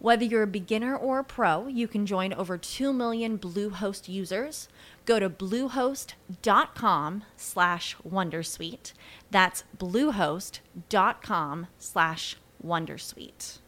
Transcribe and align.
Whether 0.00 0.24
you're 0.24 0.44
a 0.44 0.46
beginner 0.46 0.96
or 0.96 1.18
a 1.18 1.24
pro, 1.24 1.66
you 1.66 1.88
can 1.88 2.06
join 2.06 2.32
over 2.32 2.56
2 2.56 2.92
million 2.92 3.36
Bluehost 3.36 4.08
users. 4.08 4.68
Go 5.04 5.18
to 5.18 5.28
bluehost.com 5.28 7.24
slash 7.36 7.96
wondersuite. 8.08 8.92
That's 9.32 9.64
bluehost.com 9.76 11.66
slash 11.78 12.36
wondersuite. 12.64 13.58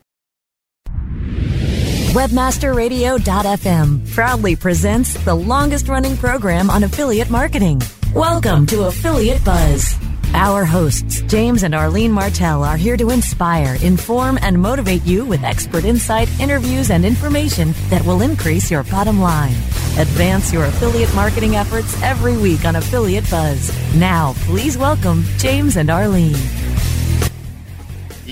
Webmasterradio.fm 2.13 4.11
proudly 4.13 4.57
presents 4.57 5.15
the 5.25 5.35
longest 5.35 5.89
running 5.89 6.17
program 6.17 6.69
on 6.71 6.85
affiliate 6.85 7.31
marketing. 7.31 7.81
Welcome 8.15 8.67
to 8.67 8.87
Affiliate 8.87 9.45
Buzz. 9.45 9.95
Our 10.35 10.65
hosts, 10.65 11.21
James 11.23 11.63
and 11.63 11.77
Arlene 11.77 12.11
Martell, 12.11 12.65
are 12.65 12.77
here 12.77 12.97
to 12.97 13.11
inspire, 13.11 13.77
inform, 13.83 14.37
and 14.43 14.61
motivate 14.61 15.05
you 15.05 15.25
with 15.25 15.45
expert 15.45 15.85
insight, 15.85 16.29
interviews, 16.41 16.91
and 16.91 17.05
information 17.05 17.73
that 17.89 18.05
will 18.05 18.23
increase 18.23 18.69
your 18.69 18.83
bottom 18.83 19.21
line. 19.21 19.55
Advance 19.97 20.53
your 20.53 20.65
affiliate 20.65 21.15
marketing 21.15 21.55
efforts 21.55 22.03
every 22.03 22.37
week 22.37 22.65
on 22.65 22.75
Affiliate 22.75 23.31
Buzz. 23.31 23.71
Now, 23.95 24.35
please 24.39 24.77
welcome 24.77 25.23
James 25.39 25.77
and 25.77 25.89
Arlene. 25.89 26.35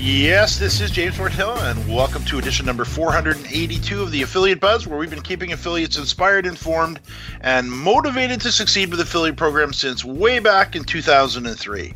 Yes, 0.01 0.57
this 0.57 0.79
is 0.79 0.91
James 0.91 1.19
Martell, 1.19 1.57
and 1.59 1.93
welcome 1.93 2.23
to 2.23 2.39
edition 2.39 2.65
number 2.65 2.85
482 2.85 4.01
of 4.01 4.11
the 4.11 4.21
Affiliate 4.21 4.61
Buzz, 4.61 4.87
where 4.87 4.97
we've 4.97 5.09
been 5.09 5.21
keeping 5.21 5.51
affiliates 5.51 5.97
inspired, 5.97 6.45
informed, 6.45 7.01
and 7.41 7.69
motivated 7.69 8.39
to 8.41 8.51
succeed 8.53 8.91
with 8.91 9.01
affiliate 9.01 9.35
programs 9.35 9.77
since 9.77 10.05
way 10.05 10.39
back 10.39 10.77
in 10.77 10.85
2003. 10.85 11.93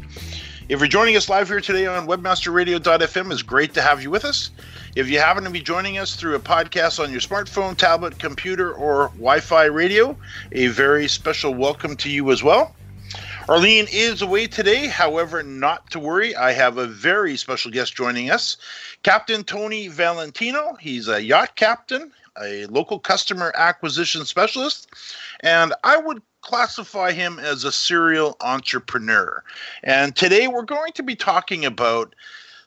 If 0.67 0.79
you're 0.79 0.87
joining 0.89 1.15
us 1.15 1.29
live 1.29 1.47
here 1.47 1.61
today 1.61 1.85
on 1.85 2.05
webmasterradio.fm, 2.05 3.31
it's 3.31 3.41
great 3.41 3.73
to 3.75 3.81
have 3.81 4.03
you 4.03 4.11
with 4.11 4.25
us. 4.25 4.51
If 4.97 5.07
you 5.07 5.19
happen 5.19 5.45
to 5.45 5.49
be 5.49 5.61
joining 5.61 5.97
us 5.97 6.17
through 6.17 6.35
a 6.35 6.39
podcast 6.39 7.01
on 7.01 7.09
your 7.09 7.21
smartphone, 7.21 7.77
tablet, 7.77 8.19
computer, 8.19 8.73
or 8.73 9.11
Wi 9.15 9.39
Fi 9.39 9.63
radio, 9.63 10.17
a 10.51 10.67
very 10.67 11.07
special 11.07 11.53
welcome 11.53 11.95
to 11.95 12.09
you 12.09 12.31
as 12.31 12.43
well. 12.43 12.75
Arlene 13.49 13.87
is 13.91 14.21
away 14.21 14.47
today. 14.47 14.87
However, 14.87 15.43
not 15.43 15.89
to 15.91 15.99
worry. 15.99 16.33
I 16.33 16.53
have 16.53 16.77
a 16.77 16.87
very 16.87 17.35
special 17.35 17.71
guest 17.71 17.93
joining 17.93 18.31
us 18.31 18.55
Captain 19.03 19.43
Tony 19.43 19.89
Valentino. 19.89 20.77
He's 20.79 21.09
a 21.09 21.21
yacht 21.21 21.57
captain, 21.57 22.13
a 22.41 22.65
local 22.67 22.99
customer 22.99 23.51
acquisition 23.55 24.23
specialist, 24.23 24.87
and 25.41 25.73
I 25.83 25.97
would 25.97 26.21
classify 26.39 27.11
him 27.11 27.37
as 27.37 27.65
a 27.65 27.71
serial 27.73 28.37
entrepreneur. 28.39 29.43
And 29.83 30.15
today 30.15 30.47
we're 30.47 30.63
going 30.63 30.93
to 30.93 31.03
be 31.03 31.15
talking 31.15 31.65
about 31.65 32.15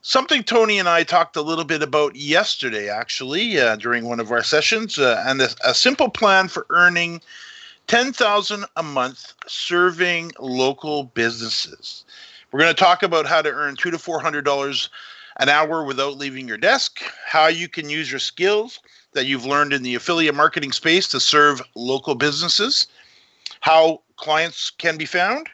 something 0.03 0.43
Tony 0.43 0.79
and 0.79 0.91
I 0.91 1.05
talked 1.05 1.37
a 1.37 1.43
little 1.43 1.65
bit 1.65 1.83
about 1.83 2.17
yesterday, 2.17 2.91
actually, 2.91 3.59
uh, 3.59 3.77
during 3.77 4.05
one 4.05 4.21
of 4.21 4.31
our 4.31 4.43
sessions, 4.43 4.99
uh, 4.99 5.25
and 5.27 5.41
a, 5.41 5.49
a 5.65 5.73
simple 5.73 6.11
plan 6.11 6.49
for 6.49 6.67
earning 6.69 7.23
10,000 7.87 8.65
a 8.77 8.83
month 8.83 9.35
serving 9.47 10.33
local 10.41 11.05
businesses. 11.05 12.05
We're 12.51 12.61
going 12.61 12.75
to 12.75 12.85
talk 12.85 13.03
about 13.03 13.27
how 13.27 13.43
to 13.43 13.51
earn 13.51 13.77
2 13.77 13.91
to 13.91 13.99
400 13.99 14.45
dollars 14.45 14.89
an 15.39 15.49
hour 15.51 15.85
without 15.85 16.17
leaving 16.17 16.49
your 16.49 16.57
desk, 16.57 17.03
how 17.27 17.47
you 17.47 17.69
can 17.69 17.91
use 17.91 18.11
your 18.11 18.19
skills 18.19 18.81
that 19.13 19.27
you've 19.27 19.45
learned 19.45 19.75
in 19.75 19.83
the 19.83 19.95
affiliate 19.95 20.35
marketing 20.35 20.73
space 20.73 21.07
to 21.09 21.21
serve 21.21 21.61
local 21.75 22.15
businesses, 22.15 22.87
how 23.61 24.01
clients 24.17 24.71
can 24.71 24.97
be 24.97 25.05
found, 25.05 25.49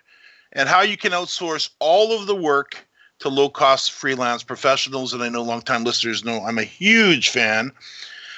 and 0.53 0.69
how 0.69 0.82
you 0.82 0.97
can 0.97 1.10
outsource 1.10 1.70
all 1.81 2.12
of 2.12 2.28
the 2.28 2.34
work 2.34 2.87
to 3.19 3.28
low 3.28 3.49
cost 3.49 3.91
freelance 3.91 4.44
professionals. 4.44 5.12
And 5.12 5.22
I 5.22 5.28
know 5.28 5.43
longtime 5.43 5.82
listeners 5.82 6.25
know 6.25 6.44
I'm 6.44 6.59
a 6.59 6.64
huge 6.64 7.31
fan 7.31 7.72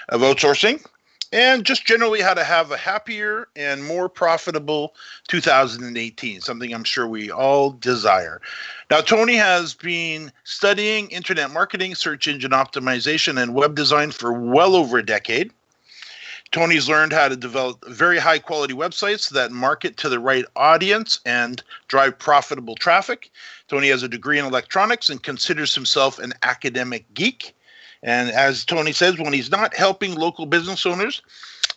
of 0.09 0.23
outsourcing 0.23 0.83
and 1.35 1.65
just 1.65 1.85
generally 1.85 2.21
how 2.21 2.33
to 2.33 2.45
have 2.45 2.71
a 2.71 2.77
happier 2.77 3.49
and 3.57 3.85
more 3.85 4.09
profitable 4.09 4.95
2018, 5.27 6.41
something 6.41 6.73
I'm 6.73 6.85
sure 6.85 7.09
we 7.09 7.29
all 7.29 7.73
desire. 7.73 8.41
Now, 8.89 9.01
Tony 9.01 9.35
has 9.35 9.75
been 9.75 10.31
studying 10.45 11.09
internet 11.09 11.51
marketing, 11.51 11.97
search 11.97 12.29
engine 12.29 12.53
optimization, 12.53 13.43
and 13.43 13.53
web 13.53 13.75
design 13.75 14.13
for 14.13 14.33
well 14.33 14.77
over 14.77 14.99
a 14.99 15.05
decade. 15.05 15.51
Tony's 16.53 16.89
learned 16.89 17.13
how 17.13 17.29
to 17.29 17.35
develop 17.35 17.85
very 17.89 18.21
high 18.21 18.39
quality 18.39 18.75
websites 18.75 19.31
that 19.31 19.51
market 19.51 19.97
to 19.97 20.09
the 20.09 20.21
right 20.21 20.45
audience 20.55 21.19
and 21.27 21.65
drive 21.89 22.17
profitable 22.17 22.77
traffic. 22.77 23.33
Tony 23.67 23.89
has 23.89 24.05
a 24.05 24.09
degree 24.09 24.39
in 24.39 24.45
electronics 24.45 25.11
and 25.11 25.21
considers 25.21 25.75
himself 25.75 26.21
an 26.21 26.33
academic 26.45 27.13
geek. 27.13 27.57
And 28.05 28.31
as 28.31 28.67
Tony 28.67 28.93
says, 28.93 29.19
when 29.19 29.33
he's 29.33 29.51
not 29.51 29.75
helping 29.75 30.15
local 30.15 30.45
business 30.45 30.85
owners, 30.85 31.23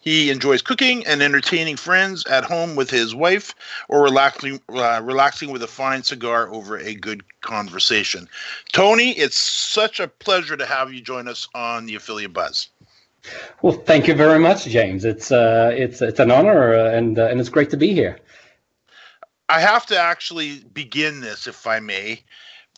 he 0.02 0.30
enjoys 0.30 0.62
cooking 0.62 1.06
and 1.08 1.24
entertaining 1.24 1.78
friends 1.78 2.26
at 2.28 2.44
home 2.44 2.76
with 2.76 2.90
his 2.90 3.16
wife 3.16 3.56
or 3.88 4.04
relaxing 4.04 4.62
uh, 4.70 5.02
relaxing 5.04 5.52
with 5.52 5.64
a 5.64 5.68
fine 5.68 6.04
cigar 6.04 6.54
over 6.54 6.78
a 6.78 6.94
good 6.94 7.24
conversation. 7.42 8.28
Tony, 8.74 9.12
it's 9.12 9.38
such 9.38 10.00
a 10.00 10.08
pleasure 10.08 10.58
to 10.58 10.66
have 10.66 10.94
you 10.94 11.02
join 11.02 11.28
us 11.28 11.48
on 11.56 11.86
the 11.86 11.96
Affiliate 11.96 12.34
Buzz. 12.34 12.70
Well, 13.62 13.74
thank 13.74 14.08
you 14.08 14.14
very 14.14 14.40
much, 14.40 14.66
James. 14.66 15.06
It's 15.06 15.32
uh, 15.32 15.72
it's 15.74 16.02
it's 16.02 16.20
an 16.20 16.30
honor 16.30 16.76
uh, 16.76 16.92
and 16.92 17.18
uh, 17.18 17.28
and 17.28 17.40
it's 17.40 17.50
great 17.50 17.70
to 17.72 17.78
be 17.78 17.94
here. 17.94 18.20
I 19.50 19.62
have 19.62 19.86
to 19.88 19.98
actually 19.98 20.60
begin 20.74 21.22
this, 21.22 21.48
if 21.48 21.66
I 21.66 21.80
may, 21.80 22.24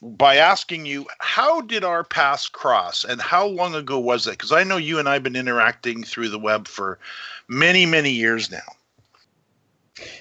by 0.02 0.38
asking 0.38 0.86
you 0.86 1.06
how 1.20 1.62
did 1.62 1.84
our 1.84 2.04
paths 2.04 2.48
cross 2.48 3.04
and 3.04 3.22
how 3.22 3.46
long 3.46 3.76
ago 3.76 4.00
was 4.00 4.28
it 4.28 4.32
because 4.32 4.52
i 4.52 4.64
know 4.64 4.78
you 4.78 5.00
and 5.00 5.10
i've 5.10 5.24
been 5.24 5.36
interacting 5.36 6.04
through 6.04 6.30
the 6.30 6.40
web 6.40 6.68
for 6.68 7.00
many 7.48 7.86
many 7.86 8.12
years 8.12 8.52
now. 8.52 8.60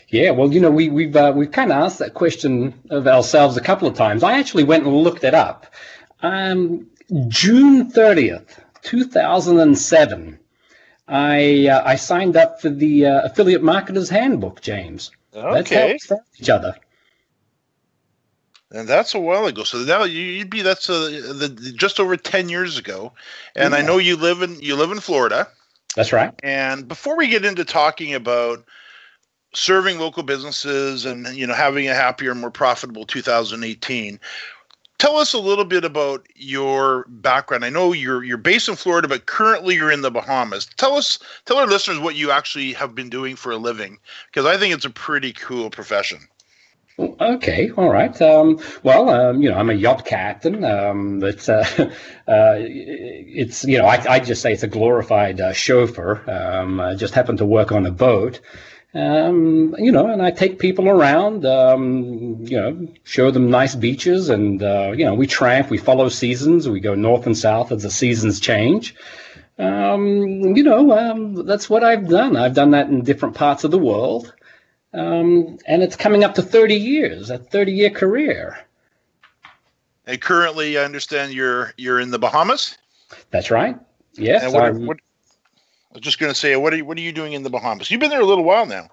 Yeah 0.09 0.31
well 0.33 0.53
you 0.53 0.61
know 0.61 0.71
we, 0.71 0.89
we've 0.89 1.15
uh, 1.15 1.33
we've 1.35 1.53
kind 1.53 1.71
of 1.71 1.79
asked 1.85 2.01
that 2.01 2.15
question 2.15 2.75
of 2.91 3.07
ourselves 3.07 3.57
a 3.57 3.61
couple 3.61 3.87
of 3.87 3.95
times. 3.95 4.23
I 4.23 4.39
actually 4.39 4.65
went 4.65 4.85
and 4.85 4.97
looked 4.97 5.25
it 5.25 5.35
up. 5.35 5.67
Um, 6.23 6.89
june 7.29 7.91
30th 7.91 8.59
2007 8.83 10.39
i 11.07 11.69
uh, 11.69 11.83
i 11.87 11.95
signed 11.95 12.37
up 12.37 12.61
for 12.61 12.69
the 12.69 13.07
uh, 13.07 13.23
affiliate 13.23 13.63
marketers 13.63 14.11
handbook 14.11 14.61
james. 14.61 15.11
Okay. 15.35 15.55
that's 15.55 15.71
how 15.71 15.87
we 15.87 15.99
found 15.99 16.21
each 16.41 16.51
other 16.51 16.75
and 18.71 18.89
that's 18.89 19.15
a 19.15 19.19
while 19.19 19.47
ago. 19.47 19.65
So 19.65 19.79
now 19.79 20.05
you'd 20.05 20.51
be 20.51 20.63
that's 20.63 20.91
uh, 20.91 21.23
a, 21.29 21.33
the, 21.33 21.73
just 21.77 21.99
over 22.01 22.17
ten 22.17 22.49
years 22.49 22.79
ago. 22.79 23.13
And 23.57 23.73
yeah. 23.73 23.79
I 23.79 23.83
know 23.83 23.99
you 23.99 24.17
live 24.17 24.43
in 24.43 24.61
you 24.61 24.77
live 24.77 24.91
in 24.91 25.01
Florida. 25.01 25.49
That's 25.97 26.13
right. 26.13 26.35
And 26.43 26.87
before 26.87 27.17
we 27.17 27.29
get 27.29 27.45
into 27.45 27.65
talking 27.65 28.15
about 28.15 28.65
serving 29.55 29.99
local 29.99 30.23
businesses 30.23 31.05
and 31.05 31.27
you 31.29 31.47
know 31.47 31.55
having 31.55 31.89
a 31.89 31.95
happier, 31.95 32.35
more 32.35 32.51
profitable 32.51 33.07
2018, 33.07 34.21
tell 34.99 35.17
us 35.17 35.33
a 35.33 35.39
little 35.39 35.65
bit 35.65 35.85
about 35.85 36.27
your 36.35 37.07
background. 37.09 37.65
I 37.65 37.71
know 37.71 37.93
you're 37.93 38.23
you're 38.23 38.37
based 38.37 38.69
in 38.69 38.77
Florida, 38.77 39.09
but 39.09 39.27
currently 39.27 39.77
you're 39.77 39.91
in 39.91 40.03
the 40.03 40.11
Bahamas. 40.11 40.67
Tell 40.77 40.95
us, 40.95 41.19
tell 41.47 41.57
our 41.57 41.67
listeners 41.67 41.99
what 41.99 42.17
you 42.17 42.31
actually 42.31 42.75
have 42.75 42.95
been 42.95 43.09
doing 43.09 43.37
for 43.37 43.51
a 43.51 43.57
living, 43.57 43.99
because 44.27 44.45
I 44.45 44.59
think 44.59 44.75
it's 44.75 44.85
a 44.85 44.91
pretty 44.91 45.33
cool 45.33 45.71
profession. 45.71 46.29
Okay, 47.01 47.71
all 47.77 47.91
right. 47.93 48.21
Um, 48.21 48.59
well, 48.83 49.09
um, 49.11 49.41
you 49.41 49.49
know, 49.51 49.57
I'm 49.57 49.71
a 49.71 49.75
yacht 49.75 50.05
captain. 50.05 50.65
Um, 50.65 51.21
but 51.21 51.49
uh, 51.49 51.65
uh, 51.79 52.57
it's 52.59 53.65
you 53.65 53.79
know, 53.79 53.87
I, 53.87 54.15
I 54.15 54.19
just 54.21 54.43
say 54.43 54.53
it's 54.53 54.65
a 54.65 54.69
glorified 54.69 55.41
uh, 55.41 55.53
chauffeur. 55.53 56.29
Um, 56.29 56.81
I 56.81 56.95
just 56.97 57.15
happen 57.15 57.37
to 57.37 57.47
work 57.47 57.71
on 57.71 57.87
a 57.87 57.93
boat, 57.93 58.41
Um, 58.95 59.75
you 59.79 59.93
know, 59.93 60.09
and 60.09 60.23
I 60.23 60.31
take 60.33 60.59
people 60.59 60.89
around, 60.89 61.47
um, 61.47 62.39
you 62.43 62.59
know, 62.61 62.89
show 63.05 63.31
them 63.31 63.51
nice 63.51 63.75
beaches, 63.77 64.29
and 64.31 64.63
uh, 64.63 64.93
you 64.97 65.05
know, 65.05 65.15
we 65.15 65.27
tramp, 65.27 65.71
we 65.71 65.79
follow 65.79 66.09
seasons, 66.09 66.69
we 66.69 66.81
go 66.81 66.95
north 66.97 67.27
and 67.27 67.37
south 67.39 67.73
as 67.73 67.83
the 67.85 67.91
seasons 67.91 68.41
change. 68.41 68.95
You 70.57 70.63
know, 70.65 71.43
that's 71.43 71.69
what 71.71 71.85
I've 71.85 72.09
done. 72.09 72.37
I've 72.37 72.55
done 72.55 72.73
that 72.73 72.89
in 72.89 73.03
different 73.03 73.35
parts 73.35 73.65
of 73.65 73.71
the 73.71 73.79
world, 73.79 74.33
um, 74.99 75.59
and 75.67 75.83
it's 75.83 75.97
coming 75.97 76.25
up 76.25 76.35
to 76.35 76.43
30 76.43 76.75
years, 76.75 77.31
a 77.31 77.39
30-year 77.39 77.91
career. 77.91 78.59
And 80.07 80.21
currently, 80.21 80.79
I 80.79 80.85
understand 80.85 81.33
you're 81.33 81.75
you're 81.77 82.01
in 82.01 82.11
the 82.11 82.19
Bahamas. 82.19 82.79
That's 83.31 83.51
right. 83.51 83.79
Yes. 84.15 84.53
What, 84.53 84.75
what, 84.75 84.97
I 84.97 85.95
was 85.95 86.03
just 86.03 86.19
going 86.19 86.33
to 86.33 86.39
say, 86.39 86.57
what 86.57 86.73
are 86.73 86.77
you, 86.77 86.85
what 86.85 86.97
are 86.97 87.03
you 87.03 87.13
doing 87.13 87.35
in 87.35 87.43
the 87.43 87.51
Bahamas? 87.51 87.91
You've 87.91 88.01
been 88.01 88.11
there 88.11 88.21
a 88.21 88.27
little 88.27 88.45
while 88.45 88.67
now. 88.67 88.89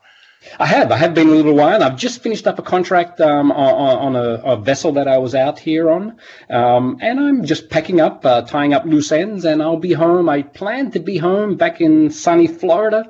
I 0.59 0.65
have. 0.65 0.91
I 0.91 0.97
have 0.97 1.15
been 1.15 1.29
a 1.29 1.31
little 1.31 1.55
while. 1.55 1.81
I've 1.81 1.97
just 1.97 2.21
finished 2.21 2.45
up 2.45 2.59
a 2.59 2.61
contract 2.61 3.19
um, 3.19 3.51
on, 3.51 4.15
on 4.15 4.15
a, 4.15 4.41
a, 4.43 4.57
vessel 4.57 4.91
that 4.91 5.07
I 5.07 5.17
was 5.17 5.33
out 5.33 5.57
here 5.57 5.89
on, 5.89 6.17
um, 6.51 6.99
and 7.01 7.19
I'm 7.19 7.45
just 7.45 7.69
packing 7.69 7.99
up, 7.99 8.23
uh, 8.25 8.43
tying 8.43 8.73
up 8.73 8.85
loose 8.85 9.11
ends, 9.11 9.45
and 9.45 9.63
I'll 9.63 9.77
be 9.77 9.93
home. 9.93 10.29
I 10.29 10.43
plan 10.43 10.91
to 10.91 10.99
be 10.99 11.17
home 11.17 11.55
back 11.55 11.81
in 11.81 12.11
sunny 12.11 12.45
Florida 12.45 13.09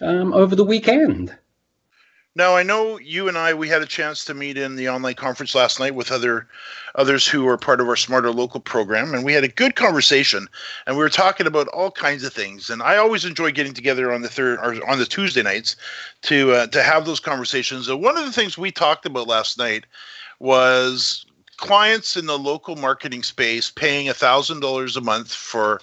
um, 0.00 0.32
over 0.32 0.56
the 0.56 0.64
weekend. 0.64 1.36
Now 2.34 2.56
I 2.56 2.62
know 2.62 2.98
you 2.98 3.28
and 3.28 3.36
I 3.36 3.52
we 3.52 3.68
had 3.68 3.82
a 3.82 3.86
chance 3.86 4.24
to 4.24 4.32
meet 4.32 4.56
in 4.56 4.76
the 4.76 4.88
online 4.88 5.16
conference 5.16 5.54
last 5.54 5.78
night 5.78 5.94
with 5.94 6.10
other 6.10 6.48
others 6.94 7.26
who 7.26 7.46
are 7.46 7.58
part 7.58 7.80
of 7.80 7.88
our 7.88 7.96
Smarter 7.96 8.30
Local 8.30 8.58
program, 8.58 9.12
and 9.12 9.22
we 9.22 9.34
had 9.34 9.44
a 9.44 9.48
good 9.48 9.76
conversation, 9.76 10.48
and 10.86 10.96
we 10.96 11.02
were 11.02 11.10
talking 11.10 11.46
about 11.46 11.68
all 11.68 11.90
kinds 11.90 12.24
of 12.24 12.32
things. 12.32 12.70
And 12.70 12.82
I 12.82 12.96
always 12.96 13.26
enjoy 13.26 13.52
getting 13.52 13.74
together 13.74 14.10
on 14.10 14.22
the 14.22 14.30
third 14.30 14.58
or 14.60 14.88
on 14.88 14.98
the 14.98 15.04
Tuesday 15.04 15.42
nights 15.42 15.76
to 16.22 16.52
uh, 16.52 16.66
to 16.68 16.82
have 16.82 17.04
those 17.04 17.20
conversations. 17.20 17.88
And 17.88 18.02
one 18.02 18.16
of 18.16 18.24
the 18.24 18.32
things 18.32 18.56
we 18.56 18.70
talked 18.70 19.04
about 19.04 19.28
last 19.28 19.58
night 19.58 19.84
was 20.38 21.26
clients 21.58 22.16
in 22.16 22.24
the 22.26 22.38
local 22.38 22.76
marketing 22.76 23.22
space 23.22 23.70
paying 23.70 24.08
a 24.08 24.14
thousand 24.14 24.60
dollars 24.60 24.96
a 24.96 25.02
month 25.02 25.34
for 25.34 25.82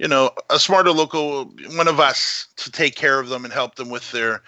you 0.00 0.08
know 0.08 0.30
a 0.48 0.58
smarter 0.58 0.92
local 0.92 1.44
one 1.74 1.86
of 1.86 2.00
us 2.00 2.48
to 2.56 2.70
take 2.70 2.96
care 2.96 3.20
of 3.20 3.28
them 3.28 3.44
and 3.44 3.52
help 3.52 3.74
them 3.74 3.90
with 3.90 4.10
their 4.12 4.42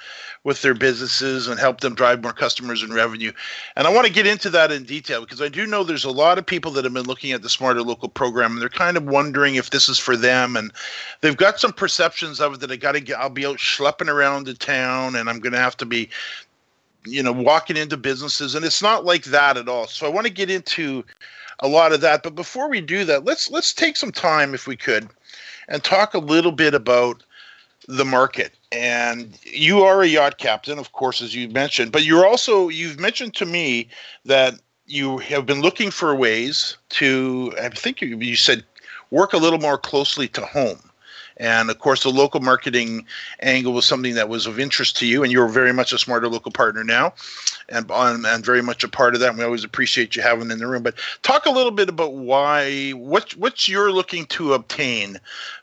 with 0.45 0.63
their 0.63 0.73
businesses 0.73 1.47
and 1.47 1.61
help 1.61 1.81
them 1.81 1.95
drive 1.95 2.23
more 2.23 2.33
customers 2.33 2.83
and 2.83 2.95
revenue. 2.95 3.31
And 3.77 3.87
i 3.87 3.93
want 3.93 4.07
to 4.07 4.13
get 4.13 4.27
into 4.27 4.49
that 4.49 4.73
in 4.73 4.85
detail 4.85 5.21
because 5.21 5.43
i 5.43 5.51
do 5.51 5.67
know 5.67 5.85
there's 5.85 6.07
a 6.07 6.11
lot 6.11 6.39
of 6.39 6.47
people 6.47 6.73
that 6.73 6.85
have 6.85 6.95
been 6.95 7.05
looking 7.05 7.33
at 7.33 7.43
the 7.43 7.51
smarter 7.51 7.83
local 7.83 8.09
program 8.09 8.53
and 8.53 8.63
they're 8.63 8.71
kind 8.71 8.97
of 8.97 9.05
wondering 9.05 9.57
if 9.57 9.69
this 9.71 9.91
is 9.91 9.99
for 9.99 10.17
them. 10.17 10.57
And 10.57 10.73
they've 11.21 11.37
got 11.37 11.61
some 11.61 11.75
perceptions 11.75 12.41
of 12.41 12.55
it 12.55 12.61
that 12.61 12.73
i 12.73 12.77
got 12.77 12.93
to 12.93 13.01
get 13.01 13.19
i'll 13.19 13.29
be 13.29 13.45
out 13.45 13.59
schlepping 13.59 14.09
around 14.09 14.47
the 14.47 14.55
town 14.55 15.17
and 15.17 15.29
i'm 15.29 15.43
to 15.43 15.51
have 15.51 15.77
to 15.77 15.87
be 15.87 16.09
you 17.05 17.23
know 17.23 17.33
walking 17.33 17.77
into 17.77 17.99
businesses. 17.99 18.55
And 18.55 18.65
it's 18.65 18.81
not 18.81 19.05
like 19.05 19.25
that 19.25 19.59
at 19.59 19.69
all. 19.69 19.87
So 19.87 20.07
i 20.07 20.09
want 20.09 20.27
to 20.27 20.33
get 20.33 20.49
into 20.49 21.05
a 21.63 21.69
lot 21.69 21.93
of 21.93 22.03
that 22.03 22.23
but 22.23 22.35
before 22.35 22.69
we 22.69 22.81
do 22.81 23.05
that 23.05 23.25
let's 23.25 23.51
let's 23.51 23.73
take 23.73 23.97
some 23.97 24.13
time 24.13 24.53
if 24.55 24.67
we 24.67 24.77
could 24.77 25.09
and 25.69 25.83
talk 25.83 26.15
a 26.15 26.19
little 26.19 26.53
bit 26.53 26.75
about 26.75 27.23
the 27.89 28.05
market. 28.05 28.53
And 28.71 29.39
you 29.45 29.83
are 29.83 30.03
a 30.03 30.07
yacht 30.07 30.39
captain, 30.39 30.79
of 30.79 30.93
course, 30.93 31.21
as 31.21 31.35
you 31.35 31.49
mentioned, 31.49 31.93
but 31.93 32.05
you're 32.05 32.27
also, 32.27 32.69
you've 32.69 33.01
mentioned 33.01 33.35
to 33.35 33.47
me 33.47 33.89
that 34.25 34.55
you 34.87 35.19
have 35.19 35.47
been 35.47 35.61
looking 35.61 35.91
for 35.91 36.15
ways 36.15 36.77
to, 36.91 37.53
I 37.61 37.69
think 37.71 38.01
you, 38.01 38.17
you 38.19 38.37
said, 38.37 38.65
work 39.11 39.33
a 39.33 39.39
little 39.39 39.59
more 39.59 39.79
closely 39.79 40.29
to 40.29 40.45
home. 40.45 40.79
And 41.39 41.71
of 41.71 41.79
course, 41.79 42.03
the 42.03 42.11
local 42.11 42.41
marketing 42.41 43.07
angle 43.41 43.73
was 43.73 43.87
something 43.87 44.15
that 44.15 44.29
was 44.29 44.47
of 44.47 44.61
interest 44.61 44.97
to 44.99 45.07
you, 45.07 45.23
and 45.23 45.33
you're 45.33 45.49
very 45.49 45.73
much 45.73 45.93
a 45.93 45.99
smarter 45.99 46.29
local 46.29 46.53
partner 46.53 46.85
now, 46.85 47.15
and 47.73 47.91
um, 47.91 48.25
and 48.25 48.45
very 48.45 48.63
much 48.63 48.85
a 48.85 48.89
part 48.89 49.15
of 49.15 49.21
that. 49.21 49.31
And 49.31 49.39
we 49.39 49.45
always 49.45 49.65
appreciate 49.65 50.15
you 50.15 50.23
having 50.23 50.51
in 50.51 50.59
the 50.59 50.67
room. 50.67 50.83
But 50.83 50.95
talk 51.23 51.47
a 51.47 51.51
little 51.51 51.73
bit 51.73 51.89
about 51.89 52.15
why 52.15 52.91
what 52.91 53.33
what 53.33 53.67
you're 53.67 53.93
looking 53.93 54.27
to 54.27 54.55
obtain 54.55 55.19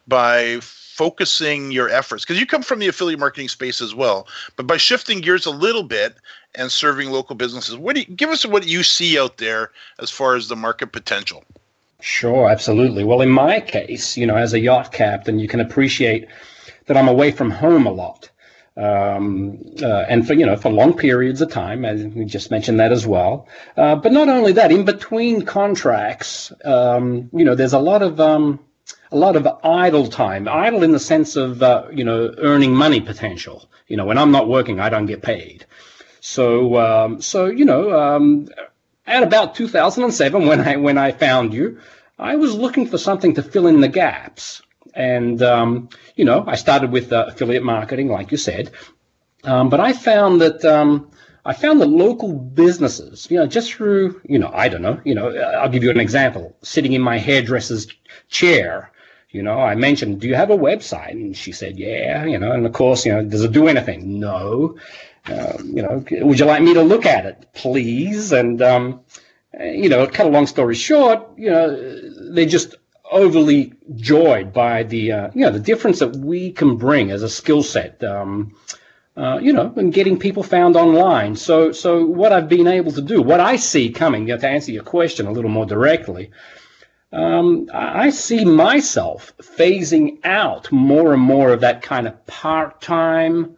by 0.07 0.59
focusing 0.61 1.71
your 1.71 1.87
efforts 1.87 2.25
because 2.25 2.39
you 2.39 2.45
come 2.45 2.61
from 2.61 2.79
the 2.79 2.87
affiliate 2.87 3.21
marketing 3.21 3.47
space 3.47 3.79
as 3.79 3.95
well 3.95 4.27
but 4.57 4.67
by 4.67 4.75
shifting 4.75 5.21
gears 5.21 5.45
a 5.45 5.49
little 5.49 5.83
bit 5.83 6.17
and 6.55 6.69
serving 6.69 7.09
local 7.09 7.37
businesses 7.37 7.77
what 7.77 7.95
do 7.95 8.01
you 8.01 8.15
give 8.17 8.29
us 8.29 8.45
what 8.45 8.67
you 8.67 8.83
see 8.83 9.17
out 9.17 9.37
there 9.37 9.71
as 9.99 10.11
far 10.11 10.35
as 10.35 10.49
the 10.49 10.57
market 10.57 10.91
potential 10.91 11.41
Sure, 12.01 12.49
absolutely. 12.49 13.03
Well, 13.03 13.21
in 13.21 13.29
my 13.29 13.59
case, 13.59 14.15
you 14.15 14.25
know, 14.25 14.37
as 14.37 14.53
a 14.53 14.59
yacht 14.59 14.93
captain, 14.93 15.37
you 15.37 15.47
can 15.47 15.59
appreciate 15.59 16.27
that 16.85 16.95
I'm 16.95 17.09
away 17.09 17.31
from 17.31 17.51
home 17.51 17.85
a 17.85 17.91
lot. 17.91 18.29
Um, 18.77 19.61
uh, 19.81 20.05
and 20.07 20.25
for 20.25 20.33
you 20.33 20.45
know 20.45 20.55
for 20.55 20.69
long 20.69 20.95
periods 20.95 21.41
of 21.41 21.51
time, 21.51 21.83
as 21.83 22.05
we 22.05 22.25
just 22.25 22.49
mentioned 22.51 22.79
that 22.79 22.91
as 22.91 23.05
well. 23.05 23.47
Uh, 23.75 23.95
but 23.95 24.11
not 24.11 24.29
only 24.29 24.53
that, 24.53 24.71
in 24.71 24.85
between 24.85 25.45
contracts, 25.45 26.53
um, 26.63 27.29
you 27.33 27.43
know, 27.43 27.55
there's 27.55 27.73
a 27.73 27.79
lot 27.79 28.01
of 28.01 28.19
um, 28.19 28.59
a 29.11 29.17
lot 29.17 29.35
of 29.35 29.47
idle 29.63 30.07
time. 30.07 30.47
Idle 30.47 30.83
in 30.83 30.91
the 30.91 30.99
sense 30.99 31.35
of 31.35 31.61
uh, 31.61 31.87
you 31.91 32.03
know 32.03 32.33
earning 32.37 32.73
money 32.73 33.01
potential. 33.01 33.69
You 33.87 33.97
know, 33.97 34.05
when 34.05 34.17
I'm 34.17 34.31
not 34.31 34.47
working, 34.47 34.79
I 34.79 34.89
don't 34.89 35.07
get 35.07 35.21
paid. 35.21 35.65
So 36.21 36.77
um, 36.77 37.21
so 37.21 37.47
you 37.47 37.65
know 37.65 37.97
um, 37.99 38.47
at 39.07 39.23
about 39.23 39.55
2007, 39.55 40.45
when 40.45 40.61
I 40.61 40.75
when 40.77 40.97
I 40.97 41.11
found 41.11 41.53
you, 41.53 41.79
I 42.17 42.35
was 42.35 42.53
looking 42.53 42.87
for 42.87 42.97
something 42.97 43.35
to 43.35 43.43
fill 43.43 43.67
in 43.67 43.81
the 43.81 43.87
gaps, 43.87 44.61
and 44.99 45.41
um, 45.41 45.89
you 46.15 46.25
know, 46.25 46.43
I 46.45 46.55
started 46.55 46.91
with 46.91 47.11
uh, 47.11 47.25
affiliate 47.29 47.63
marketing, 47.63 48.09
like 48.09 48.31
you 48.31 48.37
said, 48.37 48.71
um, 49.43 49.69
but 49.69 49.79
I 49.79 49.93
found 49.93 50.41
that. 50.41 50.63
Um, 50.63 51.11
I 51.45 51.53
found 51.53 51.81
that 51.81 51.87
local 51.87 52.33
businesses, 52.33 53.27
you 53.31 53.37
know, 53.37 53.47
just 53.47 53.73
through, 53.73 54.21
you 54.27 54.37
know, 54.37 54.51
I 54.53 54.67
don't 54.67 54.81
know, 54.81 54.99
you 55.05 55.15
know, 55.15 55.33
I'll 55.59 55.69
give 55.69 55.83
you 55.83 55.89
an 55.89 55.99
example. 55.99 56.55
Sitting 56.61 56.93
in 56.93 57.01
my 57.01 57.17
hairdresser's 57.17 57.87
chair, 58.27 58.91
you 59.31 59.41
know, 59.41 59.59
I 59.59 59.73
mentioned, 59.73 60.19
do 60.19 60.27
you 60.27 60.35
have 60.35 60.51
a 60.51 60.57
website? 60.57 61.11
And 61.11 61.35
she 61.35 61.51
said, 61.51 61.79
yeah, 61.79 62.25
you 62.25 62.37
know, 62.37 62.51
and 62.51 62.65
of 62.65 62.73
course, 62.73 63.05
you 63.05 63.13
know, 63.13 63.23
does 63.23 63.43
it 63.43 63.53
do 63.53 63.67
anything? 63.67 64.19
No. 64.19 64.77
Um, 65.25 65.71
you 65.75 65.81
know, 65.81 66.03
would 66.11 66.39
you 66.39 66.45
like 66.45 66.61
me 66.61 66.73
to 66.73 66.83
look 66.83 67.05
at 67.05 67.25
it, 67.25 67.47
please? 67.53 68.31
And, 68.31 68.61
um, 68.61 69.01
you 69.59 69.89
know, 69.89 70.05
cut 70.07 70.27
a 70.27 70.29
long 70.29 70.45
story 70.45 70.75
short, 70.75 71.25
you 71.37 71.49
know, 71.49 72.33
they're 72.33 72.45
just 72.45 72.75
overly 73.11 73.73
joyed 73.95 74.53
by 74.53 74.83
the, 74.83 75.11
uh, 75.11 75.29
you 75.33 75.41
know, 75.41 75.51
the 75.51 75.59
difference 75.59 75.99
that 75.99 76.15
we 76.15 76.51
can 76.51 76.77
bring 76.77 77.11
as 77.11 77.23
a 77.23 77.29
skill 77.29 77.63
set. 77.63 78.03
Um, 78.03 78.55
uh, 79.17 79.37
you 79.37 79.51
know, 79.51 79.73
and 79.75 79.91
getting 79.91 80.17
people 80.17 80.43
found 80.43 80.77
online. 80.77 81.35
So, 81.35 81.73
so 81.73 82.05
what 82.05 82.31
I've 82.31 82.47
been 82.47 82.67
able 82.67 82.93
to 82.93 83.01
do, 83.01 83.21
what 83.21 83.41
I 83.41 83.57
see 83.57 83.91
coming, 83.91 84.27
you 84.27 84.35
know, 84.35 84.39
to 84.39 84.47
answer 84.47 84.71
your 84.71 84.83
question 84.83 85.27
a 85.27 85.31
little 85.31 85.49
more 85.49 85.65
directly, 85.65 86.31
um, 87.11 87.67
I 87.73 88.11
see 88.11 88.45
myself 88.45 89.33
phasing 89.41 90.19
out 90.23 90.71
more 90.71 91.11
and 91.11 91.21
more 91.21 91.51
of 91.51 91.61
that 91.61 91.81
kind 91.81 92.07
of 92.07 92.25
part-time, 92.27 93.57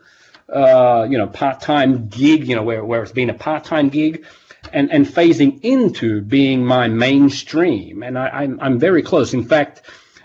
uh, 0.50 1.06
you 1.08 1.18
know, 1.18 1.28
part-time 1.28 2.08
gig, 2.08 2.48
you 2.48 2.56
know, 2.56 2.64
where, 2.64 2.84
where 2.84 3.04
it's 3.04 3.12
been 3.12 3.30
a 3.30 3.36
part-time 3.36 3.90
gig 3.90 4.26
and, 4.74 4.92
and 4.92 5.06
phasing 5.06 5.60
into 5.64 6.22
being 6.22 6.66
my 6.66 6.88
mainstream. 6.88 8.04
And 8.04 8.18
I, 8.18 8.30
I'm, 8.30 8.60
I'm 8.62 8.80
very 8.80 9.02
close. 9.02 9.34
In 9.34 9.44
fact, 9.44 9.82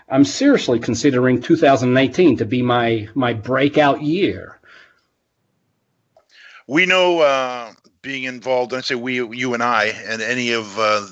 I'm 0.09 0.23
seriously 0.23 0.79
considering 0.79 1.41
2018 1.41 2.37
to 2.37 2.45
be 2.45 2.61
my, 2.61 3.09
my 3.13 3.33
breakout 3.33 4.01
year. 4.01 4.59
We 6.67 6.85
know, 6.85 7.19
uh, 7.19 7.73
being 8.01 8.23
involved, 8.23 8.73
I 8.73 8.81
say 8.81 8.95
we, 8.95 9.15
you 9.15 9.53
and 9.53 9.63
I, 9.63 9.85
and 10.05 10.21
any 10.21 10.51
of, 10.51 10.77
uh, 10.77 11.07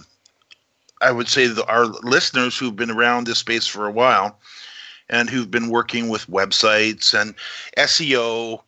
I 1.02 1.12
would 1.12 1.28
say 1.28 1.48
the, 1.48 1.66
our 1.66 1.86
listeners 1.86 2.58
who've 2.58 2.76
been 2.76 2.92
around 2.92 3.28
this 3.28 3.40
space 3.40 3.68
for 3.68 3.86
a 3.86 3.92
while 3.92 4.40
and 5.10 5.30
who've 5.30 5.52
been 5.52 5.70
working 5.70 6.10
with 6.10 6.28
websites 6.28 7.20
and 7.20 7.36
SEO 7.78 8.62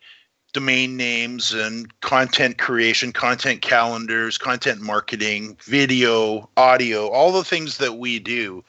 domain 0.57 0.97
names 0.97 1.53
and 1.53 1.87
content 2.01 2.57
creation, 2.57 3.11
content 3.11 3.61
calendars, 3.61 4.39
content 4.39 4.81
marketing, 4.81 5.55
video, 5.65 6.49
audio, 6.57 7.09
all 7.09 7.31
the 7.31 7.43
things 7.43 7.77
that 7.77 7.99
we 7.99 8.17
do 8.17 8.63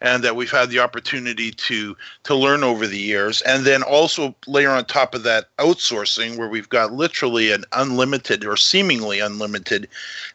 and 0.00 0.24
that 0.24 0.34
we've 0.34 0.50
had 0.50 0.70
the 0.70 0.78
opportunity 0.78 1.50
to 1.50 1.94
to 2.24 2.34
learn 2.34 2.64
over 2.64 2.86
the 2.86 2.98
years. 2.98 3.42
And 3.42 3.66
then 3.66 3.82
also 3.82 4.34
layer 4.46 4.70
on 4.70 4.86
top 4.86 5.14
of 5.14 5.24
that 5.24 5.54
outsourcing 5.58 6.38
where 6.38 6.48
we've 6.48 6.70
got 6.70 6.94
literally 6.94 7.52
an 7.52 7.64
unlimited 7.72 8.42
or 8.46 8.56
seemingly 8.56 9.20
unlimited 9.20 9.88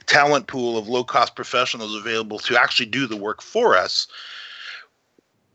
talent 0.05 0.45
pool 0.45 0.77
of 0.77 0.87
low 0.87 1.03
cost 1.03 1.35
professionals 1.35 1.95
available 1.95 2.37
to 2.37 2.61
actually 2.61 2.85
do 2.85 3.07
the 3.07 3.17
work 3.17 3.41
for 3.41 3.75
us 3.75 4.05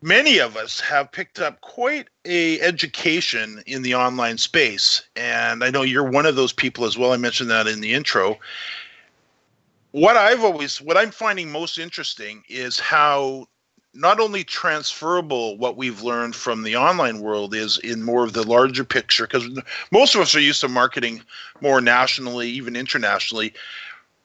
many 0.02 0.38
of 0.38 0.56
us 0.56 0.80
have 0.80 1.12
picked 1.12 1.38
up 1.38 1.60
quite 1.60 2.08
a 2.24 2.60
education 2.60 3.62
in 3.66 3.82
the 3.82 3.94
online 3.94 4.38
space. 4.38 5.02
And 5.16 5.64
i 5.64 5.70
know 5.70 5.82
you're 5.82 6.10
one 6.10 6.26
of 6.26 6.36
those 6.36 6.52
people 6.52 6.84
as 6.84 6.98
well. 6.98 7.12
I 7.12 7.16
mentioned 7.16 7.50
that 7.50 7.66
in 7.66 7.80
the 7.80 7.92
intro. 7.92 8.38
What 9.92 10.16
i've 10.16 10.44
always 10.44 10.80
what 10.80 10.96
i'm 10.96 11.10
finding 11.10 11.50
most 11.50 11.78
interesting 11.78 12.42
is 12.48 12.78
how 12.78 13.46
not 13.96 14.20
only 14.20 14.44
transferable 14.44 15.56
what 15.56 15.76
we've 15.76 16.02
learned 16.02 16.36
from 16.36 16.62
the 16.62 16.76
online 16.76 17.20
world 17.20 17.54
is 17.54 17.78
in 17.78 18.02
more 18.02 18.24
of 18.24 18.34
the 18.34 18.46
larger 18.46 18.84
picture 18.84 19.26
because 19.26 19.48
most 19.90 20.14
of 20.14 20.20
us 20.20 20.34
are 20.34 20.40
used 20.40 20.60
to 20.60 20.68
marketing 20.68 21.22
more 21.62 21.80
nationally 21.80 22.48
even 22.48 22.76
internationally 22.76 23.54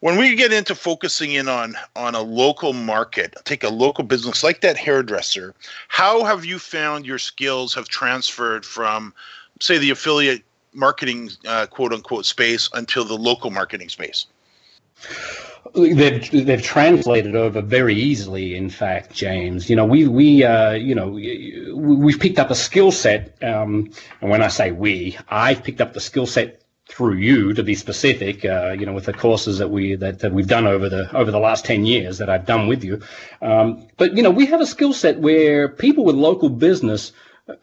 when 0.01 0.17
we 0.17 0.35
get 0.35 0.51
into 0.51 0.75
focusing 0.75 1.31
in 1.31 1.47
on 1.47 1.75
on 1.95 2.13
a 2.13 2.21
local 2.21 2.73
market 2.73 3.35
take 3.45 3.63
a 3.63 3.69
local 3.69 4.03
business 4.03 4.43
like 4.43 4.61
that 4.61 4.77
hairdresser 4.77 5.55
how 5.87 6.23
have 6.23 6.43
you 6.43 6.59
found 6.59 7.05
your 7.05 7.17
skills 7.17 7.73
have 7.73 7.87
transferred 7.87 8.65
from 8.65 9.13
say 9.59 9.77
the 9.77 9.89
affiliate 9.89 10.43
marketing 10.73 11.29
uh, 11.47 11.65
quote 11.67 11.93
unquote 11.93 12.25
space 12.25 12.69
until 12.73 13.05
the 13.05 13.17
local 13.17 13.49
marketing 13.49 13.89
space 13.89 14.25
they've 15.73 16.45
they've 16.45 16.61
translated 16.61 17.35
over 17.35 17.61
very 17.61 17.95
easily. 17.95 18.55
In 18.55 18.69
fact, 18.69 19.13
James, 19.13 19.69
you 19.69 19.75
know, 19.75 19.85
we 19.85 20.07
we 20.07 20.43
uh, 20.43 20.71
you 20.71 20.95
know 20.95 21.09
we've 21.75 22.19
picked 22.19 22.39
up 22.39 22.51
a 22.51 22.55
skill 22.55 22.91
set, 22.91 23.35
um, 23.43 23.91
and 24.19 24.29
when 24.29 24.41
I 24.41 24.47
say 24.47 24.71
we, 24.71 25.17
I've 25.29 25.63
picked 25.63 25.81
up 25.81 25.93
the 25.93 26.01
skill 26.01 26.25
set 26.25 26.61
through 26.91 27.15
you 27.15 27.53
to 27.53 27.63
be 27.63 27.73
specific. 27.73 28.43
Uh, 28.43 28.71
you 28.71 28.85
know, 28.85 28.93
with 28.93 29.05
the 29.05 29.13
courses 29.13 29.57
that 29.59 29.69
we 29.69 29.95
that, 29.95 30.19
that 30.19 30.33
we've 30.33 30.47
done 30.47 30.67
over 30.67 30.89
the 30.89 31.15
over 31.15 31.31
the 31.31 31.39
last 31.39 31.65
ten 31.65 31.85
years 31.85 32.17
that 32.17 32.29
I've 32.29 32.45
done 32.45 32.67
with 32.67 32.83
you. 32.83 33.01
Um, 33.41 33.87
but 33.97 34.15
you 34.17 34.23
know, 34.23 34.31
we 34.31 34.45
have 34.47 34.61
a 34.61 34.65
skill 34.65 34.93
set 34.93 35.19
where 35.19 35.69
people 35.69 36.03
with 36.03 36.15
local 36.15 36.49
business 36.49 37.13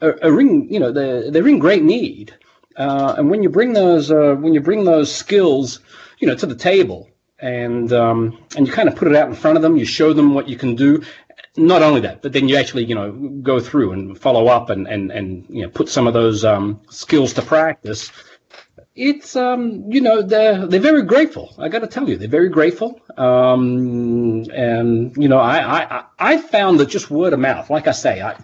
are, 0.01 0.17
are 0.23 0.41
in 0.41 0.67
you 0.69 0.79
know 0.79 0.91
they're 0.91 1.31
they're 1.31 1.47
in 1.47 1.59
great 1.59 1.83
need. 1.83 2.33
Uh, 2.75 3.15
and 3.17 3.29
when 3.29 3.43
you 3.43 3.49
bring 3.49 3.73
those 3.73 4.09
uh, 4.09 4.35
when 4.39 4.53
you 4.53 4.61
bring 4.61 4.83
those 4.83 5.13
skills, 5.13 5.79
you 6.19 6.27
know, 6.27 6.35
to 6.35 6.45
the 6.45 6.55
table, 6.55 7.09
and 7.39 7.93
um, 7.93 8.37
and 8.57 8.67
you 8.67 8.73
kind 8.73 8.89
of 8.89 8.95
put 8.95 9.07
it 9.07 9.15
out 9.15 9.27
in 9.29 9.35
front 9.35 9.57
of 9.57 9.61
them. 9.61 9.77
You 9.77 9.85
show 9.85 10.13
them 10.13 10.33
what 10.33 10.49
you 10.49 10.57
can 10.57 10.75
do. 10.75 11.03
Not 11.57 11.81
only 11.81 12.01
that, 12.01 12.21
but 12.21 12.31
then 12.33 12.47
you 12.47 12.55
actually 12.55 12.85
you 12.85 12.95
know 12.95 13.11
go 13.41 13.59
through 13.59 13.91
and 13.91 14.17
follow 14.17 14.47
up 14.47 14.69
and 14.69 14.87
and 14.87 15.11
and 15.11 15.45
you 15.49 15.63
know 15.63 15.69
put 15.69 15.89
some 15.89 16.07
of 16.07 16.13
those 16.13 16.43
um, 16.45 16.81
skills 16.89 17.33
to 17.33 17.41
practice. 17.41 18.11
It's 18.99 19.35
um, 19.37 19.85
you 19.89 20.01
know 20.01 20.21
they're 20.21 20.67
they're 20.67 20.81
very 20.81 21.03
grateful. 21.03 21.55
I 21.57 21.69
got 21.69 21.79
to 21.79 21.87
tell 21.87 22.09
you, 22.09 22.17
they're 22.17 22.27
very 22.27 22.49
grateful. 22.49 22.99
Um, 23.17 24.45
and 24.53 25.15
you 25.15 25.29
know 25.29 25.39
I, 25.39 25.57
I 25.79 26.03
I 26.19 26.37
found 26.37 26.79
that 26.81 26.89
just 26.89 27.09
word 27.09 27.31
of 27.33 27.39
mouth. 27.39 27.69
Like 27.69 27.87
I 27.87 27.91
say, 27.91 28.21
I 28.21 28.35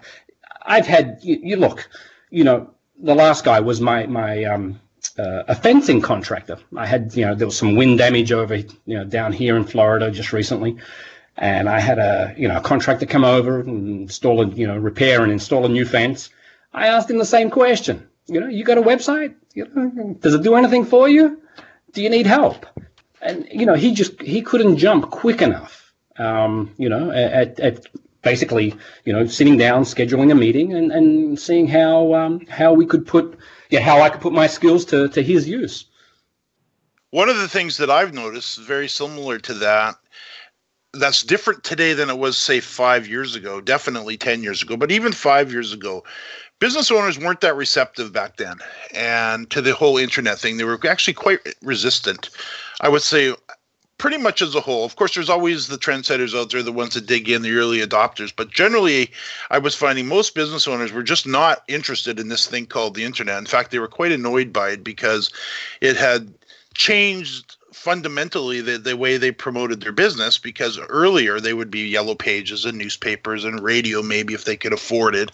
I've 0.62 0.86
had 0.86 1.18
you, 1.22 1.38
you 1.42 1.56
look, 1.56 1.88
you 2.30 2.44
know 2.44 2.70
the 2.98 3.14
last 3.14 3.44
guy 3.44 3.60
was 3.60 3.82
my 3.82 4.06
my 4.06 4.44
um, 4.44 4.80
uh, 5.18 5.42
a 5.48 5.54
fencing 5.54 6.00
contractor. 6.00 6.58
I 6.76 6.86
had, 6.86 7.14
you 7.14 7.26
know, 7.26 7.34
there 7.34 7.46
was 7.46 7.56
some 7.56 7.76
wind 7.76 7.98
damage 7.98 8.32
over, 8.32 8.56
you 8.56 8.74
know, 8.86 9.04
down 9.04 9.32
here 9.32 9.56
in 9.56 9.64
Florida 9.64 10.10
just 10.10 10.32
recently, 10.32 10.78
and 11.36 11.68
I 11.68 11.80
had 11.80 11.98
a, 11.98 12.34
you 12.36 12.48
know, 12.48 12.56
a 12.56 12.60
contractor 12.62 13.06
come 13.06 13.24
over 13.24 13.60
and 13.60 14.02
install 14.02 14.42
a, 14.42 14.48
you 14.48 14.66
know, 14.66 14.76
repair 14.76 15.22
and 15.22 15.32
install 15.32 15.64
a 15.66 15.68
new 15.68 15.84
fence. 15.84 16.30
I 16.72 16.88
asked 16.88 17.10
him 17.10 17.18
the 17.18 17.24
same 17.24 17.50
question. 17.50 18.08
You 18.26 18.40
know, 18.40 18.48
you 18.48 18.64
got 18.64 18.78
a 18.78 18.82
website? 18.82 19.34
You 19.54 19.68
know, 19.72 20.14
does 20.20 20.34
it 20.34 20.42
do 20.42 20.54
anything 20.54 20.84
for 20.84 21.08
you? 21.08 21.40
Do 21.92 22.02
you 22.02 22.10
need 22.10 22.26
help? 22.26 22.66
And 23.22 23.46
you 23.50 23.66
know, 23.66 23.74
he 23.74 23.92
just 23.92 24.20
he 24.20 24.42
couldn't 24.42 24.76
jump 24.76 25.10
quick 25.10 25.42
enough. 25.42 25.92
Um, 26.18 26.74
you 26.76 26.88
know, 26.88 27.10
at, 27.10 27.60
at 27.60 27.86
basically, 28.22 28.74
you 29.04 29.12
know, 29.12 29.26
sitting 29.26 29.56
down, 29.56 29.84
scheduling 29.84 30.32
a 30.32 30.34
meeting, 30.34 30.74
and, 30.74 30.90
and 30.90 31.38
seeing 31.38 31.68
how 31.68 32.14
um, 32.14 32.46
how 32.46 32.72
we 32.72 32.86
could 32.86 33.06
put 33.06 33.38
yeah, 33.70 33.80
how 33.80 34.00
I 34.00 34.10
could 34.10 34.20
put 34.20 34.32
my 34.32 34.46
skills 34.46 34.84
to, 34.86 35.08
to 35.08 35.22
his 35.22 35.48
use. 35.48 35.86
One 37.10 37.28
of 37.28 37.38
the 37.38 37.48
things 37.48 37.78
that 37.78 37.90
I've 37.90 38.14
noticed 38.14 38.58
very 38.58 38.88
similar 38.88 39.38
to 39.38 39.54
that 39.54 39.96
that's 40.92 41.22
different 41.22 41.62
today 41.62 41.92
than 41.92 42.10
it 42.10 42.18
was 42.18 42.38
say 42.38 42.60
5 42.60 43.06
years 43.06 43.34
ago, 43.36 43.60
definitely 43.60 44.16
10 44.16 44.42
years 44.42 44.62
ago, 44.62 44.76
but 44.76 44.90
even 44.90 45.12
5 45.12 45.52
years 45.52 45.72
ago, 45.72 46.04
business 46.58 46.90
owners 46.90 47.18
weren't 47.18 47.40
that 47.42 47.56
receptive 47.56 48.12
back 48.12 48.36
then 48.36 48.58
and 48.94 49.50
to 49.50 49.60
the 49.60 49.74
whole 49.74 49.98
internet 49.98 50.38
thing. 50.38 50.56
They 50.56 50.64
were 50.64 50.80
actually 50.88 51.14
quite 51.14 51.40
resistant. 51.62 52.30
I 52.80 52.88
would 52.88 53.02
say 53.02 53.34
pretty 53.98 54.18
much 54.18 54.42
as 54.42 54.54
a 54.54 54.60
whole. 54.60 54.84
Of 54.84 54.96
course, 54.96 55.14
there's 55.14 55.30
always 55.30 55.68
the 55.68 55.78
trendsetters 55.78 56.38
out 56.38 56.50
there, 56.50 56.62
the 56.62 56.72
ones 56.72 56.94
that 56.94 57.06
dig 57.06 57.28
in, 57.28 57.42
the 57.42 57.56
early 57.56 57.78
adopters. 57.78 58.32
But 58.34 58.50
generally, 58.50 59.10
I 59.50 59.58
was 59.58 59.74
finding 59.74 60.06
most 60.06 60.34
business 60.34 60.68
owners 60.68 60.92
were 60.92 61.02
just 61.02 61.26
not 61.26 61.62
interested 61.68 62.20
in 62.20 62.28
this 62.28 62.46
thing 62.46 62.66
called 62.66 62.94
the 62.94 63.04
internet. 63.04 63.38
In 63.38 63.46
fact, 63.46 63.70
they 63.70 63.78
were 63.78 63.88
quite 63.88 64.12
annoyed 64.12 64.52
by 64.52 64.70
it 64.70 64.84
because 64.84 65.32
it 65.80 65.96
had 65.96 66.32
changed 66.74 67.55
fundamentally 67.72 68.60
the, 68.60 68.78
the 68.78 68.96
way 68.96 69.16
they 69.16 69.32
promoted 69.32 69.80
their 69.80 69.92
business 69.92 70.38
because 70.38 70.78
earlier 70.88 71.40
they 71.40 71.52
would 71.52 71.70
be 71.70 71.80
yellow 71.80 72.14
pages 72.14 72.64
and 72.64 72.78
newspapers 72.78 73.44
and 73.44 73.60
radio 73.60 74.02
maybe 74.02 74.34
if 74.34 74.44
they 74.44 74.56
could 74.56 74.72
afford 74.72 75.14
it 75.14 75.30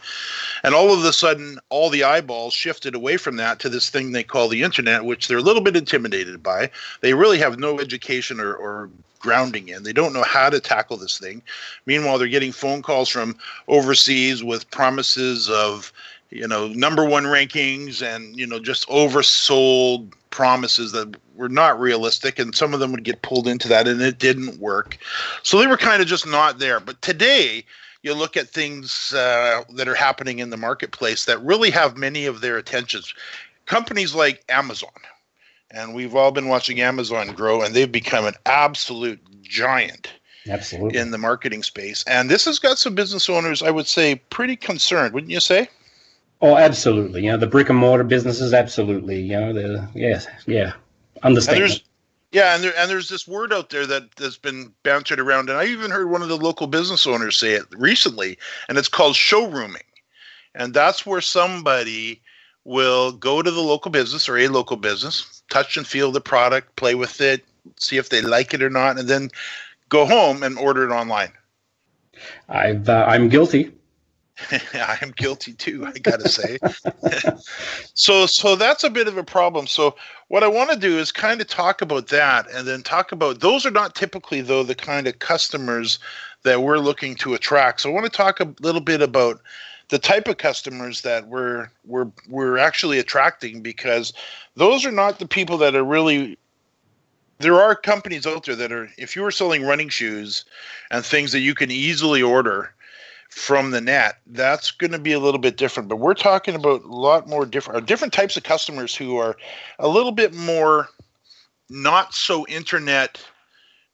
and 0.63 0.75
all 0.75 0.93
of 0.93 1.05
a 1.05 1.13
sudden 1.13 1.59
all 1.69 1.91
the 1.91 2.05
eyeballs 2.05 2.55
shifted 2.55 2.95
away 2.95 3.17
from 3.17 3.37
that 3.37 3.61
to 3.61 3.69
this 3.69 3.91
thing 3.91 4.13
they 4.13 4.25
call 4.25 4.49
the 4.49 4.63
internet 4.63 5.05
which 5.05 5.29
they're 5.29 5.39
a 5.39 5.43
little 5.43 5.63
bit 5.63 5.77
intimidated 5.77 6.43
by 6.43 6.71
they 7.01 7.15
really 7.15 7.39
have 7.39 7.59
no 7.59 7.79
education 7.79 8.41
or, 8.41 8.55
or 8.55 8.89
grounding 9.23 9.69
in. 9.69 9.85
They 9.85 9.93
don't 9.93 10.13
know 10.13 10.25
how 10.25 10.51
to 10.51 10.61
tackle 10.61 10.99
this 10.99 11.17
thing. 11.17 11.41
Meanwhile, 11.87 12.19
they're 12.19 12.29
getting 12.29 12.53
phone 12.53 12.83
calls 12.83 13.09
from 13.09 13.39
overseas 13.69 14.45
with 14.45 14.71
promises 14.71 15.49
of, 15.49 15.93
you 16.33 16.49
know, 16.49 16.69
number 16.69 17.05
one 17.05 17.25
rankings 17.25 18.03
and, 18.03 18.39
you 18.39 18.47
know, 18.47 18.59
just 18.59 18.89
oversold 18.89 20.13
promises 20.31 20.93
that 20.93 21.15
were 21.35 21.49
not 21.49 21.79
realistic. 21.79 22.39
And 22.39 22.55
some 22.55 22.73
of 22.73 22.81
them 22.81 22.91
would 22.93 23.05
get 23.05 23.23
pulled 23.23 23.47
into 23.47 23.69
that 23.69 23.87
and 23.87 24.01
it 24.01 24.19
didn't 24.19 24.59
work. 24.59 24.97
So 25.43 25.59
they 25.59 25.67
were 25.67 25.77
kind 25.77 26.01
of 26.01 26.09
just 26.09 26.27
not 26.27 26.59
there. 26.59 26.81
But 26.81 27.03
today, 27.03 27.65
you 28.03 28.15
look 28.15 28.37
at 28.37 28.49
things 28.49 29.13
uh, 29.13 29.63
that 29.75 29.89
are 29.89 29.95
happening 29.95 30.39
in 30.39 30.51
the 30.51 30.57
marketplace 30.57 31.27
that 31.27 31.43
really 31.43 31.71
have 31.71 31.97
many 31.97 32.27
of 32.27 32.41
their 32.41 32.57
attentions. 32.57 33.15
Companies 33.67 34.15
like 34.15 34.43
Amazon, 34.49 34.91
and 35.71 35.95
we've 35.95 36.17
all 36.17 36.33
been 36.33 36.49
watching 36.49 36.81
Amazon 36.81 37.29
grow, 37.29 37.63
and 37.63 37.75
they've 37.75 37.93
become 37.93 38.27
an 38.27 38.35
absolute 38.47 39.21
giant. 39.43 40.13
Absolutely. 40.49 40.99
In 40.99 41.13
the 41.13 41.19
marketing 41.19 41.63
space. 41.63 42.03
And 42.09 42.29
this 42.29 42.47
has 42.47 42.59
got 42.59 42.77
some 42.77 42.97
business 42.97 43.31
owners, 43.31 43.63
I 43.63 43.71
would 43.71 43.87
say, 43.87 44.17
pretty 44.17 44.57
concerned, 44.57 45.15
wouldn't 45.15 45.31
you 45.31 45.39
say? 45.39 45.69
Oh, 46.43 46.57
absolutely. 46.57 47.25
You 47.25 47.31
know, 47.31 47.39
the 47.39 47.47
brick 47.47 47.69
and 47.69 47.79
mortar 47.79 48.03
businesses, 48.03 48.53
absolutely. 48.53 49.21
You 49.21 49.41
know, 49.41 49.53
the 49.53 49.89
yes, 49.95 50.27
yeah, 50.47 50.73
understand. 51.23 51.81
Yeah, 52.33 52.55
and 52.55 52.65
there 52.65 52.73
and 52.77 52.91
there's 52.91 53.09
this 53.09 53.29
word 53.29 53.53
out 53.53 53.71
there 53.71 53.87
that 53.87 54.05
has 54.19 54.39
been 54.39 54.73
bantered 54.83 55.21
around, 55.21 55.51
and 55.51 55.59
I 55.59 55.67
even 55.67 55.91
heard 55.91 56.11
one 56.11 56.23
of 56.23 56.29
the 56.29 56.37
local 56.37 56.67
business 56.67 57.07
owners 57.07 57.37
say 57.37 57.53
it 57.53 57.67
recently, 57.73 58.39
and 58.69 58.77
it's 58.77 58.89
called 58.89 59.15
showrooming, 59.15 59.85
and 60.55 60.75
that's 60.75 61.07
where 61.07 61.21
somebody 61.21 62.21
will 62.65 63.13
go 63.13 63.43
to 63.43 63.51
the 63.51 63.61
local 63.61 63.91
business 63.91 64.29
or 64.29 64.39
a 64.39 64.49
local 64.49 64.77
business, 64.77 65.43
touch 65.51 65.77
and 65.77 65.87
feel 65.87 66.11
the 66.11 66.21
product, 66.21 66.75
play 66.77 66.95
with 66.95 67.21
it, 67.21 67.45
see 67.79 67.99
if 67.99 68.09
they 68.09 68.23
like 68.23 68.55
it 68.55 68.63
or 68.63 68.71
not, 68.71 68.99
and 68.99 69.09
then 69.09 69.29
go 69.91 70.07
home 70.07 70.43
and 70.43 70.59
order 70.59 70.85
it 70.91 70.93
online. 70.93 71.33
I've 72.49 72.89
uh, 72.89 73.05
I'm 73.07 73.29
guilty. 73.29 73.73
I 74.75 74.99
am 75.03 75.13
guilty 75.13 75.53
too. 75.55 75.87
I 75.87 75.99
gotta 75.99 76.29
say. 76.29 76.59
so 77.95 78.27
so 78.27 78.57
that's 78.57 78.85
a 78.85 78.91
bit 78.91 79.09
of 79.09 79.17
a 79.17 79.25
problem. 79.25 79.67
So 79.67 79.97
what 80.29 80.43
I 80.43 80.49
want 80.49 80.71
to 80.71 80.77
do 80.77 80.99
is 80.99 81.13
kind 81.13 81.41
of 81.41 81.47
talk 81.47 81.83
about 81.83 82.09
that, 82.09 82.51
and 82.51 82.67
then 82.67 82.83
talk 82.83 83.13
about 83.13 83.41
those 83.41 83.67
are 83.67 83.71
not 83.71 83.95
typically 83.95 84.41
though 84.41 84.63
the 84.63 84.75
kind 84.75 85.07
of 85.07 85.19
customers 85.19 85.99
that 86.43 86.63
we're 86.63 86.79
looking 86.79 87.15
to 87.17 87.35
attract. 87.35 87.81
So 87.81 87.91
I 87.91 87.93
want 87.93 88.07
to 88.07 88.17
talk 88.17 88.41
a 88.41 88.55
little 88.61 88.81
bit 88.81 89.03
about 89.03 89.41
the 89.89 89.99
type 89.99 90.27
of 90.27 90.39
customers 90.39 91.03
that 91.03 91.29
we're 91.29 91.69
we're 91.85 92.11
we're 92.29 92.59
actually 92.59 92.99
attracting 92.99 93.61
because 93.61 94.13
those 94.57 94.87
are 94.87 94.93
not 94.93 95.19
the 95.19 95.29
people 95.29 95.59
that 95.59 95.77
are 95.77 95.85
really 95.85 96.39
there 97.39 97.61
are 97.61 97.75
companies 97.75 98.27
out 98.27 98.47
there 98.47 98.57
that 98.57 98.73
are 98.73 98.89
if 98.97 99.15
you 99.15 99.25
are 99.25 99.31
selling 99.31 99.65
running 99.65 99.89
shoes 99.89 100.45
and 100.91 101.05
things 101.05 101.33
that 101.33 101.41
you 101.41 101.55
can 101.55 101.71
easily 101.71 102.23
order 102.23 102.73
from 103.35 103.71
the 103.71 103.81
net 103.81 104.19
that's 104.27 104.71
going 104.71 104.93
to 104.93 104.99
be 104.99 105.13
a 105.13 105.19
little 105.19 105.41
bit 105.41 105.57
different 105.57 105.89
but 105.89 105.97
we're 105.97 106.13
talking 106.13 106.55
about 106.55 106.83
a 106.83 106.95
lot 106.95 107.27
more 107.27 107.47
different 107.47 107.87
different 107.87 108.13
types 108.13 108.37
of 108.37 108.43
customers 108.43 108.95
who 108.95 109.17
are 109.17 109.37
a 109.79 109.89
little 109.89 110.13
bit 110.13 110.35
more 110.35 110.89
not 111.71 112.13
so 112.13 112.47
internet 112.47 113.19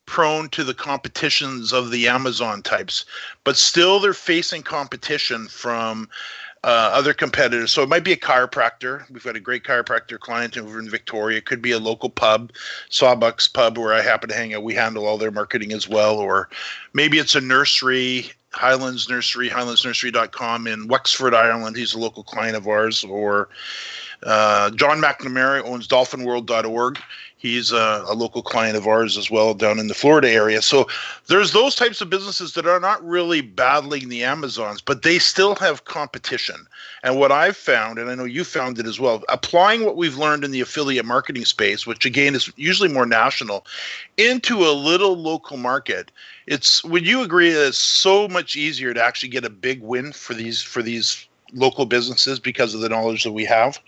prone 0.07 0.49
to 0.49 0.65
the 0.65 0.75
competitions 0.75 1.73
of 1.73 1.91
the 1.91 2.09
Amazon 2.09 2.63
types, 2.63 3.05
but 3.45 3.57
still 3.57 4.01
they're 4.01 4.15
facing 4.15 4.63
competition 4.63 5.47
from 5.47 6.09
uh, 6.65 6.91
other 6.93 7.15
competitors. 7.15 7.71
So 7.71 7.83
it 7.83 7.89
might 7.89 8.05
be 8.05 8.13
a 8.13 8.17
chiropractor. 8.17 9.09
We've 9.11 9.23
got 9.23 9.37
a 9.37 9.41
great 9.41 9.65
chiropractor 9.65 10.19
client 10.19 10.57
over 10.57 10.81
in 10.81 10.89
Victoria. 10.89 11.39
It 11.39 11.45
could 11.45 11.63
be 11.63 11.71
a 11.71 11.79
local 11.79 12.11
pub, 12.11 12.53
Sawbucks 12.91 13.53
Pub, 13.53 13.79
where 13.79 13.93
I 13.93 14.01
happen 14.01 14.29
to 14.31 14.35
hang 14.35 14.55
out. 14.55 14.65
We 14.65 14.75
handle 14.75 15.07
all 15.07 15.19
their 15.19 15.31
marketing 15.31 15.73
as 15.73 15.89
well. 15.89 16.19
Or 16.19 16.49
maybe 16.95 17.19
it's 17.19 17.37
a 17.37 17.41
nursery, 17.41 18.33
Highlands 18.53 19.09
Nursery, 19.09 19.49
highlandsnursery.com 19.51 20.67
in 20.67 20.89
Wexford, 20.89 21.35
Ireland. 21.35 21.77
He's 21.77 21.95
a 21.95 21.99
local 21.99 22.23
client 22.25 22.57
of 22.57 22.67
ours. 22.67 23.05
Or 23.05 23.49
Uh, 24.25 24.71
John 24.71 25.01
McNamara 25.01 25.63
owns 25.65 25.87
dolphinworld.org. 25.87 26.99
He's 27.39 27.71
a, 27.71 28.05
a, 28.09 28.15
local 28.15 28.43
client 28.43 28.77
of 28.77 28.89
ours 28.89 29.17
as 29.17 29.31
well 29.31 29.55
down 29.55 29.79
in 29.79 29.87
the 29.87 29.95
Florida 29.95 30.29
area. 30.29 30.61
So 30.61 30.89
there's 31.29 31.53
those 31.53 31.77
types 31.77 32.01
of 32.01 32.11
businesses 32.11 32.55
that 32.55 32.67
are 32.67 32.81
not 32.81 33.05
really 33.07 33.43
battling 33.43 34.09
the 34.09 34.25
Amazons, 34.25 34.81
but 34.81 35.03
they 35.03 35.21
still 35.21 35.55
have 35.55 35.85
competition. 35.85 36.67
And 37.05 37.17
what 37.17 37.31
I've 37.31 37.57
found, 37.57 38.01
and 38.01 38.11
I 38.11 38.17
know 38.17 38.25
you 38.25 38.43
found 38.43 38.81
it 38.81 38.87
as 38.87 38.99
well, 38.99 39.23
applying 39.29 39.85
what 39.85 39.97
we've 39.97 40.17
learned 40.17 40.43
in 40.43 40.51
the 40.51 40.61
affiliate 40.61 41.05
marketing 41.05 41.45
space, 41.45 41.87
which 41.87 42.05
again 42.05 42.35
is 42.35 42.51
usually 42.57 42.89
more 42.89 43.07
national, 43.07 43.65
into 44.17 44.67
a 44.67 44.75
little 44.75 45.17
local 45.17 45.57
market, 45.57 46.11
it's 46.49 46.83
would 46.83 47.07
you 47.07 47.23
agree 47.23 47.51
that 47.51 47.69
it's 47.69 47.79
so 47.79 48.27
much 48.27 48.57
easier 48.57 48.93
to 48.93 49.03
actually 49.03 49.29
get 49.29 49.45
a 49.45 49.51
big 49.51 49.81
win 49.81 50.13
for 50.13 50.35
these 50.35 50.61
for 50.61 50.83
these 50.83 51.29
local 51.53 51.87
businesses 51.87 52.41
because 52.41 52.75
of 52.75 52.81
the 52.81 52.89
knowledge 52.89 53.23
that 53.23 53.33
we 53.33 53.45
have? 53.45 53.79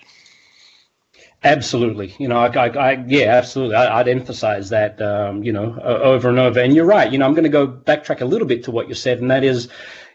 Absolutely, 1.43 2.15
you 2.19 2.29
know, 2.29 2.37
I, 2.37 2.49
I, 2.49 2.69
I 2.69 3.05
yeah, 3.07 3.35
absolutely. 3.35 3.75
I, 3.75 3.97
would 3.97 4.09
emphasize 4.09 4.69
that, 4.69 5.01
um, 5.01 5.43
you 5.43 5.53
know, 5.53 5.75
over 5.81 6.29
and 6.29 6.39
over. 6.39 6.61
And 6.61 6.75
you're 6.75 6.85
right. 6.85 7.11
You 7.11 7.17
know, 7.17 7.25
I'm 7.25 7.33
going 7.33 7.45
to 7.45 7.49
go 7.49 7.67
backtrack 7.67 8.21
a 8.21 8.27
little 8.27 8.47
bit 8.47 8.65
to 8.65 8.71
what 8.71 8.91
you 8.91 8.95
said, 8.95 9.21
and 9.23 9.31
that 9.31 9.43
is, 9.43 9.69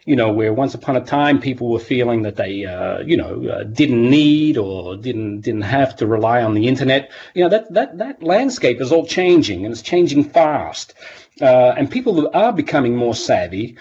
you 0.04 0.14
know, 0.14 0.32
where 0.32 0.52
once 0.52 0.74
upon 0.74 0.94
a 0.94 1.00
time 1.00 1.40
people 1.40 1.68
were 1.68 1.80
feeling 1.80 2.22
that 2.22 2.36
they, 2.36 2.64
uh, 2.64 3.00
you 3.00 3.16
know, 3.16 3.44
uh, 3.48 3.64
didn't 3.64 4.08
need 4.08 4.56
or 4.56 4.96
didn't 4.96 5.40
didn't 5.40 5.62
have 5.62 5.96
to 5.96 6.06
rely 6.06 6.44
on 6.44 6.54
the 6.54 6.68
internet. 6.68 7.10
You 7.34 7.42
know, 7.42 7.48
that 7.48 7.74
that 7.74 7.98
that 7.98 8.22
landscape 8.22 8.80
is 8.80 8.92
all 8.92 9.04
changing, 9.04 9.64
and 9.64 9.72
it's 9.72 9.82
changing 9.82 10.22
fast. 10.30 10.94
Uh, 11.40 11.74
and 11.76 11.90
people 11.90 12.30
are 12.34 12.52
becoming 12.52 12.94
more 12.94 13.16
savvy 13.16 13.76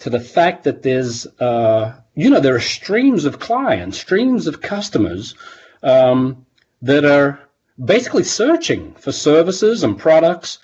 to 0.00 0.10
the 0.10 0.20
fact 0.20 0.64
that 0.64 0.82
there's, 0.82 1.26
uh, 1.40 1.94
you 2.16 2.28
know, 2.28 2.40
there 2.40 2.54
are 2.54 2.60
streams 2.60 3.24
of 3.24 3.38
clients, 3.38 3.98
streams 3.98 4.46
of 4.46 4.60
customers. 4.60 5.34
Um, 5.82 6.44
that 6.82 7.04
are 7.04 7.40
basically 7.82 8.24
searching 8.24 8.92
for 8.94 9.12
services 9.12 9.84
and 9.84 9.98
products 9.98 10.58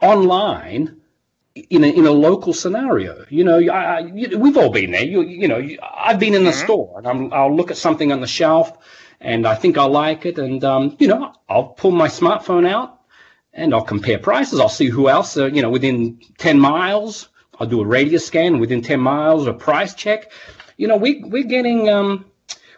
online 0.00 1.00
in 1.70 1.84
a, 1.84 1.88
in 1.88 2.06
a 2.06 2.10
local 2.10 2.52
scenario. 2.52 3.24
You 3.28 3.44
know, 3.44 3.58
I, 3.58 3.98
I, 3.98 4.02
we've 4.36 4.56
all 4.56 4.70
been 4.70 4.92
there. 4.92 5.04
You, 5.04 5.22
you 5.22 5.48
know, 5.48 5.66
I've 5.82 6.18
been 6.18 6.34
in 6.34 6.44
the 6.44 6.50
mm-hmm. 6.50 6.64
store 6.64 6.98
and 6.98 7.34
i 7.34 7.42
will 7.42 7.56
look 7.56 7.70
at 7.70 7.76
something 7.76 8.12
on 8.12 8.20
the 8.20 8.26
shelf 8.26 8.78
and 9.20 9.46
I 9.46 9.54
think 9.54 9.76
I 9.76 9.84
like 9.84 10.24
it. 10.26 10.38
And, 10.38 10.62
um, 10.64 10.96
you 10.98 11.08
know, 11.08 11.32
I'll 11.48 11.68
pull 11.68 11.90
my 11.90 12.08
smartphone 12.08 12.68
out 12.68 13.00
and 13.52 13.74
I'll 13.74 13.82
compare 13.82 14.18
prices. 14.18 14.60
I'll 14.60 14.68
see 14.68 14.86
who 14.86 15.08
else, 15.08 15.36
uh, 15.36 15.46
you 15.46 15.62
know, 15.62 15.70
within 15.70 16.20
10 16.38 16.58
miles. 16.58 17.28
I'll 17.58 17.66
do 17.66 17.80
a 17.80 17.86
radius 17.86 18.24
scan 18.24 18.60
within 18.60 18.82
10 18.82 19.00
miles, 19.00 19.48
a 19.48 19.52
price 19.52 19.94
check. 19.94 20.30
You 20.76 20.86
know, 20.86 20.96
we, 20.96 21.24
we're 21.24 21.42
getting, 21.42 21.88
um, 21.88 22.26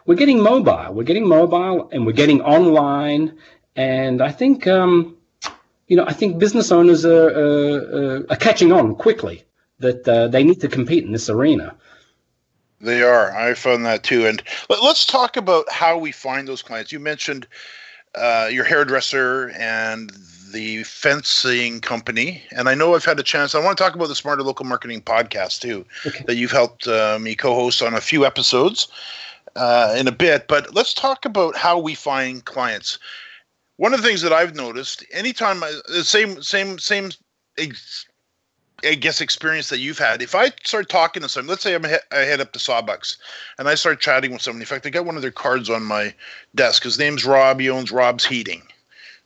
we're 0.05 0.15
getting 0.15 0.41
mobile. 0.41 0.93
We're 0.93 1.03
getting 1.03 1.27
mobile 1.27 1.89
and 1.91 2.05
we're 2.05 2.13
getting 2.13 2.41
online. 2.41 3.37
And 3.75 4.21
I 4.21 4.31
think, 4.31 4.67
um, 4.67 5.17
you 5.87 5.97
know, 5.97 6.05
I 6.05 6.13
think 6.13 6.39
business 6.39 6.71
owners 6.71 7.05
are, 7.05 7.29
uh, 7.29 8.23
are 8.29 8.37
catching 8.37 8.71
on 8.71 8.95
quickly 8.95 9.43
that 9.79 10.07
uh, 10.07 10.27
they 10.27 10.43
need 10.43 10.61
to 10.61 10.67
compete 10.67 11.03
in 11.03 11.11
this 11.11 11.29
arena. 11.29 11.75
They 12.79 13.03
are. 13.03 13.35
I 13.35 13.53
found 13.53 13.85
that 13.85 14.03
too. 14.03 14.25
And 14.25 14.41
let, 14.69 14.79
us 14.79 15.05
talk 15.05 15.37
about 15.37 15.71
how 15.71 15.97
we 15.97 16.11
find 16.11 16.47
those 16.47 16.61
clients. 16.61 16.91
You 16.91 16.99
mentioned 16.99 17.47
uh, 18.15 18.49
your 18.51 18.63
hairdresser 18.63 19.51
and 19.51 20.11
the 20.51 20.83
fencing 20.83 21.79
company. 21.79 22.43
And 22.51 22.67
I 22.67 22.73
know 22.73 22.95
I've 22.95 23.05
had 23.05 23.19
a 23.19 23.23
chance. 23.23 23.55
I 23.55 23.63
want 23.63 23.77
to 23.77 23.83
talk 23.83 23.95
about 23.95 24.07
the 24.07 24.15
Smarter 24.15 24.43
Local 24.43 24.65
Marketing 24.65 25.01
podcast 25.01 25.61
too, 25.61 25.85
okay. 26.05 26.23
that 26.25 26.35
you've 26.35 26.51
helped 26.51 26.87
uh, 26.87 27.19
me 27.19 27.35
co 27.35 27.53
host 27.53 27.81
on 27.81 27.93
a 27.93 28.01
few 28.01 28.25
episodes 28.25 28.87
uh, 29.55 29.95
in 29.97 30.07
a 30.07 30.11
bit, 30.11 30.47
but 30.47 30.73
let's 30.73 30.93
talk 30.93 31.25
about 31.25 31.55
how 31.55 31.79
we 31.79 31.95
find 31.95 32.45
clients. 32.45 32.99
One 33.77 33.93
of 33.93 34.01
the 34.01 34.07
things 34.07 34.21
that 34.21 34.33
I've 34.33 34.55
noticed, 34.55 35.03
anytime 35.11 35.63
I, 35.63 35.73
the 35.87 36.03
same 36.03 36.41
same 36.41 36.77
same, 36.79 37.09
I 38.83 38.95
guess 38.95 39.21
experience 39.21 39.69
that 39.69 39.79
you've 39.79 39.99
had. 39.99 40.21
If 40.21 40.35
I 40.35 40.51
start 40.63 40.89
talking 40.89 41.23
to 41.23 41.29
someone, 41.29 41.49
let's 41.49 41.63
say 41.63 41.73
I'm 41.73 41.83
he- 41.83 41.95
I 42.11 42.19
head 42.19 42.41
up 42.41 42.51
to 42.53 42.59
Sawbucks 42.59 43.17
and 43.59 43.67
I 43.67 43.75
start 43.75 43.99
chatting 43.99 44.31
with 44.31 44.41
somebody. 44.41 44.63
In 44.63 44.67
fact, 44.67 44.85
I 44.85 44.89
got 44.89 45.05
one 45.05 45.15
of 45.15 45.21
their 45.21 45.31
cards 45.31 45.69
on 45.69 45.83
my 45.83 46.13
desk. 46.55 46.83
His 46.83 46.99
name's 46.99 47.25
Rob. 47.25 47.59
He 47.59 47.69
owns 47.69 47.91
Rob's 47.91 48.25
Heating 48.25 48.63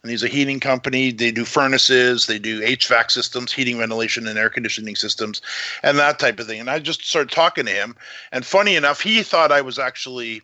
and 0.05 0.11
he's 0.11 0.21
a 0.21 0.27
heating 0.27 0.59
company. 0.59 1.09
They 1.09 1.31
do 1.31 1.45
furnaces, 1.45 2.27
they 2.27 2.37
do 2.37 2.61
HVAC 2.61 3.09
systems, 3.09 3.51
heating, 3.51 3.79
ventilation, 3.79 4.27
and 4.27 4.37
air 4.37 4.51
conditioning 4.51 4.95
systems, 4.95 5.41
and 5.81 5.97
that 5.97 6.19
type 6.19 6.39
of 6.39 6.45
thing. 6.45 6.59
And 6.59 6.69
I 6.69 6.77
just 6.77 7.03
started 7.03 7.31
talking 7.31 7.65
to 7.65 7.71
him, 7.71 7.95
and 8.31 8.45
funny 8.45 8.75
enough, 8.75 9.01
he 9.01 9.23
thought 9.23 9.51
I 9.51 9.61
was 9.61 9.79
actually 9.79 10.43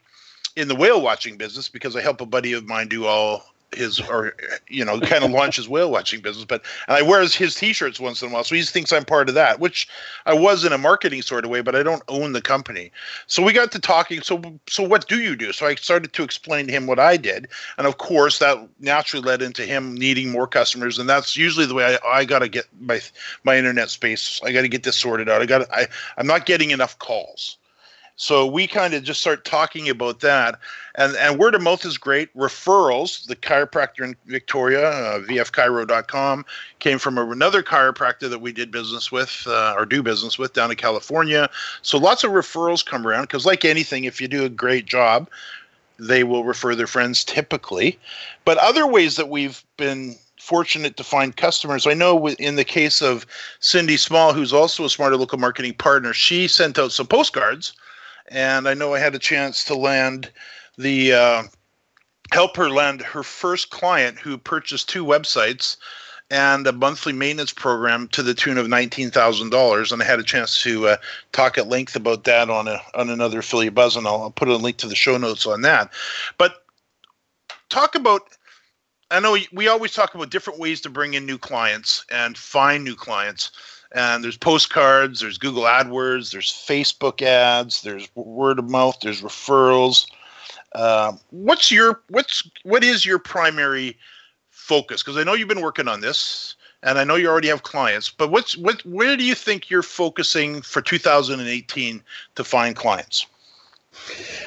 in 0.56 0.68
the 0.68 0.74
whale 0.74 1.00
watching 1.00 1.38
business 1.38 1.70
because 1.70 1.96
I 1.96 2.02
help 2.02 2.22
a 2.22 2.26
buddy 2.26 2.54
of 2.54 2.66
mine 2.66 2.88
do 2.88 3.06
all 3.06 3.51
his 3.74 4.00
or 4.02 4.34
you 4.68 4.84
know 4.84 5.00
kind 5.00 5.24
of 5.24 5.32
launch 5.32 5.56
his 5.56 5.70
whale 5.70 5.92
watching 5.92 6.22
business 6.22 6.46
but 6.46 6.64
and 6.88 6.98
i 6.98 7.02
wear 7.02 7.22
his 7.22 7.56
t-shirts 7.56 8.00
once 8.00 8.22
in 8.22 8.30
a 8.30 8.34
while 8.34 8.44
so 8.44 8.56
he 8.56 8.62
thinks 8.62 8.92
i'm 8.92 9.06
part 9.06 9.30
of 9.30 9.36
that 9.36 9.60
which 9.60 9.88
i 10.26 10.34
was 10.34 10.66
in 10.66 10.74
a 10.74 10.78
marketing 10.78 11.22
sort 11.22 11.46
of 11.46 11.52
way 11.52 11.62
but 11.62 11.76
i 11.76 11.84
don't 11.84 12.04
own 12.08 12.34
the 12.34 12.42
company. 12.42 12.92
So 13.28 13.42
we 13.44 13.54
got 13.54 13.72
to 13.72 13.80
talking 13.80 14.22
so 14.22 14.42
so 14.68 14.84
what 14.84 15.08
do 15.08 15.20
you 15.20 15.36
do? 15.36 15.54
So 15.54 15.66
i 15.66 15.76
started 15.76 16.14
to 16.14 16.24
explain 16.24 16.68
to 16.68 16.74
him 16.74 16.88
what 16.88 17.00
i 17.00 17.18
did 17.18 17.48
and 17.78 17.88
of 17.88 17.98
course 17.98 18.40
that 18.40 18.58
naturally 18.80 19.26
led 19.26 19.42
into 19.42 19.66
him 19.66 19.96
needing 19.96 20.32
more 20.32 20.48
customers 20.48 21.00
and 21.00 21.10
that's 21.10 21.38
usually 21.38 21.66
the 21.66 21.74
way 21.74 21.98
i, 22.04 22.20
I 22.20 22.26
got 22.26 22.40
to 22.40 22.50
get 22.50 22.66
my 22.80 23.00
my 23.44 23.58
internet 23.58 23.90
space 23.90 24.42
i 24.44 24.52
got 24.52 24.62
to 24.62 24.70
get 24.70 24.84
this 24.84 24.98
sorted 24.98 25.30
out. 25.30 25.42
I 25.42 25.46
got 25.46 25.72
i 25.72 25.88
i'm 26.18 26.28
not 26.28 26.46
getting 26.46 26.72
enough 26.72 26.98
calls 27.00 27.58
so 28.16 28.46
we 28.46 28.68
kind 28.68 28.94
of 28.94 29.04
just 29.04 29.22
start 29.22 29.46
talking 29.46 29.90
about 29.90 30.20
that, 30.20 30.60
and 30.96 31.16
and 31.16 31.40
word 31.40 31.56
of 31.56 31.62
mouth 31.62 31.86
is 31.86 31.98
great. 31.98 32.36
Referrals, 32.36 33.26
the 33.26 33.36
chiropractor 33.36 34.04
in 34.04 34.16
Victoria, 34.28 34.90
uh, 34.90 35.20
vfchiro.com, 35.20 36.46
came 36.80 37.00
from 37.00 37.18
another 37.18 37.64
chiropractor 37.64 38.30
that 38.30 38.40
we 38.40 38.52
did 38.52 38.72
business 38.72 39.12
with 39.12 39.44
uh, 39.48 39.74
or 39.78 39.86
do 39.86 40.04
business 40.04 40.38
with 40.38 40.54
down 40.54 40.72
in 40.72 40.78
California. 40.78 41.50
So 41.82 41.98
lots 41.98 42.24
of 42.24 42.32
referrals 42.32 42.86
come 42.86 43.08
around 43.08 43.24
because, 43.24 43.46
like 43.46 43.66
anything, 43.66 44.04
if 44.04 44.22
you 44.22 44.28
do 44.28 44.46
a 44.46 44.50
great 44.50 44.86
job, 44.86 45.30
they 45.98 46.24
will 46.24 46.44
refer 46.44 46.76
their 46.76 46.88
friends 46.88 47.24
typically. 47.24 47.98
But 48.46 48.58
other 48.58 48.86
ways 48.86 49.16
that 49.16 49.30
we've 49.30 49.64
been 49.78 50.16
fortunate 50.42 50.98
to 50.98 51.04
find 51.04 51.38
customers. 51.38 51.86
I 51.86 51.94
know 51.94 52.28
in 52.28 52.56
the 52.56 52.64
case 52.64 53.02
of 53.02 53.26
Cindy 53.60 53.96
Small, 53.96 54.34
who's 54.34 54.52
also 54.52 54.84
a 54.84 54.90
Smarter 54.90 55.16
Local 55.16 55.38
Marketing 55.38 55.74
partner, 55.74 56.14
she 56.14 56.48
sent 56.48 56.80
out 56.80 56.92
some 56.92 57.06
postcards 57.06 57.74
and 58.32 58.68
I 58.68 58.74
know 58.74 58.94
I 58.94 59.00
had 59.00 59.14
a 59.14 59.20
chance 59.20 59.64
to 59.66 59.76
land 59.76 60.32
the 60.78 61.14
uh, 61.14 61.44
help 62.32 62.56
her 62.56 62.70
land 62.70 63.02
her 63.02 63.24
first 63.24 63.70
client 63.70 64.18
who 64.18 64.38
purchased 64.38 64.90
two 64.90 65.06
websites 65.06 65.78
and 66.32 66.66
a 66.66 66.72
monthly 66.72 67.12
maintenance 67.12 67.52
program 67.52 68.08
to 68.08 68.24
the 68.24 68.34
tune 68.34 68.58
of 68.58 68.70
nineteen 68.70 69.12
thousand 69.12 69.50
dollars. 69.50 69.92
And 69.92 70.02
I 70.02 70.06
had 70.06 70.20
a 70.20 70.24
chance 70.24 70.62
to 70.64 70.88
uh, 70.88 70.98
talk 71.34 71.58
at 71.58 71.68
length 71.68 71.96
about 71.96 72.24
that 72.24 72.50
on 72.50 72.68
a 72.68 72.82
on 72.96 73.10
another 73.10 73.40
affiliate 73.40 73.76
buzz, 73.76 73.98
and 73.98 74.08
I'll, 74.08 74.24
I'll 74.24 74.32
put 74.32 74.48
a 74.48 74.56
link 74.56 74.78
to 74.78 74.88
the 74.88 74.96
show 74.96 75.18
notes 75.18 75.46
on 75.46 75.62
that. 75.62 75.92
But 76.38 76.64
talk 77.70 77.96
about. 77.96 78.22
I 79.14 79.20
know 79.20 79.38
we 79.52 79.68
always 79.68 79.92
talk 79.92 80.16
about 80.16 80.30
different 80.30 80.58
ways 80.58 80.80
to 80.82 80.90
bring 80.90 81.16
in 81.16 81.26
new 81.26 81.38
clients 81.38 82.06
and 82.10 82.38
find 82.38 82.82
new 82.82 82.96
clients 82.96 83.52
and 83.94 84.24
there's 84.24 84.38
postcards, 84.38 85.20
there's 85.20 85.38
Google 85.38 85.64
AdWords, 85.64 86.32
there's 86.32 86.52
Facebook 86.52 87.22
ads, 87.22 87.82
there's 87.82 88.08
word 88.16 88.60
of 88.60 88.70
mouth, 88.70 88.98
there's 89.02 89.22
referrals. 89.22 90.10
Uh, 90.74 91.14
what's 91.32 91.72
your 91.72 92.02
what's 92.10 92.50
what 92.64 92.84
is 92.84 93.06
your 93.06 93.20
primary 93.20 93.98
focus? 94.50 95.04
Because 95.04 95.18
I 95.18 95.24
know 95.24 95.34
you've 95.34 95.50
been 95.50 95.62
working 95.62 95.88
on 95.88 96.00
this, 96.00 96.56
and 96.84 96.98
I 96.98 97.04
know 97.04 97.16
you 97.16 97.28
already 97.28 97.50
have 97.50 97.64
clients. 97.64 98.10
But 98.10 98.32
what's 98.32 98.58
what 98.58 98.86
where 98.86 99.18
do 99.18 99.26
you 99.26 99.36
think 99.36 99.70
you're 99.70 99.84
focusing 99.84 100.62
for 100.62 100.82
2018 100.82 102.02
to 102.36 102.44
find 102.44 102.76
clients? 102.76 103.26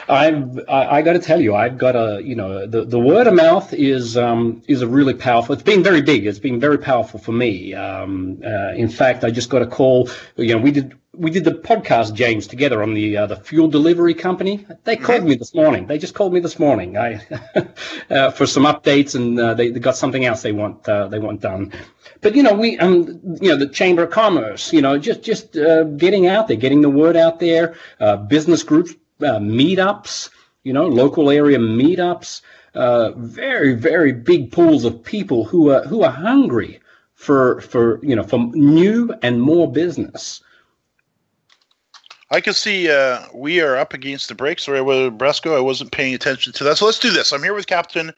I've 0.08 0.58
I, 0.68 0.98
I 0.98 1.02
got 1.02 1.14
to 1.14 1.18
tell 1.18 1.40
you, 1.40 1.54
I've 1.54 1.78
got 1.78 1.96
a 1.96 2.20
you 2.22 2.34
know 2.34 2.66
the, 2.66 2.84
the 2.84 2.98
word 2.98 3.26
of 3.26 3.34
mouth 3.34 3.72
is 3.72 4.16
um, 4.16 4.62
is 4.68 4.82
a 4.82 4.88
really 4.88 5.14
powerful. 5.14 5.54
It's 5.54 5.62
been 5.62 5.82
very 5.82 6.02
big. 6.02 6.26
It's 6.26 6.38
been 6.38 6.60
very 6.60 6.78
powerful 6.78 7.18
for 7.20 7.32
me. 7.32 7.74
Um, 7.74 8.42
uh, 8.44 8.72
in 8.74 8.88
fact, 8.88 9.24
I 9.24 9.30
just 9.30 9.50
got 9.50 9.62
a 9.62 9.66
call. 9.66 10.10
You 10.36 10.54
know, 10.54 10.60
we 10.60 10.70
did 10.70 10.94
we 11.16 11.30
did 11.30 11.44
the 11.44 11.52
podcast 11.52 12.14
James 12.14 12.46
together 12.46 12.82
on 12.82 12.94
the 12.94 13.16
uh, 13.16 13.26
the 13.26 13.36
fuel 13.36 13.68
delivery 13.68 14.14
company. 14.14 14.66
They 14.84 14.96
called 14.96 15.20
mm-hmm. 15.20 15.30
me 15.30 15.34
this 15.36 15.54
morning. 15.54 15.86
They 15.86 15.98
just 15.98 16.14
called 16.14 16.32
me 16.32 16.40
this 16.40 16.58
morning. 16.58 16.98
I 16.98 17.20
uh, 18.10 18.30
for 18.30 18.46
some 18.46 18.64
updates 18.64 19.14
and 19.14 19.38
uh, 19.38 19.54
they, 19.54 19.70
they 19.70 19.80
got 19.80 19.96
something 19.96 20.24
else 20.24 20.42
they 20.42 20.52
want 20.52 20.86
uh, 20.88 21.08
they 21.08 21.18
want 21.18 21.40
done. 21.40 21.72
But 22.20 22.34
you 22.34 22.42
know 22.42 22.54
we 22.54 22.78
um 22.78 23.20
you 23.40 23.50
know 23.50 23.56
the 23.56 23.68
Chamber 23.68 24.04
of 24.04 24.10
Commerce. 24.10 24.72
You 24.72 24.82
know 24.82 24.98
just 24.98 25.22
just 25.22 25.56
uh, 25.56 25.84
getting 25.84 26.26
out 26.26 26.48
there, 26.48 26.56
getting 26.56 26.82
the 26.82 26.90
word 26.90 27.16
out 27.16 27.40
there. 27.40 27.76
Uh, 28.00 28.16
business 28.16 28.62
groups 28.62 28.94
uh, 29.20 29.38
meetups, 29.38 30.30
you 30.62 30.72
know, 30.72 30.86
local 30.86 31.30
area 31.30 31.58
meetups, 31.58 32.42
uh, 32.74 33.12
very, 33.16 33.74
very 33.74 34.12
big 34.12 34.50
pools 34.50 34.84
of 34.84 35.02
people 35.02 35.44
who 35.44 35.70
are 35.70 35.82
who 35.82 36.02
are 36.02 36.10
hungry 36.10 36.80
for 37.14 37.60
for 37.60 38.04
you 38.04 38.16
know 38.16 38.22
for 38.22 38.38
new 38.52 39.14
and 39.22 39.40
more 39.40 39.70
business. 39.70 40.42
I 42.30 42.40
can 42.40 42.54
see 42.54 42.90
uh, 42.90 43.20
we 43.32 43.60
are 43.60 43.76
up 43.76 43.94
against 43.94 44.28
the 44.28 44.34
break. 44.34 44.58
Sorry, 44.58 45.10
Bresco, 45.10 45.56
I 45.56 45.60
wasn't 45.60 45.92
paying 45.92 46.14
attention 46.14 46.52
to 46.54 46.64
that. 46.64 46.78
So 46.78 46.86
let's 46.86 46.98
do 46.98 47.10
this. 47.10 47.32
I'm 47.32 47.42
here 47.42 47.54
with 47.54 47.66
Captain 47.66 48.12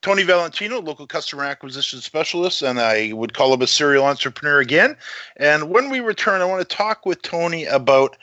Tony 0.00 0.24
Valentino, 0.24 0.80
local 0.80 1.06
customer 1.06 1.44
acquisition 1.44 2.00
specialist, 2.00 2.62
and 2.62 2.80
I 2.80 3.12
would 3.12 3.34
call 3.34 3.54
him 3.54 3.62
a 3.62 3.68
serial 3.68 4.04
entrepreneur 4.04 4.58
again. 4.58 4.96
And 5.36 5.70
when 5.70 5.90
we 5.90 6.00
return, 6.00 6.40
I 6.40 6.44
want 6.44 6.68
to 6.68 6.76
talk 6.76 7.06
with 7.06 7.22
Tony 7.22 7.66
about 7.66 8.16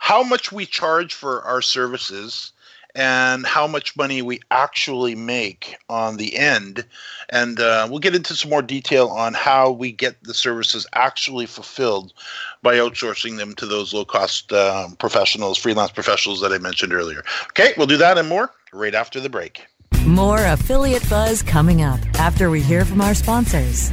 how 0.00 0.22
much 0.24 0.50
we 0.50 0.66
charge 0.66 1.14
for 1.14 1.42
our 1.42 1.62
services 1.62 2.52
and 2.94 3.46
how 3.46 3.66
much 3.66 3.96
money 3.96 4.22
we 4.22 4.40
actually 4.50 5.14
make 5.14 5.76
on 5.88 6.16
the 6.16 6.36
end. 6.36 6.84
And 7.28 7.60
uh, 7.60 7.86
we'll 7.88 8.00
get 8.00 8.16
into 8.16 8.34
some 8.34 8.50
more 8.50 8.62
detail 8.62 9.08
on 9.08 9.34
how 9.34 9.70
we 9.70 9.92
get 9.92 10.24
the 10.24 10.34
services 10.34 10.86
actually 10.94 11.46
fulfilled 11.46 12.12
by 12.62 12.76
outsourcing 12.76 13.36
them 13.36 13.54
to 13.56 13.66
those 13.66 13.94
low 13.94 14.04
cost 14.04 14.52
uh, 14.52 14.88
professionals, 14.98 15.58
freelance 15.58 15.92
professionals 15.92 16.40
that 16.40 16.52
I 16.52 16.58
mentioned 16.58 16.92
earlier. 16.92 17.22
Okay, 17.50 17.74
we'll 17.76 17.86
do 17.86 17.98
that 17.98 18.18
and 18.18 18.28
more 18.28 18.50
right 18.72 18.94
after 18.94 19.20
the 19.20 19.28
break. 19.28 19.66
More 20.06 20.44
affiliate 20.46 21.08
buzz 21.10 21.42
coming 21.42 21.82
up 21.82 22.00
after 22.18 22.50
we 22.50 22.62
hear 22.62 22.84
from 22.84 23.02
our 23.02 23.14
sponsors. 23.14 23.92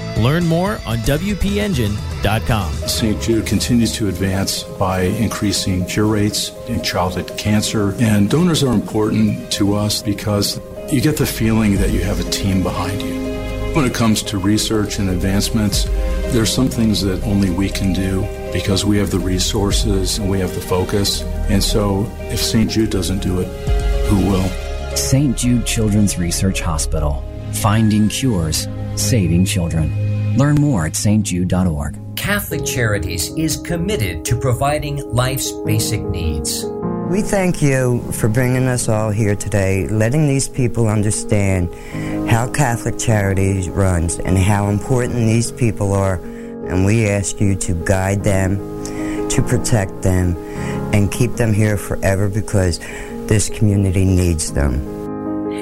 Learn 0.17 0.45
more 0.45 0.73
on 0.85 0.97
WPEngine.com. 0.99 2.73
St. 2.73 3.21
Jude 3.21 3.45
continues 3.45 3.91
to 3.93 4.07
advance 4.07 4.63
by 4.63 5.01
increasing 5.01 5.85
cure 5.85 6.05
rates 6.05 6.51
in 6.67 6.81
childhood 6.83 7.37
cancer, 7.37 7.95
and 7.99 8.29
donors 8.29 8.63
are 8.63 8.73
important 8.73 9.51
to 9.53 9.73
us 9.73 10.01
because 10.01 10.59
you 10.91 11.01
get 11.01 11.17
the 11.17 11.25
feeling 11.25 11.75
that 11.77 11.91
you 11.91 12.01
have 12.01 12.19
a 12.19 12.29
team 12.29 12.61
behind 12.61 13.01
you. 13.01 13.21
When 13.75 13.85
it 13.85 13.93
comes 13.93 14.21
to 14.23 14.37
research 14.37 14.99
and 14.99 15.09
advancements, 15.09 15.85
there 16.33 16.41
are 16.41 16.45
some 16.45 16.67
things 16.67 17.01
that 17.01 17.23
only 17.23 17.49
we 17.49 17.69
can 17.69 17.93
do 17.93 18.21
because 18.51 18.83
we 18.83 18.97
have 18.97 19.11
the 19.11 19.19
resources 19.19 20.17
and 20.17 20.29
we 20.29 20.39
have 20.39 20.53
the 20.53 20.61
focus. 20.61 21.23
And 21.49 21.63
so 21.63 22.11
if 22.23 22.41
St. 22.41 22.69
Jude 22.69 22.89
doesn't 22.89 23.19
do 23.19 23.39
it, 23.39 23.47
who 24.07 24.29
will? 24.29 24.47
St. 24.97 25.37
Jude 25.37 25.65
Children's 25.65 26.17
Research 26.19 26.59
Hospital. 26.59 27.23
Finding 27.53 28.09
cures, 28.09 28.67
saving 28.95 29.45
children. 29.45 30.37
Learn 30.37 30.55
more 30.55 30.85
at 30.85 30.93
stjude.org. 30.93 31.97
Catholic 32.15 32.65
Charities 32.65 33.35
is 33.35 33.57
committed 33.57 34.23
to 34.25 34.35
providing 34.35 34.97
life's 35.11 35.51
basic 35.65 36.01
needs. 36.01 36.65
We 37.09 37.21
thank 37.21 37.61
you 37.61 38.01
for 38.13 38.29
bringing 38.29 38.67
us 38.67 38.87
all 38.87 39.09
here 39.09 39.35
today, 39.35 39.87
letting 39.89 40.27
these 40.27 40.47
people 40.47 40.87
understand 40.87 41.73
how 42.29 42.49
Catholic 42.49 42.97
Charities 42.97 43.67
runs 43.69 44.17
and 44.19 44.37
how 44.37 44.69
important 44.69 45.17
these 45.17 45.51
people 45.51 45.93
are. 45.93 46.15
And 46.15 46.85
we 46.85 47.09
ask 47.09 47.41
you 47.41 47.55
to 47.55 47.73
guide 47.83 48.23
them, 48.23 48.57
to 49.27 49.41
protect 49.41 50.03
them, 50.03 50.37
and 50.93 51.11
keep 51.11 51.33
them 51.33 51.53
here 51.53 51.75
forever 51.75 52.29
because 52.29 52.79
this 53.27 53.49
community 53.49 54.05
needs 54.05 54.53
them. 54.53 55.00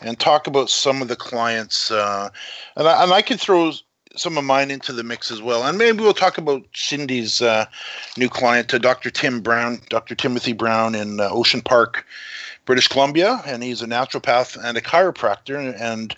and 0.00 0.20
talk 0.20 0.46
about 0.46 0.68
some 0.68 1.00
of 1.00 1.08
the 1.08 1.16
clients, 1.16 1.90
uh, 1.90 2.28
and 2.76 2.86
I, 2.86 3.02
and 3.02 3.12
I 3.14 3.22
could 3.22 3.40
throw 3.40 3.72
some 4.14 4.36
of 4.36 4.44
mine 4.44 4.70
into 4.70 4.92
the 4.92 5.04
mix 5.04 5.30
as 5.30 5.40
well, 5.40 5.64
and 5.64 5.78
maybe 5.78 6.00
we'll 6.00 6.12
talk 6.12 6.36
about 6.36 6.66
Cindy's 6.74 7.40
uh, 7.40 7.64
new 8.18 8.28
client, 8.28 8.74
uh, 8.74 8.78
Dr. 8.78 9.08
Tim 9.08 9.40
Brown, 9.40 9.80
Dr. 9.88 10.14
Timothy 10.14 10.52
Brown 10.52 10.94
in 10.94 11.18
uh, 11.18 11.30
Ocean 11.30 11.62
Park 11.62 12.04
British 12.66 12.88
Columbia, 12.88 13.42
and 13.46 13.62
he's 13.62 13.80
a 13.80 13.86
naturopath 13.86 14.62
and 14.62 14.76
a 14.76 14.82
chiropractor. 14.82 15.74
And 15.80 16.14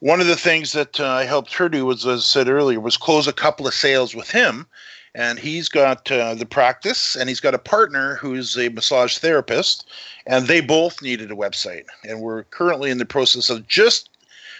one 0.00 0.20
of 0.20 0.26
the 0.26 0.36
things 0.36 0.72
that 0.72 1.00
uh, 1.00 1.06
I 1.06 1.24
helped 1.24 1.54
her 1.54 1.68
do 1.68 1.86
was, 1.86 2.04
as 2.04 2.20
I 2.20 2.22
said 2.22 2.48
earlier, 2.48 2.80
was 2.80 2.96
close 2.96 3.26
a 3.26 3.32
couple 3.32 3.66
of 3.66 3.72
sales 3.72 4.14
with 4.14 4.30
him. 4.30 4.66
And 5.14 5.38
he's 5.38 5.70
got 5.70 6.10
uh, 6.12 6.34
the 6.34 6.44
practice, 6.44 7.16
and 7.16 7.30
he's 7.30 7.40
got 7.40 7.54
a 7.54 7.58
partner 7.58 8.16
who's 8.16 8.58
a 8.58 8.68
massage 8.68 9.16
therapist, 9.16 9.88
and 10.26 10.46
they 10.46 10.60
both 10.60 11.00
needed 11.00 11.30
a 11.30 11.36
website. 11.36 11.84
And 12.04 12.20
we're 12.20 12.42
currently 12.44 12.90
in 12.90 12.98
the 12.98 13.06
process 13.06 13.48
of 13.48 13.66
just 13.66 14.10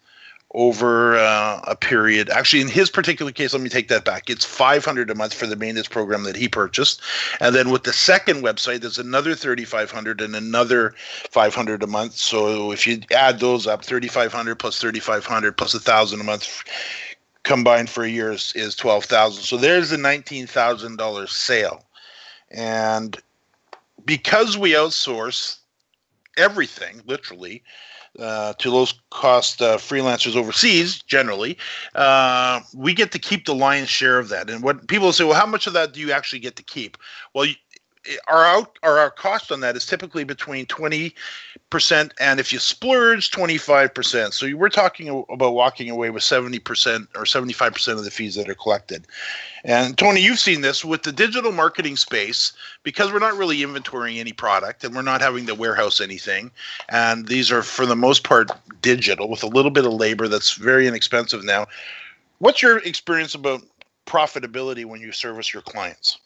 over 0.58 1.16
uh, 1.16 1.62
a 1.68 1.76
period. 1.76 2.32
Actually, 2.32 2.64
in 2.64 2.68
his 2.68 2.90
particular 2.90 3.32
case, 3.32 3.54
let 3.54 3.62
me 3.62 3.70
take 3.70 3.90
that 3.90 4.04
back. 4.04 4.28
It's 4.28 4.44
500 4.44 5.12
a 5.12 5.16
month 5.16 5.36
for 5.36 5.46
the 5.46 5.56
maintenance 5.56 5.88
program 5.88 6.24
that 6.24 6.36
he 6.36 6.48
purchased, 6.48 7.00
and 7.40 7.54
then 7.54 7.70
with 7.70 7.84
the 7.84 7.94
second 7.94 8.44
website, 8.44 8.82
there's 8.82 8.98
another 8.98 9.36
3,500 9.36 10.20
and 10.20 10.36
another 10.36 10.96
500 11.30 11.84
a 11.84 11.88
month. 11.88 12.14
So 12.14 12.72
if 12.72 12.88
you 12.88 13.02
add 13.16 13.40
those 13.40 13.68
up, 13.68 13.86
3,500 13.86 14.56
plus 14.56 14.80
3,500 14.80 15.56
plus 15.56 15.76
a 15.76 15.80
thousand 15.80 16.22
a 16.22 16.24
month 16.24 16.64
combined 17.44 17.90
for 17.90 18.04
a 18.04 18.10
year 18.10 18.32
is, 18.32 18.52
is 18.56 18.76
12,000. 18.76 19.44
So 19.44 19.58
there's 19.58 19.92
a 19.92 19.98
$19,000 19.98 21.30
sale, 21.30 21.86
and 22.50 23.16
because 24.06 24.58
we 24.58 24.72
outsource 24.72 25.60
everything, 26.36 27.04
literally 27.06 27.62
uh, 28.20 28.54
to 28.54 28.72
low 28.72 28.86
cost 29.12 29.62
uh, 29.62 29.78
freelancers 29.78 30.36
overseas 30.36 31.02
generally, 31.04 31.58
uh, 31.96 32.60
we 32.76 32.94
get 32.94 33.12
to 33.12 33.20
keep 33.20 33.46
the 33.46 33.56
lion's 33.56 33.90
share 33.90 34.20
of 34.20 34.30
that. 34.30 34.50
And 34.50 34.64
what 34.64 34.88
people 34.88 35.12
say, 35.14 35.24
well, 35.24 35.40
how 35.40 35.46
much 35.46 35.68
of 35.68 35.74
that 35.74 35.94
do 35.94 36.00
you 36.00 36.12
actually 36.12 36.40
get 36.40 36.56
to 36.56 36.64
keep? 36.64 36.98
Well, 37.34 37.48
our 38.28 38.46
out 38.46 38.78
or 38.84 39.00
our 39.00 39.10
cost 39.10 39.52
on 39.52 39.60
that 39.62 39.76
is 39.76 39.86
typically 39.86 40.24
between 40.24 40.66
20% 40.66 41.14
and 42.20 42.40
if 42.40 42.54
you 42.54 42.60
splurge 42.60 43.32
25% 43.32 44.34
so 44.34 44.56
we're 44.56 44.70
talking 44.70 45.26
about 45.30 45.54
walking 45.54 45.90
away 45.90 46.10
with 46.10 46.24
70% 46.24 47.08
or 47.16 47.24
75% 47.24 47.88
of 47.94 48.04
the 48.04 48.12
fees 48.12 48.36
that 48.36 48.50
are 48.50 48.56
collected. 48.56 49.08
And 49.64 49.98
tony 49.98 50.22
you've 50.22 50.40
seen 50.40 50.62
this 50.62 50.86
with 50.86 51.04
the 51.04 51.12
digital 51.12 51.52
marketing 51.52 51.98
space 51.98 52.54
because 52.84 53.12
we're 53.12 53.20
not 53.20 53.38
really 53.38 53.58
inventorying 53.58 54.20
any 54.20 54.34
product 54.34 54.84
and 54.84 54.96
we're 54.96 55.02
not 55.02 55.22
having 55.22 55.46
to 55.48 55.56
warehouse 55.56 56.00
anything 56.02 56.52
and 56.90 57.28
these 57.28 57.52
are 57.52 57.64
for 57.64 57.86
the 57.86 57.96
most 57.96 58.24
part 58.24 58.52
digital 58.82 59.30
with 59.30 59.44
a 59.44 59.48
little 59.48 59.72
bit 59.72 59.86
of 59.86 59.94
labor 59.94 60.28
that's 60.28 60.54
very 60.54 60.88
inexpensive 60.88 61.44
now. 61.44 61.66
What's 62.40 62.62
your 62.62 62.78
experience 62.80 63.36
about 63.36 63.64
profitability 64.06 64.86
when 64.86 65.02
you 65.02 65.12
service 65.12 65.54
your 65.54 65.62
clients 65.64 66.20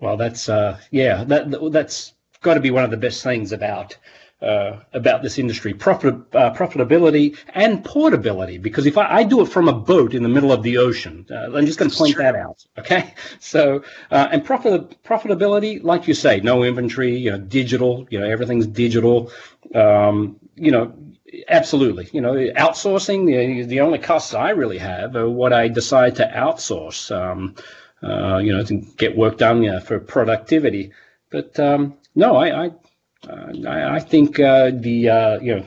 well, 0.00 0.16
that's 0.16 0.48
uh, 0.48 0.78
yeah, 0.90 1.24
that 1.24 1.70
that's 1.72 2.14
got 2.42 2.54
to 2.54 2.60
be 2.60 2.70
one 2.70 2.84
of 2.84 2.90
the 2.90 2.96
best 2.96 3.22
things 3.22 3.52
about 3.52 3.96
uh, 4.40 4.78
about 4.92 5.22
this 5.22 5.38
industry. 5.38 5.74
Profit, 5.74 6.14
uh, 6.32 6.54
profitability 6.54 7.36
and 7.54 7.84
portability 7.84 8.58
because 8.58 8.86
if 8.86 8.96
I, 8.96 9.16
I, 9.16 9.24
do 9.24 9.40
it 9.40 9.46
from 9.46 9.68
a 9.68 9.72
boat 9.72 10.14
in 10.14 10.22
the 10.22 10.28
middle 10.28 10.52
of 10.52 10.62
the 10.62 10.78
ocean 10.78 11.26
uh, 11.28 11.56
i'm 11.56 11.66
just 11.66 11.76
going 11.78 11.90
to 11.90 11.96
point 11.96 12.16
that 12.18 12.36
out 12.36 12.64
okay? 12.78 13.14
So 13.40 13.82
uh, 14.12 14.28
and 14.30 14.44
profit, 14.44 15.02
profitability 15.02 15.82
like 15.82 16.06
you 16.06 16.14
say 16.14 16.40
no 16.40 16.62
inventory 16.62 17.16
you 17.16 17.32
know 17.32 17.38
digital 17.38 18.06
you 18.10 18.20
know 18.20 18.28
everything's 18.28 18.66
digital. 18.66 19.32
Um, 19.74 20.36
you 20.54 20.70
know 20.70 20.94
absolutely 21.48 22.08
you 22.12 22.20
know 22.20 22.34
outsourcing 22.34 23.26
the, 23.26 23.64
the 23.64 23.80
only 23.80 23.98
costs 23.98 24.34
i 24.34 24.50
really 24.50 24.78
have 24.78 25.14
are 25.14 25.28
what 25.28 25.52
i 25.52 25.68
decide 25.68 26.16
to 26.16 26.32
outsource. 26.34 27.10
Um, 27.14 27.54
uh, 28.02 28.38
you 28.38 28.52
know 28.52 28.62
to 28.62 28.76
get 28.96 29.16
work 29.16 29.38
done 29.38 29.62
you 29.62 29.70
know, 29.70 29.80
for 29.80 29.98
productivity 29.98 30.92
but 31.30 31.58
um, 31.58 31.96
no 32.14 32.36
I, 32.36 32.66
I 32.66 32.70
uh, 33.28 33.52
I, 33.66 33.96
I, 33.96 33.98
think 33.98 34.38
uh, 34.38 34.70
the 34.72 35.08
uh, 35.08 35.40
you 35.40 35.56
know 35.56 35.66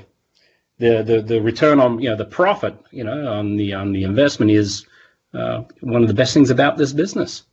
the, 0.79 1.03
the 1.03 1.21
the 1.21 1.41
return 1.41 1.79
on 1.79 1.99
you 1.99 2.09
know 2.09 2.15
the 2.15 2.25
profit 2.25 2.75
you 2.91 3.03
know 3.03 3.27
on 3.27 3.57
the 3.57 3.73
on 3.73 3.91
the 3.91 4.03
investment 4.03 4.51
is 4.51 4.85
one 5.31 6.01
of 6.01 6.07
the 6.07 6.13
best 6.13 6.33
things 6.33 6.49
about 6.49 6.77
this 6.77 6.93
business. 6.93 7.43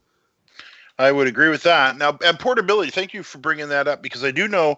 I 0.98 1.12
would 1.12 1.28
agree 1.28 1.48
with 1.48 1.62
that. 1.62 1.96
Now, 1.96 2.18
and 2.24 2.38
portability. 2.38 2.90
Thank 2.90 3.14
you 3.14 3.22
for 3.22 3.38
bringing 3.38 3.68
that 3.68 3.86
up 3.86 4.02
because 4.02 4.24
I 4.24 4.32
do 4.32 4.48
know 4.48 4.76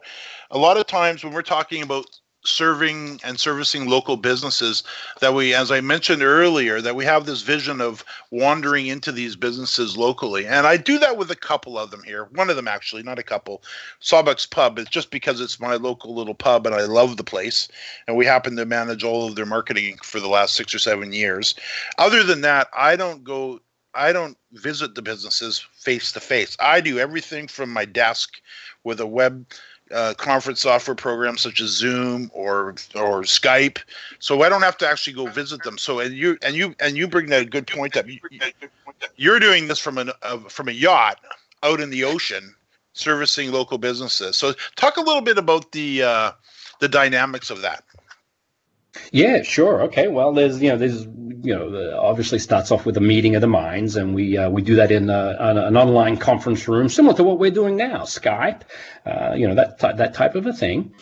a 0.51 0.59
lot 0.59 0.77
of 0.77 0.87
times 0.87 1.25
when 1.25 1.33
we're 1.33 1.43
talking 1.43 1.83
about 1.83 2.05
serving 2.45 3.21
and 3.23 3.39
servicing 3.39 3.87
local 3.87 4.17
businesses 4.17 4.83
that 5.21 5.35
we 5.35 5.53
as 5.53 5.71
i 5.71 5.81
mentioned 5.81 6.23
earlier 6.23 6.81
that 6.81 6.97
we 6.97 7.05
have 7.05 7.27
this 7.27 7.43
vision 7.43 7.81
of 7.83 8.03
wandering 8.31 8.87
into 8.87 9.13
these 9.13 9.37
businesses 9.37 9.97
locally. 9.97 10.47
And 10.47 10.67
i 10.67 10.77
do 10.77 10.99
that 10.99 11.17
with 11.17 11.31
a 11.31 11.37
couple 11.37 11.79
of 11.79 11.91
them 11.91 12.03
here. 12.03 12.25
One 12.33 12.51
of 12.51 12.57
them 12.57 12.69
actually 12.69 13.03
not 13.03 13.19
a 13.19 13.23
couple. 13.23 13.63
Sawbuck's 14.01 14.47
pub. 14.47 14.79
Is 14.79 14.89
just 14.89 15.11
because 15.11 15.41
it's 15.41 15.61
my 15.61 15.75
local 15.75 16.15
little 16.15 16.35
pub 16.35 16.67
and 16.67 16.75
i 16.75 16.83
love 16.83 17.17
the 17.17 17.25
place. 17.25 17.69
And 18.07 18.17
we 18.17 18.25
happen 18.25 18.57
to 18.57 18.65
manage 18.65 19.05
all 19.05 19.29
of 19.29 19.35
their 19.35 19.47
marketing 19.47 19.99
for 20.03 20.21
the 20.21 20.29
last 20.29 20.55
six 20.55 20.75
or 20.75 20.79
seven 20.79 21.13
years. 21.13 21.55
Other 21.99 22.23
than 22.23 22.41
that 22.43 22.69
i 22.75 22.97
don't 22.97 23.25
go 23.25 23.61
i 23.95 24.13
don't 24.13 24.37
visit 24.53 24.95
the 24.95 25.03
businesses 25.03 25.59
face 25.73 26.13
to 26.13 26.21
face. 26.21 26.57
I 26.61 26.81
do 26.81 26.99
everything 26.99 27.49
from 27.49 27.71
my 27.73 27.85
desk 27.85 28.41
with 28.85 29.01
a 29.01 29.07
web 29.07 29.47
uh, 29.93 30.15
conference 30.15 30.61
software 30.61 30.95
programs 30.95 31.41
such 31.41 31.61
as 31.61 31.71
Zoom 31.71 32.31
or 32.33 32.75
or 32.95 33.23
Skype, 33.23 33.79
so 34.19 34.43
I 34.43 34.49
don't 34.49 34.63
have 34.63 34.79
to 34.79 34.89
actually 34.89 35.15
go 35.15 35.27
visit 35.27 35.63
them. 35.63 35.79
So 35.79 36.01
and 36.01 36.15
you 36.15 36.39
and 36.43 36.55
you 36.55 36.75
and 36.81 36.97
you 36.97 37.09
bring 37.09 37.27
that 37.27 37.51
good 37.51 37.67
point 37.67 37.97
up. 37.97 38.07
You're 39.17 39.41
doing 39.41 39.69
this 39.69 39.79
from 39.79 39.99
an 39.99 40.11
uh, 40.23 40.39
from 40.49 40.69
a 40.69 40.73
yacht 40.73 41.19
out 41.63 41.81
in 41.81 41.91
the 41.91 42.05
ocean, 42.05 42.55
servicing 42.93 43.53
local 43.53 43.79
businesses. 43.79 44.37
So 44.37 44.55
talk 44.77 44.97
a 44.97 45.03
little 45.03 45.23
bit 45.23 45.39
about 45.39 45.73
the 45.73 46.03
uh, 46.03 46.33
the 46.81 46.89
dynamics 46.89 47.51
of 47.51 47.63
that. 47.63 47.85
Yeah, 49.13 49.43
sure. 49.43 49.83
Okay. 49.83 50.09
Well, 50.09 50.33
there's 50.33 50.61
you 50.61 50.71
know 50.71 50.77
there's 50.77 51.07
you 51.43 51.55
know 51.55 51.99
obviously 52.01 52.39
starts 52.39 52.71
off 52.71 52.87
with 52.87 52.97
a 52.97 53.01
meeting 53.01 53.35
of 53.35 53.41
the 53.41 53.47
minds, 53.47 53.97
and 53.97 54.15
we 54.15 54.37
uh, 54.37 54.51
we 54.51 54.63
do 54.63 54.77
that 54.77 54.91
in 54.91 55.11
a, 55.11 55.37
an 55.39 55.77
online 55.77 56.17
conference 56.17 56.69
room, 56.69 56.89
similar 56.89 57.15
to 57.17 57.25
what 57.25 57.39
we're 57.39 57.51
doing 57.51 57.77
now, 57.77 58.03
Skype, 58.03 58.63
uh, 59.07 59.35
you 59.35 59.49
know 59.49 59.55
that 59.55 59.79
that 59.79 60.15
type 60.15 60.35
of 60.35 60.47
a 60.47 60.53
thing, 60.53 60.95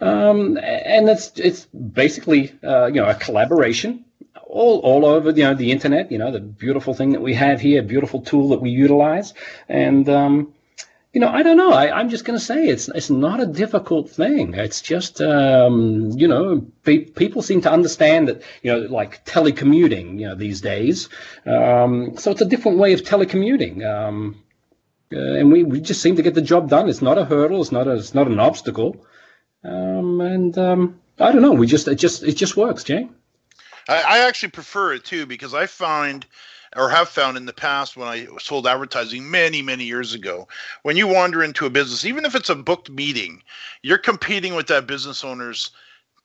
um, 0.00 0.58
and 0.58 1.08
it's 1.08 1.32
it's 1.38 1.66
basically 1.66 2.52
uh, 2.62 2.86
you 2.86 3.00
know 3.00 3.08
a 3.08 3.14
collaboration 3.14 4.04
all, 4.46 4.78
all 4.80 5.04
over 5.04 5.30
you 5.30 5.44
know 5.44 5.54
the 5.54 5.72
internet 5.72 6.12
you 6.12 6.18
know 6.18 6.30
the 6.30 6.40
beautiful 6.40 6.94
thing 6.94 7.12
that 7.12 7.20
we 7.20 7.34
have 7.34 7.60
here 7.60 7.82
beautiful 7.82 8.20
tool 8.20 8.50
that 8.50 8.60
we 8.60 8.70
utilize. 8.70 9.34
And 9.68 10.08
um, 10.08 10.54
you 11.14 11.20
know, 11.20 11.28
I 11.28 11.44
don't 11.44 11.56
know. 11.56 11.72
I, 11.72 12.00
am 12.00 12.08
just 12.08 12.24
going 12.24 12.36
to 12.36 12.44
say 12.44 12.66
it's 12.66 12.88
it's 12.88 13.08
not 13.08 13.40
a 13.40 13.46
difficult 13.46 14.10
thing. 14.10 14.54
It's 14.54 14.82
just, 14.82 15.20
um, 15.20 16.10
you 16.10 16.26
know, 16.26 16.66
pe- 16.82 17.04
people 17.04 17.40
seem 17.40 17.60
to 17.60 17.70
understand 17.70 18.26
that, 18.26 18.42
you 18.62 18.72
know, 18.72 18.78
like 18.92 19.24
telecommuting, 19.24 20.18
you 20.18 20.26
know, 20.26 20.34
these 20.34 20.60
days. 20.60 21.08
Um, 21.46 22.16
so 22.18 22.32
it's 22.32 22.40
a 22.40 22.44
different 22.46 22.78
way 22.78 22.94
of 22.94 23.02
telecommuting. 23.02 23.86
Um, 23.86 24.42
uh, 25.12 25.18
and 25.18 25.52
we, 25.52 25.62
we 25.62 25.80
just 25.80 26.02
seem 26.02 26.16
to 26.16 26.22
get 26.22 26.34
the 26.34 26.42
job 26.42 26.68
done. 26.68 26.88
It's 26.88 27.02
not 27.02 27.16
a 27.16 27.24
hurdle. 27.24 27.60
It's 27.60 27.70
not 27.70 27.86
a, 27.86 27.92
it's 27.92 28.14
not 28.14 28.26
an 28.26 28.40
obstacle. 28.40 29.06
Um, 29.62 30.20
and 30.20 30.58
um, 30.58 31.00
I 31.20 31.30
don't 31.30 31.42
know. 31.42 31.52
We 31.52 31.68
just 31.68 31.86
it 31.86 31.94
just 31.94 32.24
it 32.24 32.34
just 32.34 32.56
works, 32.56 32.82
Jay. 32.82 33.08
I, 33.88 34.02
I 34.02 34.18
actually 34.26 34.50
prefer 34.50 34.94
it 34.94 35.04
too 35.04 35.26
because 35.26 35.54
I 35.54 35.66
find 35.66 36.26
or 36.76 36.88
have 36.88 37.08
found 37.08 37.36
in 37.36 37.46
the 37.46 37.52
past 37.52 37.96
when 37.96 38.08
I 38.08 38.26
sold 38.38 38.66
advertising 38.66 39.30
many, 39.30 39.62
many 39.62 39.84
years 39.84 40.14
ago. 40.14 40.48
When 40.82 40.96
you 40.96 41.06
wander 41.06 41.42
into 41.42 41.66
a 41.66 41.70
business, 41.70 42.04
even 42.04 42.24
if 42.24 42.34
it's 42.34 42.50
a 42.50 42.54
booked 42.54 42.90
meeting, 42.90 43.42
you're 43.82 43.98
competing 43.98 44.54
with 44.54 44.66
that 44.68 44.86
business 44.86 45.24
owner's 45.24 45.70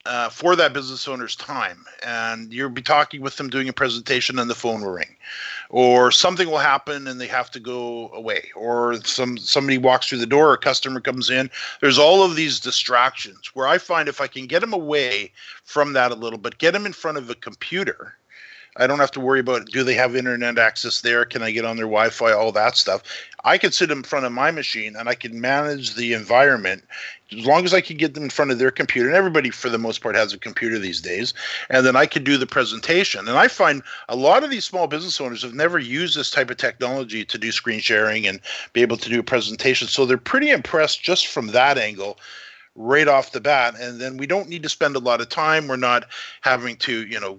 uh, 0.05 0.29
for 0.29 0.55
that 0.55 0.73
business 0.73 1.07
owner's 1.07 1.35
time, 1.35 1.85
and 2.03 2.53
you'll 2.53 2.69
be 2.69 2.81
talking 2.81 3.21
with 3.21 3.35
them 3.35 3.49
doing 3.49 3.67
a 3.67 3.73
presentation, 3.73 4.39
and 4.39 4.49
the 4.49 4.55
phone 4.55 4.81
will 4.81 4.91
ring, 4.91 5.17
or 5.69 6.09
something 6.09 6.49
will 6.49 6.57
happen 6.57 7.05
and 7.05 7.19
they 7.19 7.27
have 7.27 7.51
to 7.51 7.59
go 7.59 8.09
away, 8.13 8.49
or 8.55 8.95
some 9.03 9.37
somebody 9.37 9.77
walks 9.77 10.07
through 10.07 10.17
the 10.17 10.25
door, 10.25 10.53
a 10.53 10.57
customer 10.57 11.01
comes 11.01 11.29
in. 11.29 11.49
There's 11.81 11.99
all 11.99 12.23
of 12.23 12.35
these 12.35 12.59
distractions 12.59 13.51
where 13.53 13.67
I 13.67 13.77
find 13.77 14.07
if 14.07 14.21
I 14.21 14.27
can 14.27 14.47
get 14.47 14.61
them 14.61 14.73
away 14.73 15.31
from 15.63 15.93
that 15.93 16.11
a 16.11 16.15
little 16.15 16.39
bit, 16.39 16.57
get 16.57 16.71
them 16.71 16.85
in 16.85 16.93
front 16.93 17.17
of 17.17 17.29
a 17.29 17.35
computer 17.35 18.15
I 18.79 18.87
don't 18.87 18.99
have 18.99 19.11
to 19.11 19.19
worry 19.19 19.41
about 19.41 19.65
do 19.67 19.83
they 19.83 19.93
have 19.93 20.15
internet 20.15 20.57
access 20.57 21.01
there? 21.01 21.25
Can 21.25 21.43
I 21.43 21.51
get 21.51 21.65
on 21.65 21.75
their 21.75 21.85
Wi 21.85 22.09
Fi? 22.09 22.31
All 22.31 22.51
that 22.53 22.77
stuff. 22.77 23.03
I 23.43 23.57
can 23.57 23.71
sit 23.71 23.91
in 23.91 24.03
front 24.03 24.25
of 24.25 24.31
my 24.31 24.51
machine 24.51 24.95
and 24.95 25.09
I 25.09 25.15
can 25.15 25.39
manage 25.39 25.95
the 25.95 26.13
environment 26.13 26.83
as 27.31 27.45
long 27.45 27.65
as 27.65 27.73
I 27.73 27.81
can 27.81 27.97
get 27.97 28.13
them 28.13 28.23
in 28.23 28.29
front 28.29 28.51
of 28.51 28.57
their 28.57 28.71
computer. 28.71 29.09
And 29.09 29.17
everybody, 29.17 29.49
for 29.49 29.69
the 29.69 29.77
most 29.77 30.01
part, 30.01 30.15
has 30.15 30.33
a 30.33 30.37
computer 30.37 30.79
these 30.79 31.01
days. 31.01 31.33
And 31.69 31.85
then 31.85 31.95
I 31.95 32.05
can 32.05 32.23
do 32.23 32.37
the 32.37 32.47
presentation. 32.47 33.27
And 33.27 33.37
I 33.37 33.47
find 33.49 33.83
a 34.07 34.15
lot 34.15 34.43
of 34.43 34.49
these 34.49 34.65
small 34.65 34.87
business 34.87 35.19
owners 35.19 35.43
have 35.43 35.53
never 35.53 35.77
used 35.77 36.17
this 36.17 36.31
type 36.31 36.49
of 36.49 36.57
technology 36.57 37.25
to 37.25 37.37
do 37.37 37.51
screen 37.51 37.81
sharing 37.81 38.25
and 38.25 38.39
be 38.73 38.81
able 38.81 38.97
to 38.97 39.09
do 39.09 39.19
a 39.19 39.23
presentation. 39.23 39.87
So 39.87 40.05
they're 40.05 40.17
pretty 40.17 40.49
impressed 40.49 41.03
just 41.03 41.27
from 41.27 41.47
that 41.47 41.77
angle 41.77 42.17
right 42.75 43.09
off 43.09 43.33
the 43.33 43.41
bat 43.41 43.75
and 43.77 43.99
then 43.99 44.15
we 44.15 44.25
don't 44.25 44.47
need 44.47 44.63
to 44.63 44.69
spend 44.69 44.95
a 44.95 44.99
lot 44.99 45.19
of 45.19 45.27
time 45.27 45.67
we're 45.67 45.75
not 45.75 46.05
having 46.41 46.77
to 46.77 47.05
you 47.07 47.19
know 47.19 47.37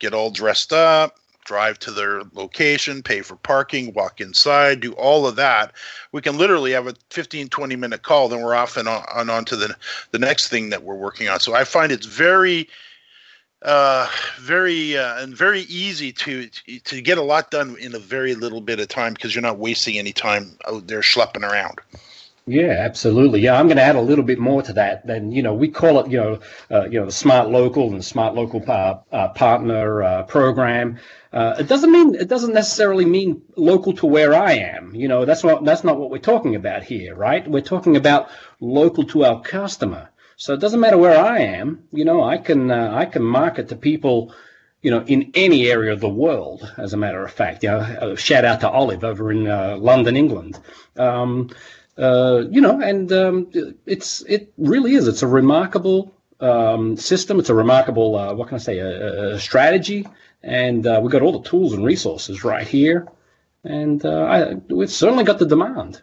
get 0.00 0.12
all 0.12 0.30
dressed 0.30 0.72
up, 0.72 1.18
drive 1.44 1.78
to 1.80 1.90
their 1.90 2.22
location, 2.32 3.02
pay 3.02 3.22
for 3.22 3.36
parking, 3.36 3.92
walk 3.94 4.20
inside, 4.20 4.80
do 4.80 4.92
all 4.94 5.26
of 5.26 5.36
that. 5.36 5.72
We 6.12 6.20
can 6.20 6.36
literally 6.36 6.72
have 6.72 6.86
a 6.86 6.94
15, 7.10 7.48
20 7.48 7.76
minute 7.76 8.02
call, 8.02 8.28
then 8.28 8.42
we're 8.42 8.54
off 8.54 8.76
and 8.76 8.88
on, 8.88 9.04
and 9.14 9.30
on 9.30 9.44
to 9.46 9.56
the, 9.56 9.76
the 10.10 10.18
next 10.18 10.48
thing 10.48 10.70
that 10.70 10.82
we're 10.82 10.96
working 10.96 11.28
on. 11.28 11.40
So 11.40 11.54
I 11.54 11.64
find 11.64 11.92
it's 11.92 12.06
very, 12.06 12.68
uh, 13.62 14.08
very 14.38 14.96
uh, 14.96 15.22
and 15.22 15.36
very 15.36 15.62
easy 15.62 16.12
to 16.12 16.48
to 16.84 17.02
get 17.02 17.18
a 17.18 17.22
lot 17.22 17.50
done 17.50 17.76
in 17.78 17.94
a 17.94 17.98
very 17.98 18.34
little 18.34 18.62
bit 18.62 18.80
of 18.80 18.88
time 18.88 19.12
because 19.12 19.34
you're 19.34 19.42
not 19.42 19.58
wasting 19.58 19.98
any 19.98 20.12
time 20.12 20.56
out 20.66 20.86
there 20.86 21.00
schlepping 21.00 21.42
around. 21.42 21.78
Yeah, 22.46 22.72
absolutely. 22.80 23.40
Yeah, 23.40 23.58
I'm 23.58 23.66
going 23.66 23.76
to 23.76 23.82
add 23.82 23.96
a 23.96 24.00
little 24.00 24.24
bit 24.24 24.38
more 24.38 24.62
to 24.62 24.72
that. 24.72 25.06
Then 25.06 25.30
you 25.30 25.42
know, 25.42 25.54
we 25.54 25.68
call 25.68 26.00
it 26.00 26.10
you 26.10 26.18
know, 26.18 26.40
uh, 26.70 26.84
you 26.84 26.98
know, 26.98 27.06
the 27.06 27.12
smart 27.12 27.48
local 27.48 27.92
and 27.92 28.04
smart 28.04 28.34
local 28.34 28.62
uh, 28.68 28.98
uh, 29.12 29.28
partner 29.28 30.02
uh, 30.02 30.22
program. 30.24 30.98
Uh, 31.32 31.54
it 31.60 31.68
doesn't 31.68 31.92
mean 31.92 32.14
it 32.14 32.28
doesn't 32.28 32.54
necessarily 32.54 33.04
mean 33.04 33.42
local 33.56 33.92
to 33.94 34.06
where 34.06 34.34
I 34.34 34.52
am. 34.54 34.94
You 34.94 35.06
know, 35.06 35.24
that's 35.24 35.44
not 35.44 35.64
that's 35.64 35.84
not 35.84 35.98
what 35.98 36.10
we're 36.10 36.18
talking 36.18 36.56
about 36.56 36.82
here, 36.82 37.14
right? 37.14 37.46
We're 37.48 37.60
talking 37.60 37.96
about 37.96 38.30
local 38.58 39.04
to 39.04 39.24
our 39.24 39.40
customer. 39.42 40.08
So 40.36 40.54
it 40.54 40.60
doesn't 40.60 40.80
matter 40.80 40.98
where 40.98 41.18
I 41.22 41.40
am. 41.40 41.84
You 41.92 42.04
know, 42.04 42.22
I 42.22 42.38
can 42.38 42.70
uh, 42.70 42.90
I 42.92 43.04
can 43.04 43.22
market 43.22 43.68
to 43.68 43.76
people 43.76 44.34
you 44.82 44.90
know, 44.90 45.02
in 45.04 45.30
any 45.34 45.70
area 45.70 45.92
of 45.92 46.00
the 46.00 46.08
world, 46.08 46.72
as 46.78 46.94
a 46.94 46.96
matter 46.96 47.22
of 47.22 47.30
fact. 47.30 47.62
You 47.62 47.68
know, 47.68 48.14
shout 48.16 48.46
out 48.46 48.60
to 48.60 48.70
Olive 48.70 49.04
over 49.04 49.30
in 49.30 49.46
uh, 49.46 49.76
London, 49.76 50.16
England. 50.16 50.58
Um, 50.96 51.50
uh, 51.98 52.44
you 52.50 52.60
know, 52.60 52.80
and 52.80 53.12
um, 53.12 53.50
it's 53.86 54.22
it 54.22 54.52
really 54.56 54.94
is. 54.94 55.06
It's 55.08 55.22
a 55.22 55.26
remarkable 55.26 56.14
um, 56.40 56.96
system. 56.96 57.38
It's 57.38 57.50
a 57.50 57.54
remarkable 57.54 58.16
uh, 58.16 58.34
what 58.34 58.48
can 58.48 58.56
I 58.56 58.58
say? 58.58 58.78
A, 58.78 59.34
a 59.34 59.40
strategy, 59.40 60.06
and 60.42 60.86
uh, 60.86 61.00
we've 61.02 61.12
got 61.12 61.22
all 61.22 61.38
the 61.38 61.48
tools 61.48 61.72
and 61.72 61.84
resources 61.84 62.44
right 62.44 62.66
here, 62.66 63.08
and 63.64 64.04
uh, 64.04 64.22
I, 64.22 64.54
we've 64.68 64.90
certainly 64.90 65.24
got 65.24 65.38
the 65.38 65.46
demand. 65.46 66.02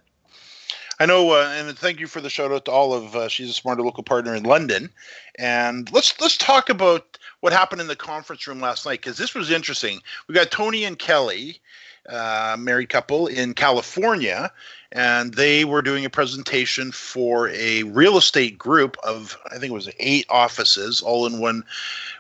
I 1.00 1.06
know, 1.06 1.32
uh, 1.32 1.54
and 1.56 1.78
thank 1.78 2.00
you 2.00 2.08
for 2.08 2.22
the 2.22 2.30
shout 2.30 2.52
out 2.52 2.66
to 2.66 2.72
Olive. 2.72 3.16
Uh, 3.16 3.28
she's 3.28 3.52
a 3.52 3.54
smarter 3.54 3.84
local 3.84 4.04
partner 4.04 4.34
in 4.34 4.44
London, 4.44 4.90
and 5.38 5.92
let's 5.92 6.20
let's 6.20 6.38
talk 6.38 6.70
about 6.70 7.20
what 7.40 7.54
happened 7.54 7.82
in 7.82 7.88
the 7.88 7.96
conference 7.96 8.48
room 8.48 8.60
last 8.60 8.86
night 8.86 9.02
because 9.02 9.18
this 9.18 9.36
was 9.36 9.52
interesting. 9.52 10.00
We 10.28 10.34
got 10.34 10.50
Tony 10.50 10.86
and 10.86 10.98
Kelly, 10.98 11.62
uh, 12.10 12.56
married 12.58 12.90
couple 12.90 13.28
in 13.28 13.54
California, 13.54 14.52
and 14.92 15.34
they 15.34 15.66
were 15.66 15.82
doing 15.82 16.06
a 16.06 16.10
presentation 16.10 16.92
for 16.92 17.50
a 17.50 17.84
real 17.84 18.18
estate 18.18 18.58
group 18.58 18.98
of 19.04 19.38
I 19.48 19.58
think 19.58 19.72
it 19.72 19.74
was 19.74 19.90
eight 20.00 20.26
offices, 20.30 21.02
all 21.02 21.26
in 21.26 21.40
one 21.40 21.64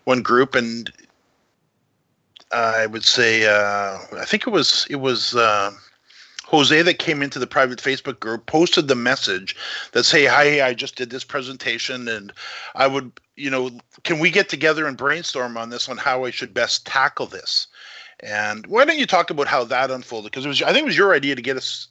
one 0.03 0.21
group, 0.21 0.55
and 0.55 0.91
I 2.51 2.85
would 2.85 3.05
say 3.05 3.45
uh, 3.45 3.99
I 4.17 4.25
think 4.25 4.47
it 4.47 4.51
was 4.51 4.87
it 4.89 4.97
was 4.97 5.35
uh, 5.35 5.71
Jose 6.45 6.81
that 6.81 6.99
came 6.99 7.21
into 7.21 7.39
the 7.39 7.47
private 7.47 7.79
Facebook 7.79 8.19
group 8.19 8.45
posted 8.45 8.87
the 8.87 8.95
message 8.95 9.55
that 9.91 10.05
say, 10.05 10.25
"Hi, 10.25 10.65
I 10.65 10.73
just 10.73 10.95
did 10.95 11.09
this 11.09 11.23
presentation, 11.23 12.07
and 12.07 12.31
I 12.75 12.87
would, 12.87 13.11
you 13.35 13.49
know, 13.49 13.71
can 14.03 14.19
we 14.19 14.29
get 14.31 14.49
together 14.49 14.87
and 14.87 14.97
brainstorm 14.97 15.57
on 15.57 15.69
this 15.69 15.89
on 15.89 15.97
how 15.97 16.25
I 16.25 16.31
should 16.31 16.53
best 16.53 16.85
tackle 16.85 17.27
this?" 17.27 17.67
And 18.21 18.65
why 18.65 18.83
don't 18.83 18.97
you 18.97 19.05
talk 19.05 19.29
about 19.29 19.47
how 19.47 19.63
that 19.65 19.91
unfolded? 19.91 20.31
Because 20.31 20.43
it 20.43 20.47
was, 20.47 20.63
I 20.63 20.73
think, 20.73 20.83
it 20.83 20.85
was 20.85 20.97
your 20.97 21.13
idea 21.13 21.35
to 21.35 21.41
get 21.41 21.55
us 21.55 21.87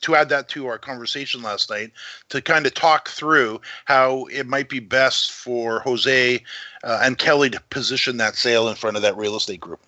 to, 0.00 0.14
add 0.16 0.28
that 0.30 0.48
to 0.48 0.66
our 0.66 0.76
conversation 0.76 1.40
last 1.40 1.70
night 1.70 1.92
to 2.30 2.42
kind 2.42 2.66
of 2.66 2.74
talk 2.74 3.08
through 3.08 3.60
how 3.84 4.24
it 4.24 4.48
might 4.48 4.68
be 4.68 4.80
best 4.80 5.30
for 5.30 5.80
Jose 5.80 6.42
uh, 6.82 7.00
and 7.02 7.16
Kelly 7.16 7.50
to 7.50 7.60
position 7.70 8.16
that 8.16 8.34
sale 8.34 8.68
in 8.68 8.74
front 8.74 8.96
of 8.96 9.02
that 9.02 9.16
real 9.16 9.36
estate 9.36 9.60
group. 9.60 9.80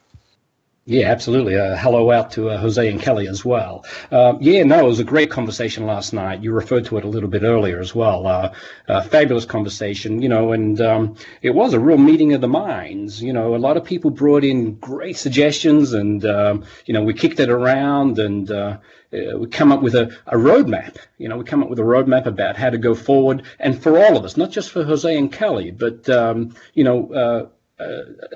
Yeah, 0.91 1.11
absolutely. 1.11 1.55
Uh, 1.55 1.77
hello 1.77 2.11
out 2.11 2.31
to 2.31 2.49
uh, 2.49 2.57
Jose 2.57 2.89
and 2.91 2.99
Kelly 2.99 3.29
as 3.29 3.45
well. 3.45 3.85
Um, 4.11 4.39
yeah, 4.41 4.63
no, 4.63 4.79
it 4.87 4.89
was 4.89 5.01
a 5.01 5.05
great 5.05 5.31
conversation 5.31 5.85
last 5.85 6.15
night. 6.15 6.43
You 6.43 6.51
referred 6.51 6.87
to 6.87 6.97
it 6.97 7.05
a 7.05 7.09
little 7.09 7.29
bit 7.29 7.43
earlier 7.43 7.79
as 7.79 7.95
well. 7.95 8.27
Uh, 8.27 9.03
fabulous 9.03 9.45
conversation, 9.45 10.23
you 10.23 10.31
know, 10.31 10.53
and 10.53 10.81
um, 10.81 11.17
it 11.43 11.51
was 11.51 11.75
a 11.75 11.79
real 11.79 11.99
meeting 11.99 12.33
of 12.33 12.41
the 12.41 12.49
minds. 12.49 13.23
You 13.23 13.35
know, 13.35 13.55
a 13.55 13.59
lot 13.59 13.77
of 13.77 13.85
people 13.85 14.11
brought 14.11 14.45
in 14.45 14.77
great 14.77 15.19
suggestions, 15.19 15.93
and 15.93 16.25
um, 16.25 16.65
you 16.87 16.95
know, 16.95 17.03
we 17.03 17.13
kicked 17.13 17.39
it 17.39 17.51
around, 17.51 18.19
and 18.19 18.51
uh, 18.51 18.79
uh, 19.13 19.37
we 19.37 19.47
come 19.47 19.73
up 19.73 19.83
with 19.83 19.95
a, 19.95 20.17
a 20.27 20.37
roadmap. 20.37 20.97
You 21.19 21.29
know, 21.29 21.37
we 21.37 21.45
come 21.45 21.63
up 21.63 21.69
with 21.69 21.81
a 21.81 21.83
roadmap 21.83 22.25
about 22.25 22.57
how 22.57 22.71
to 22.71 22.79
go 22.79 22.95
forward, 22.95 23.43
and 23.59 23.79
for 23.79 23.99
all 23.99 24.17
of 24.17 24.25
us, 24.25 24.39
not 24.39 24.51
just 24.51 24.71
for 24.71 24.85
Jose 24.85 25.19
and 25.19 25.31
Kelly, 25.31 25.71
but 25.71 26.09
um, 26.09 26.55
you 26.73 26.85
know 26.85 27.13
uh, 27.13 27.49
uh, 27.49 27.49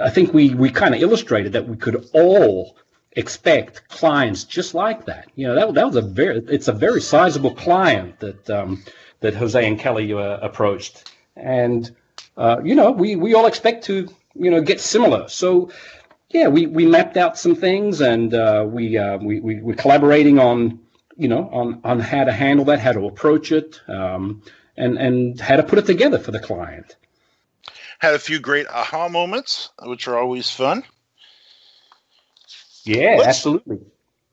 I 0.01 0.11
think 0.11 0.33
we 0.33 0.55
we 0.55 0.71
kind 0.71 0.95
of 0.95 1.03
illustrated 1.03 1.53
that 1.55 1.69
we 1.69 1.77
could 1.77 2.09
all 2.13 2.77
expect 3.13 3.89
clients 3.89 4.45
just 4.45 4.75
like 4.75 5.07
that. 5.07 5.29
You 5.35 5.49
know, 5.49 5.55
that 5.55 5.75
that 5.75 5.87
was 5.87 5.97
a 5.97 6.03
very 6.03 6.39
it's 6.49 6.69
a 6.69 6.73
very 6.73 7.01
sizable 7.01 7.55
client 7.55 8.21
that 8.21 8.49
um, 8.51 8.85
that 9.21 9.35
Jose 9.35 9.67
and 9.67 9.79
Kelly 9.79 10.13
uh, 10.13 10.39
approached, 10.39 11.11
and 11.37 11.91
uh, 12.37 12.61
you 12.65 12.75
know, 12.75 12.93
we 12.93 13.17
we 13.17 13.35
all 13.35 13.47
expect 13.47 13.85
to 13.85 14.09
you 14.35 14.51
know 14.51 14.61
get 14.61 14.81
similar. 14.81 15.29
So. 15.29 15.71
Yeah, 16.35 16.49
we, 16.49 16.67
we 16.67 16.87
mapped 16.87 17.19
out 17.19 17.37
some 17.37 17.55
things, 17.55 18.01
and 18.01 18.33
uh, 18.33 18.65
we, 18.67 18.97
uh, 18.97 19.19
we 19.19 19.39
we 19.41 19.61
we're 19.61 19.75
collaborating 19.77 20.39
on 20.39 20.81
you 21.15 21.29
know 21.29 21.47
on 21.53 21.83
on 21.85 22.01
how 22.01 22.25
to 22.25 22.33
handle 22.33 22.65
that, 22.65 22.79
how 22.79 22.93
to 22.93 23.07
approach 23.07 23.53
it, 23.53 23.79
um, 23.87 24.43
and 24.75 24.97
and 24.97 25.39
how 25.39 25.57
to 25.57 25.63
put 25.63 25.79
it 25.79 25.85
together 25.85 26.19
for 26.19 26.31
the 26.31 26.41
client 26.41 26.97
had 28.03 28.15
a 28.15 28.19
few 28.19 28.41
great 28.41 28.67
aha 28.67 29.09
moments, 29.09 29.71
which 29.85 30.09
are 30.09 30.19
always 30.19 30.51
fun. 30.51 30.83
Yeah, 32.83 33.15
let's, 33.17 33.29
absolutely. 33.29 33.79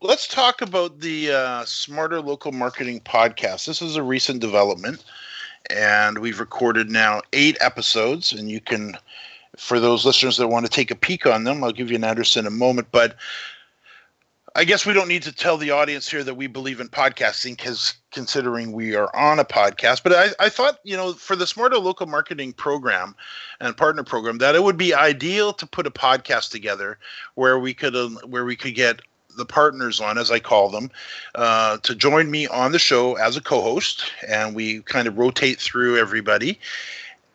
Let's 0.02 0.26
talk 0.26 0.60
about 0.60 0.98
the 0.98 1.30
uh, 1.30 1.64
Smarter 1.66 2.20
Local 2.20 2.50
Marketing 2.50 2.98
podcast. 2.98 3.66
This 3.66 3.80
is 3.80 3.94
a 3.94 4.02
recent 4.02 4.40
development, 4.40 5.04
and 5.70 6.18
we've 6.18 6.40
recorded 6.40 6.90
now 6.90 7.22
eight 7.32 7.56
episodes. 7.60 8.32
And 8.32 8.50
you 8.50 8.60
can, 8.60 8.98
for 9.56 9.78
those 9.78 10.04
listeners 10.04 10.36
that 10.38 10.48
want 10.48 10.66
to 10.66 10.72
take 10.72 10.90
a 10.90 10.96
peek 10.96 11.24
on 11.24 11.44
them, 11.44 11.62
I'll 11.62 11.70
give 11.70 11.90
you 11.90 11.96
an 11.96 12.02
address 12.02 12.36
in 12.36 12.48
a 12.48 12.50
moment. 12.50 12.88
But 12.90 13.14
I 14.56 14.64
guess 14.64 14.84
we 14.84 14.92
don't 14.92 15.08
need 15.08 15.22
to 15.22 15.32
tell 15.32 15.56
the 15.56 15.70
audience 15.70 16.10
here 16.10 16.24
that 16.24 16.34
we 16.34 16.46
believe 16.46 16.80
in 16.80 16.88
podcasting 16.88 17.56
because 17.56 17.94
considering 18.10 18.72
we 18.72 18.96
are 18.96 19.14
on 19.14 19.38
a 19.38 19.44
podcast. 19.44 20.02
But 20.02 20.12
I, 20.12 20.44
I 20.44 20.48
thought, 20.48 20.78
you 20.82 20.96
know, 20.96 21.12
for 21.12 21.36
the 21.36 21.46
Smarter 21.46 21.78
Local 21.78 22.06
Marketing 22.06 22.52
program 22.52 23.14
and 23.60 23.76
partner 23.76 24.02
program, 24.02 24.38
that 24.38 24.56
it 24.56 24.62
would 24.64 24.76
be 24.76 24.92
ideal 24.92 25.52
to 25.52 25.66
put 25.66 25.86
a 25.86 25.90
podcast 25.90 26.50
together 26.50 26.98
where 27.34 27.58
we 27.58 27.74
could 27.74 27.94
uh, 27.94 28.08
where 28.26 28.44
we 28.44 28.56
could 28.56 28.74
get 28.74 29.00
the 29.36 29.46
partners 29.46 30.00
on, 30.00 30.18
as 30.18 30.32
I 30.32 30.40
call 30.40 30.68
them, 30.68 30.90
uh, 31.36 31.78
to 31.78 31.94
join 31.94 32.30
me 32.30 32.48
on 32.48 32.72
the 32.72 32.80
show 32.80 33.14
as 33.14 33.36
a 33.36 33.40
co-host, 33.40 34.12
and 34.26 34.56
we 34.56 34.80
kind 34.82 35.06
of 35.06 35.16
rotate 35.16 35.60
through 35.60 35.96
everybody 35.96 36.58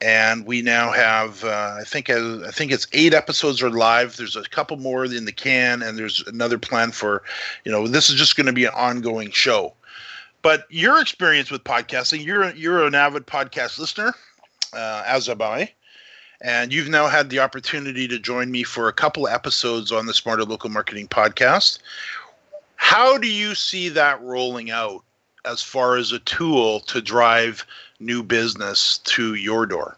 and 0.02 0.46
we 0.46 0.62
now 0.62 0.92
have 0.92 1.44
uh, 1.44 1.78
I 1.80 1.84
think 1.86 2.10
uh, 2.10 2.42
I 2.46 2.52
think 2.52 2.72
it's 2.72 2.88
eight 2.94 3.14
episodes 3.14 3.62
are 3.62 3.70
live. 3.70 4.18
There's 4.18 4.36
a 4.36 4.44
couple 4.44 4.78
more 4.78 5.06
in 5.06 5.26
the 5.26 5.32
can, 5.32 5.82
and 5.82 5.98
there's 5.98 6.24
another 6.28 6.58
plan 6.58 6.92
for, 6.92 7.24
you 7.64 7.72
know, 7.72 7.88
this 7.88 8.10
is 8.10 8.16
just 8.16 8.36
going 8.36 8.48
to 8.48 8.54
be 8.54 8.66
an 8.66 8.74
ongoing 8.76 9.32
show. 9.32 9.74
But 10.42 10.66
your 10.70 11.02
experience 11.02 11.50
with 11.50 11.64
podcasting, 11.64 12.24
you're 12.24 12.54
you're 12.54 12.86
an 12.86 12.96
avid 12.96 13.26
podcast 13.26 13.80
listener, 13.80 14.14
uh, 14.74 15.04
as 15.06 15.30
am 15.30 15.42
I, 15.42 15.72
and 16.42 16.74
you've 16.74 16.90
now 16.90 17.08
had 17.08 17.30
the 17.30 17.40
opportunity 17.40 18.08
to 18.08 18.20
join 18.20 18.52
me 18.52 18.64
for 18.64 18.88
a 18.88 18.94
couple 18.94 19.28
episodes 19.28 19.92
on 19.92 20.06
the 20.06 20.14
Smarter 20.14 20.44
Local 20.44 20.70
Marketing 20.70 21.08
podcast. 21.08 21.80
How 22.76 23.18
do 23.18 23.28
you 23.28 23.56
see 23.56 23.90
that 23.90 24.22
rolling 24.22 24.70
out 24.70 25.04
as 25.46 25.62
far 25.62 25.96
as 25.96 26.12
a 26.12 26.20
tool 26.20 26.82
to 26.82 27.02
drive 27.02 27.66
new 28.00 28.24
business 28.24 29.00
to 29.00 29.34
your 29.34 29.66
door? 29.66 29.98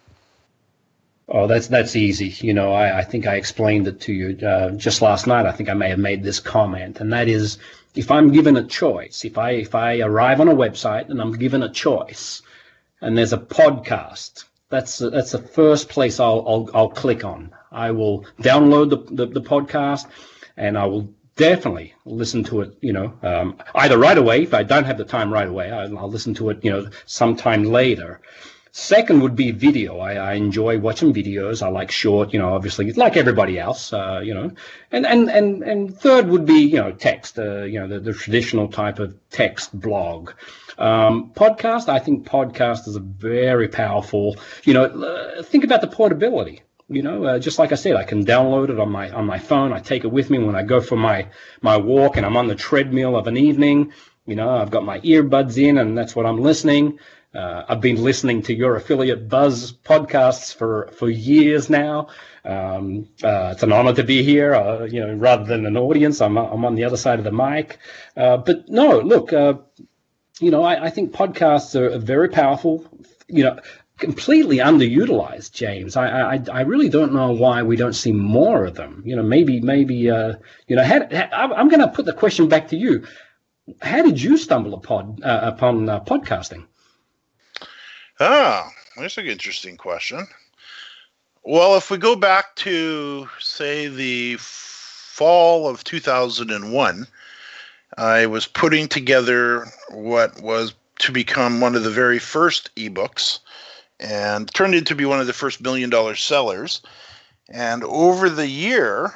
Oh, 1.29 1.47
that's 1.47 1.67
that's 1.67 1.95
easy. 1.95 2.33
You 2.45 2.53
know, 2.53 2.71
I, 2.71 2.99
I 2.99 3.03
think 3.03 3.27
I 3.27 3.35
explained 3.35 3.87
it 3.87 3.99
to 4.01 4.13
you 4.13 4.47
uh, 4.47 4.71
just 4.71 5.01
last 5.01 5.27
night. 5.27 5.45
I 5.45 5.51
think 5.51 5.69
I 5.69 5.73
may 5.73 5.89
have 5.89 5.99
made 5.99 6.23
this 6.23 6.39
comment, 6.39 7.01
and 7.01 7.11
that 7.11 7.27
is, 7.27 7.57
if 7.95 8.09
I'm 8.11 8.31
given 8.31 8.55
a 8.55 8.63
choice, 8.63 9.25
if 9.25 9.37
I 9.37 9.51
if 9.51 9.75
I 9.75 9.99
arrive 9.99 10.39
on 10.39 10.47
a 10.47 10.55
website 10.55 11.09
and 11.09 11.21
I'm 11.21 11.33
given 11.33 11.63
a 11.63 11.69
choice, 11.69 12.41
and 13.01 13.17
there's 13.17 13.33
a 13.33 13.37
podcast, 13.37 14.45
that's 14.69 14.99
that's 14.99 15.33
the 15.33 15.41
first 15.41 15.89
place 15.89 16.21
I'll 16.21 16.45
I'll, 16.47 16.69
I'll 16.73 16.89
click 16.89 17.25
on. 17.25 17.51
I 17.73 17.91
will 17.91 18.25
download 18.39 18.89
the, 18.89 19.25
the, 19.25 19.25
the 19.33 19.41
podcast, 19.41 20.05
and 20.55 20.77
I 20.77 20.85
will 20.85 21.13
definitely 21.37 21.93
listen 22.05 22.43
to 22.45 22.61
it, 22.61 22.77
you 22.81 22.91
know, 22.91 23.13
um, 23.21 23.57
either 23.75 23.97
right 23.97 24.17
away. 24.17 24.43
If 24.43 24.53
I 24.53 24.63
don't 24.63 24.83
have 24.83 24.97
the 24.97 25.05
time 25.05 25.31
right 25.31 25.47
away, 25.47 25.71
I'll, 25.71 25.97
I'll, 25.97 26.09
listen 26.09 26.33
to 26.35 26.49
it, 26.49 26.65
you 26.65 26.71
know, 26.71 26.89
sometime 27.05 27.63
later. 27.63 28.19
Second 28.71 29.21
would 29.21 29.35
be 29.35 29.51
video. 29.51 29.99
I, 29.99 30.13
I, 30.15 30.33
enjoy 30.33 30.77
watching 30.77 31.13
videos. 31.13 31.63
I 31.63 31.69
like 31.69 31.89
short, 31.89 32.33
you 32.33 32.39
know, 32.39 32.53
obviously, 32.53 32.91
like 32.91 33.17
everybody 33.17 33.57
else, 33.57 33.91
uh, 33.93 34.19
you 34.23 34.33
know. 34.33 34.51
And, 34.91 35.05
and, 35.05 35.31
and, 35.31 35.63
and 35.63 35.97
third 35.97 36.27
would 36.27 36.45
be, 36.45 36.59
you 36.59 36.75
know, 36.75 36.91
text, 36.91 37.39
uh, 37.39 37.63
you 37.63 37.79
know, 37.79 37.87
the, 37.87 37.99
the 37.99 38.13
traditional 38.13 38.67
type 38.67 38.99
of 38.99 39.15
text 39.31 39.79
blog. 39.79 40.31
Um, 40.77 41.31
podcast, 41.33 41.89
I 41.89 41.97
think 41.97 42.27
podcast 42.27 42.87
is 42.87 42.95
a 42.95 42.99
very 42.99 43.67
powerful, 43.67 44.35
you 44.63 44.73
know, 44.73 44.85
uh, 44.85 45.41
think 45.41 45.63
about 45.63 45.81
the 45.81 45.87
portability 45.87 46.61
you 46.89 47.01
know, 47.01 47.25
uh, 47.25 47.39
just 47.39 47.59
like 47.59 47.71
I 47.71 47.75
said, 47.75 47.95
I 47.95 48.03
can 48.03 48.25
download 48.25 48.69
it 48.69 48.79
on 48.79 48.89
my 48.89 49.09
on 49.11 49.25
my 49.25 49.39
phone. 49.39 49.73
I 49.73 49.79
take 49.79 50.03
it 50.05 50.11
with 50.11 50.29
me 50.29 50.39
when 50.39 50.55
I 50.55 50.63
go 50.63 50.79
for 50.79 50.95
my 50.95 51.27
my 51.61 51.77
walk, 51.77 52.17
and 52.17 52.25
I'm 52.25 52.37
on 52.37 52.47
the 52.47 52.55
treadmill 52.55 53.17
of 53.17 53.27
an 53.27 53.37
evening. 53.37 53.93
You 54.25 54.35
know, 54.35 54.49
I've 54.49 54.71
got 54.71 54.85
my 54.85 54.99
earbuds 55.01 55.57
in, 55.57 55.77
and 55.77 55.97
that's 55.97 56.15
what 56.15 56.25
I'm 56.25 56.41
listening. 56.41 56.99
Uh, 57.33 57.63
I've 57.67 57.81
been 57.81 58.01
listening 58.01 58.41
to 58.43 58.53
your 58.53 58.75
affiliate 58.77 59.27
Buzz 59.27 59.73
podcasts 59.73 60.55
for 60.55 60.89
for 60.93 61.09
years 61.09 61.69
now. 61.69 62.07
Um, 62.45 63.09
uh, 63.21 63.49
it's 63.53 63.63
an 63.63 63.73
honor 63.73 63.93
to 63.93 64.03
be 64.03 64.23
here. 64.23 64.55
Uh, 64.55 64.85
you 64.85 65.05
know, 65.05 65.13
rather 65.13 65.43
than 65.43 65.65
an 65.65 65.75
audience, 65.77 66.21
I'm 66.21 66.37
I'm 66.37 66.63
on 66.63 66.75
the 66.75 66.85
other 66.85 66.97
side 66.97 67.19
of 67.19 67.25
the 67.25 67.33
mic. 67.33 67.79
Uh, 68.15 68.37
but 68.37 68.69
no, 68.69 68.99
look, 68.99 69.33
uh, 69.33 69.55
you 70.39 70.51
know, 70.51 70.63
I, 70.63 70.85
I 70.85 70.89
think 70.89 71.11
podcasts 71.11 71.75
are 71.75 71.97
very 71.99 72.29
powerful. 72.29 72.85
You 73.27 73.43
know, 73.43 73.59
completely 73.97 74.57
underutilized, 74.57 75.51
James. 75.53 75.95
I, 75.95 76.35
I 76.35 76.43
I 76.51 76.61
really 76.61 76.89
don't 76.89 77.13
know 77.13 77.31
why 77.31 77.63
we 77.63 77.75
don't 77.75 77.93
see 77.93 78.11
more 78.11 78.65
of 78.65 78.75
them. 78.75 79.01
You 79.05 79.15
know, 79.15 79.23
maybe 79.23 79.59
maybe 79.59 80.09
uh, 80.09 80.33
you 80.67 80.75
know. 80.75 80.83
Had, 80.83 81.11
had, 81.11 81.31
I'm 81.33 81.69
going 81.69 81.81
to 81.81 81.87
put 81.87 82.05
the 82.05 82.13
question 82.13 82.47
back 82.47 82.69
to 82.69 82.77
you. 82.77 83.05
How 83.81 84.01
did 84.01 84.21
you 84.21 84.37
stumble 84.37 84.73
upon 84.73 85.23
uh, 85.23 85.39
upon 85.43 85.89
uh, 85.89 85.99
podcasting? 86.01 86.65
Ah, 88.19 88.69
that's 88.95 89.17
an 89.17 89.27
interesting 89.27 89.77
question. 89.77 90.27
Well, 91.43 91.77
if 91.77 91.89
we 91.89 91.97
go 91.97 92.15
back 92.15 92.55
to 92.57 93.29
say 93.39 93.87
the 93.87 94.35
fall 94.39 95.67
of 95.67 95.83
2001, 95.83 97.07
I 97.97 98.25
was 98.25 98.47
putting 98.47 98.87
together 98.87 99.65
what 99.89 100.41
was 100.41 100.73
to 100.99 101.11
become 101.11 101.61
one 101.61 101.75
of 101.75 101.83
the 101.83 101.91
very 101.91 102.19
first 102.19 102.73
ebooks 102.75 103.39
and 103.99 104.51
turned 104.53 104.75
into 104.75 104.95
be 104.95 105.05
one 105.05 105.19
of 105.19 105.27
the 105.27 105.33
first 105.33 105.61
million 105.61 105.89
dollar 105.89 106.15
sellers. 106.15 106.81
And 107.49 107.83
over 107.83 108.29
the 108.29 108.47
year, 108.47 109.13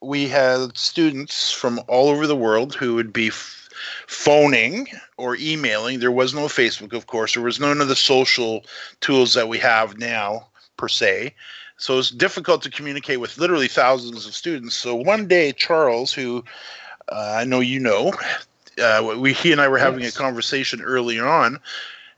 we 0.00 0.28
had 0.28 0.76
students 0.76 1.52
from 1.52 1.80
all 1.88 2.08
over 2.08 2.26
the 2.26 2.36
world 2.36 2.74
who 2.74 2.94
would 2.94 3.12
be 3.12 3.28
f- 3.28 3.68
phoning 4.06 4.88
or 5.16 5.36
emailing. 5.36 6.00
There 6.00 6.12
was 6.12 6.34
no 6.34 6.46
Facebook, 6.46 6.92
of 6.92 7.06
course. 7.06 7.34
There 7.34 7.42
was 7.42 7.60
none 7.60 7.80
of 7.80 7.88
the 7.88 7.96
social 7.96 8.64
tools 9.00 9.34
that 9.34 9.48
we 9.48 9.58
have 9.58 9.98
now, 9.98 10.48
per 10.76 10.88
se. 10.88 11.34
So 11.76 11.98
it's 11.98 12.10
difficult 12.10 12.62
to 12.62 12.70
communicate 12.70 13.20
with 13.20 13.38
literally 13.38 13.68
thousands 13.68 14.26
of 14.26 14.34
students. 14.34 14.74
So 14.74 14.94
one 14.94 15.26
day, 15.26 15.52
Charles, 15.52 16.12
who 16.12 16.44
uh, 17.10 17.36
I 17.38 17.44
know 17.44 17.60
you 17.60 17.80
know, 17.80 18.12
uh, 18.82 19.14
we 19.18 19.32
he 19.32 19.52
and 19.52 19.60
I 19.60 19.68
were 19.68 19.78
having 19.78 20.02
yes. 20.02 20.14
a 20.14 20.18
conversation 20.18 20.80
early 20.82 21.18
on, 21.18 21.58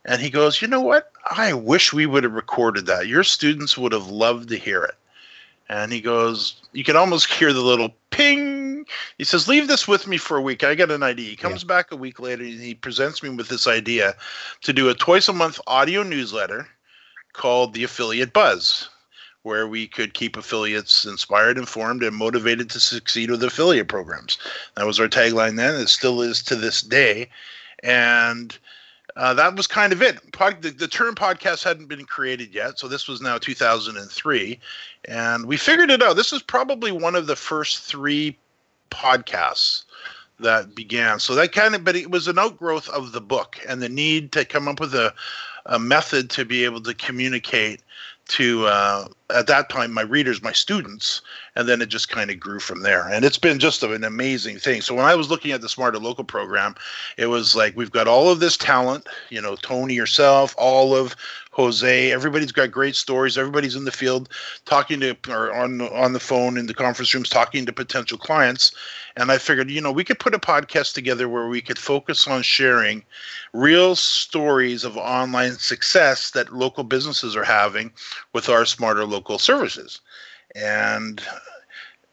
and 0.07 0.23
he 0.23 0.31
goes, 0.31 0.63
"You 0.63 0.69
know 0.69 0.81
what? 0.81 1.13
I 1.31 1.53
wish 1.53 1.93
we 1.93 2.07
would 2.07 2.25
have 2.25 2.33
recorded 2.33 2.87
that. 2.87 3.09
Your 3.09 3.25
students 3.25 3.77
would 3.77 3.93
have 3.93 4.07
loved 4.07 4.49
to 4.49 4.57
hear 4.57 4.83
it. 4.85 4.95
And 5.69 5.93
he 5.93 6.01
goes, 6.01 6.55
You 6.73 6.85
can 6.85 6.97
almost 6.97 7.33
hear 7.33 7.53
the 7.53 7.61
little 7.61 7.95
ping 8.11 8.87
He 9.19 9.25
says, 9.25 9.49
"Leave 9.49 9.67
this 9.67 9.89
with 9.89 10.07
me 10.07 10.17
for 10.17 10.37
a 10.37 10.43
week. 10.43 10.63
I 10.63 10.77
got 10.77 10.93
an 10.93 11.03
idea." 11.03 11.31
He 11.31 11.37
comes 11.37 11.65
yeah. 11.65 11.69
back 11.69 11.91
a 11.91 11.97
week 11.97 12.21
later 12.21 12.45
and 12.45 12.61
he 12.61 12.75
presents 12.75 13.23
me 13.23 13.31
with 13.31 13.49
this 13.49 13.67
idea 13.67 14.15
to 14.63 14.73
do 14.73 14.89
a 14.89 14.95
twice 14.95 15.29
a 15.29 15.33
month 15.33 15.61
audio 15.67 16.05
newsletter 16.05 16.69
called 17.33 17.75
the 17.75 17.83
Affiliate 17.83 18.33
Buzz, 18.33 18.89
where 19.43 19.67
we 19.67 19.89
could 19.89 20.15
keep 20.15 20.37
affiliates 20.37 21.05
inspired, 21.05 21.59
informed, 21.59 22.05
and 22.05 22.15
motivated 22.15 22.71
to 22.71 22.81
succeed 22.81 23.31
with 23.31 23.43
affiliate 23.43 23.89
programs. 23.89 24.39
That 24.77 24.87
was 24.87 25.01
our 25.01 25.09
tagline 25.09 25.57
then. 25.57 25.75
It 25.75 25.89
still 25.89 26.23
is 26.23 26.43
to 26.45 26.55
this 26.55 26.81
day, 26.81 27.29
and 27.83 28.57
uh, 29.17 29.33
that 29.35 29.57
was 29.57 29.67
kind 29.67 29.93
of 29.93 30.03
it. 30.03 30.33
Pod, 30.33 30.61
the, 30.61 30.71
the, 30.71 30.87
term 30.87 31.15
podcast 31.15 31.65
hadn't 31.65 31.87
been 31.87 32.05
created 32.05 32.55
yet, 32.55 32.79
so 32.79 32.87
this 32.87 33.09
was 33.09 33.23
now 33.23 33.39
2003, 33.39 34.61
and 35.07 35.47
we 35.47 35.57
figured 35.57 35.91
it 35.91 36.03
out. 36.03 36.17
This 36.17 36.33
is 36.35 36.43
probably 36.43 36.93
one 36.93 37.15
of 37.15 37.27
the 37.27 37.37
first 37.37 37.79
three 37.79 38.37
podcasts 38.91 39.85
that 40.41 40.75
began. 40.75 41.19
So 41.19 41.35
that 41.35 41.53
kind 41.53 41.75
of, 41.75 41.83
but 41.83 41.97
it 41.97 42.11
was 42.11 42.29
an 42.29 42.39
outgrowth 42.39 42.89
of 42.91 43.13
the 43.13 43.21
book 43.23 43.59
and 43.67 43.83
the 43.83 43.89
need 43.89 44.33
to 44.33 44.45
come 44.45 44.69
up 44.69 44.81
with 44.81 44.95
a, 44.95 45.15
a 45.65 45.79
method 45.79 46.29
to 46.31 46.45
be 46.45 46.65
able 46.65 46.83
to 46.83 46.95
communicate 46.95 47.81
to 48.29 48.67
uh, 48.67 49.09
at 49.35 49.47
that 49.47 49.69
time 49.69 49.93
my 49.93 50.03
readers 50.03 50.43
my 50.43 50.53
students 50.53 51.21
and 51.57 51.69
then 51.69 51.83
it 51.83 51.89
just 51.89 52.09
kind 52.09 52.31
of 52.31 52.39
grew 52.39 52.61
from 52.61 52.83
there 52.83 53.09
and 53.09 53.25
it's 53.25 53.39
been 53.39 53.59
just 53.59 53.83
an 53.83 54.05
amazing 54.05 54.59
thing 54.59 54.81
so 54.81 54.95
when 54.95 55.05
i 55.05 55.15
was 55.15 55.31
looking 55.31 55.51
at 55.51 55.61
the 55.61 55.69
smarter 55.69 55.99
local 55.99 56.25
program 56.25 56.75
it 57.17 57.27
was 57.27 57.57
like 57.57 57.77
we've 57.77 57.91
got 57.91 58.07
all 58.07 58.29
of 58.29 58.41
this 58.41 58.57
talent 58.57 59.07
you 59.31 59.41
know 59.41 59.57
tony 59.57 59.95
yourself 59.95 60.55
olive 60.59 61.17
Jose. 61.57 62.13
Everybody's 62.13 62.53
got 62.53 62.71
great 62.71 62.95
stories. 62.95 63.39
Everybody's 63.39 63.77
in 63.77 63.87
the 63.87 63.91
field 63.91 64.29
talking 64.67 65.01
to 65.01 65.17
or 65.31 65.55
on 65.55 65.81
on 65.81 66.13
the 66.13 66.21
phone 66.21 66.59
in 66.59 66.67
the 66.67 66.75
conference 66.75 67.15
rooms 67.15 67.31
talking 67.31 67.65
to 67.65 67.73
potential 67.73 68.19
clients. 68.19 68.73
And 69.17 69.33
I 69.33 69.39
figured, 69.39 69.71
you 69.71 69.81
know, 69.81 69.91
we 69.91 70.05
could 70.05 70.19
put 70.19 70.35
a 70.35 70.39
podcast 70.39 70.93
together 70.93 71.31
where 71.31 71.49
we 71.49 71.63
could 71.63 71.79
focus 71.79 72.29
on 72.29 72.43
sharing 72.43 73.03
real 73.55 73.97
stories 73.97 74.85
of 74.85 74.99
online 74.99 75.53
success 75.53 76.31
that 76.33 76.53
local 76.53 76.85
businesses 76.85 77.35
are 77.35 77.45
having 77.45 77.91
with 78.35 78.51
our 78.51 78.67
smarter 78.67 79.07
local 79.07 79.16
services. 79.39 80.01
And 80.55 81.21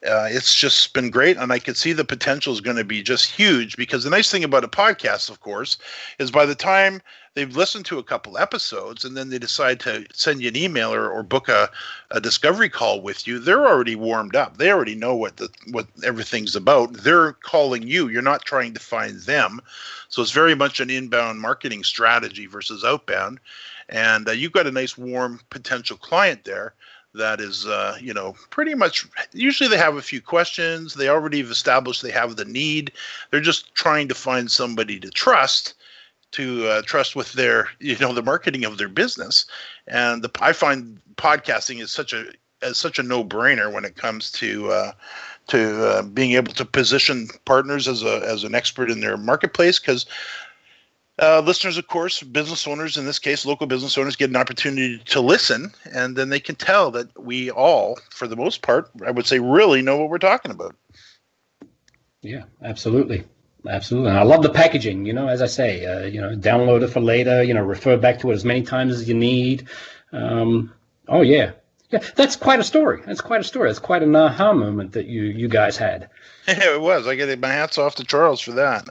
uh, 0.06 0.28
it's 0.30 0.54
just 0.54 0.92
been 0.92 1.08
great, 1.08 1.38
and 1.38 1.50
I 1.50 1.58
could 1.58 1.76
see 1.76 1.92
the 1.92 2.04
potential 2.04 2.52
is 2.52 2.60
going 2.60 2.76
to 2.76 2.84
be 2.84 3.02
just 3.02 3.30
huge. 3.30 3.76
Because 3.76 4.04
the 4.04 4.10
nice 4.10 4.30
thing 4.30 4.44
about 4.44 4.64
a 4.64 4.68
podcast, 4.68 5.30
of 5.30 5.40
course, 5.40 5.78
is 6.18 6.30
by 6.30 6.44
the 6.44 6.54
time 6.54 7.00
they've 7.34 7.56
listened 7.56 7.86
to 7.86 7.98
a 7.98 8.02
couple 8.02 8.36
episodes 8.36 9.04
and 9.04 9.16
then 9.16 9.30
they 9.30 9.38
decide 9.38 9.80
to 9.80 10.04
send 10.12 10.42
you 10.42 10.48
an 10.48 10.56
email 10.56 10.92
or, 10.92 11.10
or 11.10 11.22
book 11.22 11.48
a, 11.48 11.70
a 12.10 12.20
discovery 12.20 12.68
call 12.68 13.00
with 13.00 13.26
you, 13.26 13.38
they're 13.38 13.66
already 13.66 13.96
warmed 13.96 14.36
up. 14.36 14.58
They 14.58 14.70
already 14.70 14.94
know 14.94 15.16
what 15.16 15.38
the 15.38 15.48
what 15.70 15.86
everything's 16.04 16.54
about. 16.54 16.92
They're 16.92 17.32
calling 17.32 17.88
you. 17.88 18.08
You're 18.08 18.22
not 18.22 18.44
trying 18.44 18.74
to 18.74 18.80
find 18.80 19.18
them. 19.20 19.60
So 20.10 20.20
it's 20.20 20.32
very 20.32 20.54
much 20.54 20.80
an 20.80 20.90
inbound 20.90 21.40
marketing 21.40 21.82
strategy 21.82 22.46
versus 22.46 22.84
outbound. 22.84 23.40
And 23.88 24.28
uh, 24.28 24.32
you've 24.32 24.52
got 24.52 24.66
a 24.66 24.72
nice 24.72 24.98
warm 24.98 25.40
potential 25.50 25.96
client 25.96 26.44
there 26.44 26.74
that 27.14 27.40
is 27.40 27.66
uh, 27.66 27.96
you 28.00 28.12
know 28.12 28.34
pretty 28.50 28.74
much 28.74 29.06
usually 29.32 29.68
they 29.68 29.78
have 29.78 29.96
a 29.96 30.02
few 30.02 30.20
questions. 30.20 30.94
They 30.94 31.08
already 31.08 31.40
have 31.40 31.50
established 31.50 32.02
they 32.02 32.10
have 32.10 32.36
the 32.36 32.44
need. 32.44 32.92
They're 33.30 33.40
just 33.40 33.74
trying 33.74 34.08
to 34.08 34.14
find 34.14 34.50
somebody 34.50 35.00
to 35.00 35.10
trust 35.10 35.74
to 36.32 36.66
uh, 36.66 36.82
trust 36.82 37.14
with 37.14 37.32
their 37.32 37.68
you 37.80 37.96
know 37.98 38.12
the 38.12 38.22
marketing 38.22 38.64
of 38.64 38.78
their 38.78 38.88
business. 38.88 39.46
And 39.86 40.22
the, 40.22 40.30
i 40.40 40.52
find 40.52 41.00
podcasting 41.16 41.80
is 41.80 41.90
such 41.90 42.12
a 42.12 42.26
as 42.62 42.78
such 42.78 42.98
a 42.98 43.02
no-brainer 43.02 43.70
when 43.72 43.84
it 43.84 43.96
comes 43.96 44.32
to 44.32 44.70
uh, 44.70 44.92
to 45.48 45.86
uh, 45.86 46.02
being 46.02 46.32
able 46.32 46.52
to 46.52 46.64
position 46.64 47.28
partners 47.44 47.86
as 47.86 48.02
a 48.02 48.22
as 48.26 48.44
an 48.44 48.54
expert 48.54 48.90
in 48.90 49.00
their 49.00 49.16
marketplace 49.16 49.78
because 49.78 50.06
uh, 51.20 51.40
listeners, 51.40 51.78
of 51.78 51.86
course, 51.86 52.22
business 52.22 52.66
owners, 52.66 52.96
in 52.96 53.06
this 53.06 53.20
case, 53.20 53.46
local 53.46 53.66
business 53.66 53.96
owners, 53.96 54.16
get 54.16 54.30
an 54.30 54.36
opportunity 54.36 54.98
to 54.98 55.20
listen, 55.20 55.72
and 55.92 56.16
then 56.16 56.28
they 56.28 56.40
can 56.40 56.56
tell 56.56 56.90
that 56.90 57.22
we 57.22 57.50
all, 57.50 57.98
for 58.10 58.26
the 58.26 58.36
most 58.36 58.62
part, 58.62 58.90
I 59.06 59.12
would 59.12 59.26
say, 59.26 59.38
really 59.38 59.80
know 59.80 59.96
what 59.96 60.10
we're 60.10 60.18
talking 60.18 60.50
about. 60.50 60.74
Yeah, 62.22 62.44
absolutely. 62.62 63.24
Absolutely. 63.66 64.10
And 64.10 64.18
I 64.18 64.24
love 64.24 64.42
the 64.42 64.50
packaging, 64.50 65.06
you 65.06 65.12
know, 65.12 65.28
as 65.28 65.40
I 65.40 65.46
say, 65.46 65.86
uh, 65.86 66.06
you 66.06 66.20
know, 66.20 66.36
download 66.36 66.82
it 66.82 66.88
for 66.88 67.00
later, 67.00 67.42
you 67.42 67.54
know, 67.54 67.62
refer 67.62 67.96
back 67.96 68.18
to 68.20 68.30
it 68.30 68.34
as 68.34 68.44
many 68.44 68.62
times 68.62 68.94
as 68.94 69.08
you 69.08 69.14
need. 69.14 69.68
Um, 70.12 70.72
oh, 71.08 71.22
yeah. 71.22 71.52
Yeah, 71.90 72.00
that's 72.16 72.34
quite 72.34 72.58
a 72.58 72.64
story. 72.64 73.02
That's 73.06 73.20
quite 73.20 73.40
a 73.40 73.44
story. 73.44 73.68
That's 73.68 73.78
quite 73.78 74.02
an 74.02 74.16
aha 74.16 74.52
moment 74.52 74.92
that 74.92 75.06
you 75.06 75.22
you 75.22 75.48
guys 75.48 75.76
had. 75.76 76.08
Yeah, 76.48 76.56
it 76.74 76.80
was. 76.80 77.06
I 77.06 77.14
get 77.14 77.38
my 77.38 77.48
hats 77.48 77.78
off 77.78 77.94
to 77.96 78.04
Charles 78.04 78.40
for 78.40 78.52
that 78.52 78.88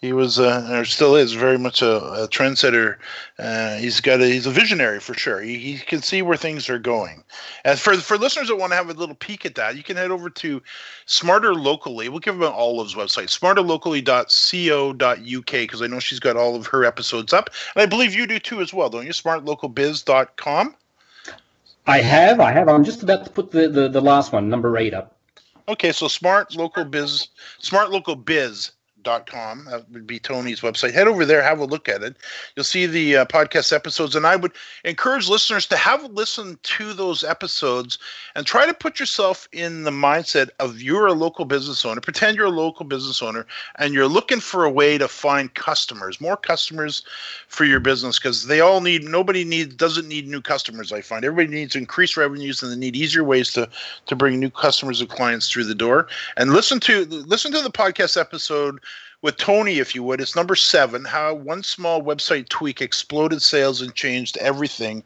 he 0.00 0.14
was 0.14 0.38
uh, 0.38 0.66
or 0.72 0.86
still 0.86 1.14
is 1.14 1.34
very 1.34 1.58
much 1.58 1.82
a, 1.82 2.22
a 2.22 2.28
trendsetter. 2.28 2.96
Uh, 3.38 3.76
he's 3.76 4.00
got 4.00 4.22
a, 4.22 4.24
he's 4.24 4.46
a 4.46 4.50
visionary 4.50 4.98
for 4.98 5.12
sure. 5.12 5.42
He, 5.42 5.58
he 5.58 5.76
can 5.78 6.00
see 6.00 6.22
where 6.22 6.38
things 6.38 6.70
are 6.70 6.78
going. 6.78 7.22
And 7.64 7.78
for 7.78 7.94
for 7.96 8.16
listeners 8.16 8.48
that 8.48 8.56
want 8.56 8.72
to 8.72 8.76
have 8.76 8.88
a 8.88 8.94
little 8.94 9.14
peek 9.14 9.44
at 9.44 9.56
that, 9.56 9.76
you 9.76 9.82
can 9.82 9.98
head 9.98 10.10
over 10.10 10.30
to 10.30 10.62
Smarter 11.04 11.54
Locally. 11.54 12.08
We'll 12.08 12.20
give 12.20 12.34
them 12.34 12.44
an 12.44 12.52
Olive's 12.52 12.94
website, 12.94 13.28
smarterlocally.co.uk, 13.28 15.52
because 15.52 15.82
I 15.82 15.86
know 15.86 15.98
she's 15.98 16.20
got 16.20 16.36
all 16.36 16.56
of 16.56 16.66
her 16.68 16.86
episodes 16.86 17.34
up, 17.34 17.50
and 17.74 17.82
I 17.82 17.86
believe 17.86 18.14
you 18.14 18.26
do 18.26 18.38
too 18.38 18.62
as 18.62 18.72
well, 18.72 18.88
don't 18.88 19.04
you? 19.04 19.12
Smartlocalbiz.com. 19.12 20.76
I 21.86 21.98
have, 21.98 22.40
I 22.40 22.52
have. 22.52 22.68
I'm 22.68 22.84
just 22.84 23.02
about 23.02 23.24
to 23.24 23.30
put 23.30 23.50
the, 23.50 23.68
the, 23.68 23.88
the 23.88 24.00
last 24.00 24.32
one, 24.32 24.48
number 24.48 24.78
eight, 24.78 24.94
up. 24.94 25.16
Okay, 25.68 25.92
so 25.92 26.08
Smart 26.08 26.56
Local 26.56 26.84
Biz, 26.84 27.28
Smart 27.58 27.90
Local 27.90 28.16
Biz 28.16 28.72
dot 29.02 29.26
com. 29.26 29.66
That 29.66 29.90
would 29.90 30.06
be 30.06 30.18
Tony's 30.18 30.60
website. 30.60 30.92
Head 30.92 31.08
over 31.08 31.24
there, 31.24 31.42
have 31.42 31.60
a 31.60 31.64
look 31.64 31.88
at 31.88 32.02
it. 32.02 32.16
You'll 32.54 32.64
see 32.64 32.86
the 32.86 33.18
uh, 33.18 33.24
podcast 33.26 33.72
episodes, 33.72 34.14
and 34.14 34.26
I 34.26 34.36
would 34.36 34.52
encourage 34.84 35.28
listeners 35.28 35.66
to 35.66 35.76
have 35.76 36.04
a 36.04 36.08
listen 36.08 36.58
to 36.62 36.92
those 36.92 37.24
episodes 37.24 37.98
and 38.34 38.46
try 38.46 38.66
to 38.66 38.74
put 38.74 39.00
yourself 39.00 39.48
in 39.52 39.84
the 39.84 39.90
mindset 39.90 40.50
of 40.58 40.82
you're 40.82 41.06
a 41.06 41.12
local 41.12 41.44
business 41.44 41.84
owner. 41.84 42.00
Pretend 42.00 42.36
you're 42.36 42.46
a 42.46 42.50
local 42.50 42.84
business 42.84 43.22
owner, 43.22 43.46
and 43.76 43.94
you're 43.94 44.06
looking 44.06 44.40
for 44.40 44.64
a 44.64 44.70
way 44.70 44.98
to 44.98 45.08
find 45.08 45.54
customers, 45.54 46.20
more 46.20 46.36
customers 46.36 47.02
for 47.48 47.64
your 47.64 47.80
business, 47.80 48.18
because 48.18 48.46
they 48.46 48.60
all 48.60 48.80
need. 48.80 49.04
Nobody 49.04 49.44
needs 49.44 49.74
doesn't 49.74 50.08
need 50.08 50.28
new 50.28 50.40
customers. 50.40 50.92
I 50.92 51.00
find 51.00 51.24
everybody 51.24 51.56
needs 51.56 51.76
increased 51.76 52.16
revenues, 52.16 52.62
and 52.62 52.70
they 52.70 52.76
need 52.76 52.96
easier 52.96 53.24
ways 53.24 53.52
to 53.52 53.68
to 54.06 54.16
bring 54.16 54.38
new 54.38 54.50
customers 54.50 55.00
and 55.00 55.08
clients 55.08 55.50
through 55.50 55.64
the 55.64 55.74
door. 55.74 56.06
And 56.36 56.52
listen 56.52 56.80
to 56.80 57.04
listen 57.06 57.52
to 57.52 57.62
the 57.62 57.70
podcast 57.70 58.20
episode 58.20 58.80
with 59.22 59.36
Tony, 59.36 59.78
if 59.78 59.94
you 59.94 60.02
would. 60.02 60.20
It's 60.20 60.36
number 60.36 60.54
seven 60.54 61.04
how 61.04 61.34
one 61.34 61.62
small 61.62 62.02
website 62.02 62.48
tweak 62.48 62.80
exploded 62.80 63.42
sales 63.42 63.80
and 63.80 63.94
changed 63.94 64.36
everything 64.38 65.02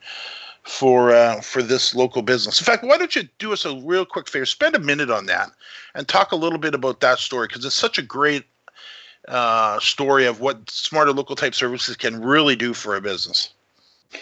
for 0.62 1.12
uh, 1.12 1.40
for 1.40 1.62
this 1.62 1.94
local 1.94 2.22
business. 2.22 2.60
In 2.60 2.64
fact, 2.64 2.84
why 2.84 2.96
don't 2.98 3.14
you 3.14 3.28
do 3.38 3.52
us 3.52 3.64
a 3.64 3.76
real 3.76 4.04
quick 4.04 4.28
favor? 4.28 4.46
Spend 4.46 4.74
a 4.74 4.80
minute 4.80 5.10
on 5.10 5.26
that 5.26 5.50
and 5.94 6.08
talk 6.08 6.32
a 6.32 6.36
little 6.36 6.58
bit 6.58 6.74
about 6.74 7.00
that 7.00 7.18
story 7.18 7.46
because 7.48 7.64
it's 7.64 7.74
such 7.74 7.98
a 7.98 8.02
great 8.02 8.44
uh, 9.28 9.78
story 9.80 10.26
of 10.26 10.40
what 10.40 10.70
smarter 10.70 11.12
local 11.12 11.36
type 11.36 11.54
services 11.54 11.96
can 11.96 12.20
really 12.20 12.56
do 12.56 12.74
for 12.74 12.96
a 12.96 13.00
business. 13.00 13.50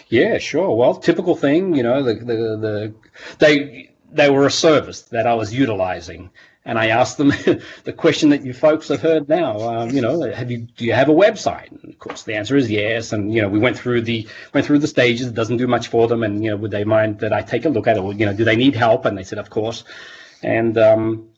Yeah, 0.09 0.37
sure. 0.37 0.75
Well, 0.75 0.95
typical 0.95 1.35
thing, 1.35 1.75
you 1.75 1.83
know, 1.83 2.03
the 2.03 2.15
the, 2.15 2.25
the 2.25 2.93
they 3.39 3.89
they 4.11 4.29
were 4.29 4.45
a 4.45 4.51
service 4.51 5.03
that 5.03 5.27
I 5.27 5.33
was 5.33 5.53
utilizing 5.53 6.29
and 6.65 6.79
I 6.79 6.87
asked 6.87 7.17
them 7.17 7.29
the 7.83 7.93
question 7.95 8.29
that 8.29 8.45
you 8.45 8.53
folks 8.53 8.87
have 8.87 9.01
heard 9.01 9.27
now. 9.27 9.59
Um, 9.59 9.89
you 9.89 10.01
know, 10.01 10.21
have 10.31 10.49
you 10.49 10.59
do 10.59 10.85
you 10.85 10.93
have 10.93 11.09
a 11.09 11.13
website? 11.13 11.71
And 11.71 11.93
of 11.93 11.99
course, 11.99 12.23
the 12.23 12.35
answer 12.35 12.55
is 12.55 12.71
yes. 12.71 13.11
And 13.11 13.33
you 13.33 13.41
know, 13.41 13.49
we 13.49 13.59
went 13.59 13.77
through 13.77 14.01
the 14.01 14.27
went 14.53 14.65
through 14.65 14.79
the 14.79 14.87
stages. 14.87 15.27
It 15.27 15.33
doesn't 15.33 15.57
do 15.57 15.67
much 15.67 15.87
for 15.87 16.07
them. 16.07 16.23
And 16.23 16.43
you 16.43 16.51
know, 16.51 16.57
would 16.57 16.71
they 16.71 16.83
mind 16.83 17.19
that 17.19 17.33
I 17.33 17.41
take 17.41 17.65
a 17.65 17.69
look 17.69 17.87
at 17.87 17.97
it? 17.97 17.99
Or, 17.99 18.13
you 18.13 18.25
know, 18.25 18.33
do 18.33 18.45
they 18.45 18.55
need 18.55 18.75
help? 18.75 19.05
And 19.05 19.17
they 19.17 19.23
said, 19.23 19.39
of 19.39 19.49
course. 19.49 19.83
And 20.41 20.77
um, 20.77 21.29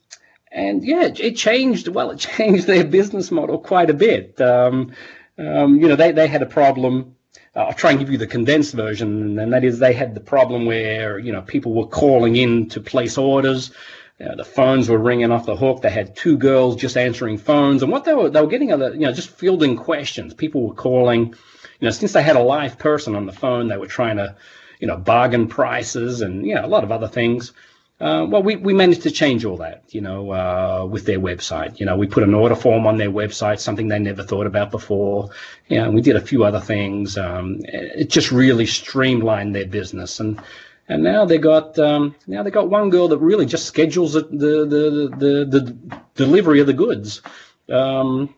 and 0.52 0.84
yeah, 0.84 1.08
it, 1.14 1.36
changed. 1.36 1.88
Well, 1.88 2.12
it 2.12 2.18
changed 2.36 2.66
their 2.66 2.84
business 2.84 3.30
model 3.30 3.58
quite 3.58 3.90
a 3.90 3.94
bit. 3.94 4.40
Um, 4.40 4.92
um, 5.38 5.80
you 5.80 5.88
know, 5.88 5.96
they 5.96 6.12
they 6.12 6.28
had 6.28 6.42
a 6.42 6.46
problem. 6.46 7.16
I'll 7.54 7.72
try 7.72 7.90
and 7.90 7.98
give 7.98 8.10
you 8.10 8.18
the 8.18 8.26
condensed 8.26 8.74
version, 8.74 9.38
and 9.38 9.52
that 9.54 9.64
is 9.64 9.78
they 9.78 9.94
had 9.94 10.14
the 10.14 10.20
problem 10.20 10.66
where 10.66 11.18
you 11.18 11.32
know 11.32 11.42
people 11.42 11.74
were 11.74 11.86
calling 11.86 12.36
in 12.36 12.68
to 12.70 12.80
place 12.80 13.18
orders 13.18 13.72
you 14.18 14.26
know, 14.26 14.36
the 14.36 14.44
phones 14.44 14.88
were 14.88 14.98
ringing 14.98 15.30
off 15.30 15.46
the 15.46 15.56
hook. 15.56 15.82
They 15.82 15.90
had 15.90 16.16
two 16.16 16.38
girls 16.38 16.76
just 16.76 16.96
answering 16.96 17.36
phones, 17.36 17.82
and 17.82 17.92
what 17.92 18.04
they 18.04 18.14
were 18.14 18.30
they 18.30 18.40
were 18.40 18.46
getting 18.46 18.72
other 18.72 18.92
you 18.94 19.00
know 19.00 19.12
just 19.12 19.30
fielding 19.30 19.76
questions. 19.76 20.32
People 20.32 20.66
were 20.66 20.74
calling, 20.74 21.26
you 21.26 21.34
know, 21.82 21.90
since 21.90 22.12
they 22.12 22.22
had 22.22 22.36
a 22.36 22.42
live 22.42 22.78
person 22.78 23.14
on 23.14 23.26
the 23.26 23.32
phone, 23.32 23.68
they 23.68 23.76
were 23.76 23.86
trying 23.86 24.16
to, 24.16 24.36
you 24.80 24.86
know, 24.86 24.96
bargain 24.96 25.48
prices 25.48 26.22
and 26.22 26.46
you 26.46 26.54
know 26.54 26.64
a 26.64 26.68
lot 26.68 26.84
of 26.84 26.92
other 26.92 27.08
things. 27.08 27.52
Uh, 27.98 28.26
well, 28.28 28.42
we, 28.42 28.56
we 28.56 28.74
managed 28.74 29.02
to 29.02 29.10
change 29.10 29.46
all 29.46 29.56
that, 29.56 29.82
you 29.88 30.02
know, 30.02 30.30
uh, 30.30 30.84
with 30.84 31.06
their 31.06 31.18
website. 31.18 31.80
You 31.80 31.86
know, 31.86 31.96
we 31.96 32.06
put 32.06 32.22
an 32.22 32.34
order 32.34 32.54
form 32.54 32.86
on 32.86 32.98
their 32.98 33.10
website, 33.10 33.58
something 33.58 33.88
they 33.88 33.98
never 33.98 34.22
thought 34.22 34.46
about 34.46 34.70
before. 34.70 35.30
You 35.68 35.80
know, 35.80 35.90
we 35.90 36.02
did 36.02 36.14
a 36.14 36.20
few 36.20 36.44
other 36.44 36.60
things. 36.60 37.16
Um, 37.16 37.60
it 37.62 38.10
just 38.10 38.32
really 38.32 38.66
streamlined 38.66 39.54
their 39.54 39.64
business. 39.66 40.20
And 40.20 40.42
and 40.88 41.02
now 41.02 41.24
they 41.24 41.38
got 41.38 41.78
um, 41.78 42.14
now 42.26 42.42
they 42.42 42.50
got 42.50 42.70
one 42.70 42.90
girl 42.90 43.08
that 43.08 43.18
really 43.18 43.46
just 43.46 43.66
schedules 43.66 44.12
the 44.12 44.22
the 44.22 44.66
the, 44.66 45.16
the, 45.16 45.60
the 45.60 46.00
delivery 46.14 46.60
of 46.60 46.66
the 46.66 46.72
goods. 46.72 47.22
Um, 47.68 48.34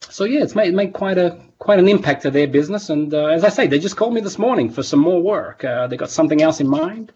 so 0.00 0.24
yeah, 0.24 0.42
it's 0.42 0.54
made 0.54 0.74
made 0.74 0.92
quite 0.92 1.18
a 1.18 1.38
quite 1.58 1.78
an 1.78 1.88
impact 1.88 2.22
to 2.22 2.30
their 2.30 2.48
business. 2.48 2.90
And 2.90 3.12
uh, 3.12 3.26
as 3.26 3.44
I 3.44 3.48
say, 3.50 3.66
they 3.66 3.78
just 3.78 3.96
called 3.96 4.14
me 4.14 4.20
this 4.20 4.38
morning 4.38 4.70
for 4.70 4.82
some 4.82 5.00
more 5.00 5.22
work. 5.22 5.64
Uh, 5.64 5.86
they 5.86 5.96
got 5.96 6.10
something 6.10 6.42
else 6.42 6.60
in 6.60 6.68
mind, 6.68 7.12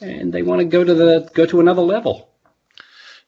and 0.00 0.32
they 0.32 0.42
want 0.42 0.60
to 0.60 0.64
go 0.64 0.84
to 0.84 0.94
the 0.94 1.30
go 1.34 1.46
to 1.46 1.60
another 1.60 1.82
level. 1.82 2.28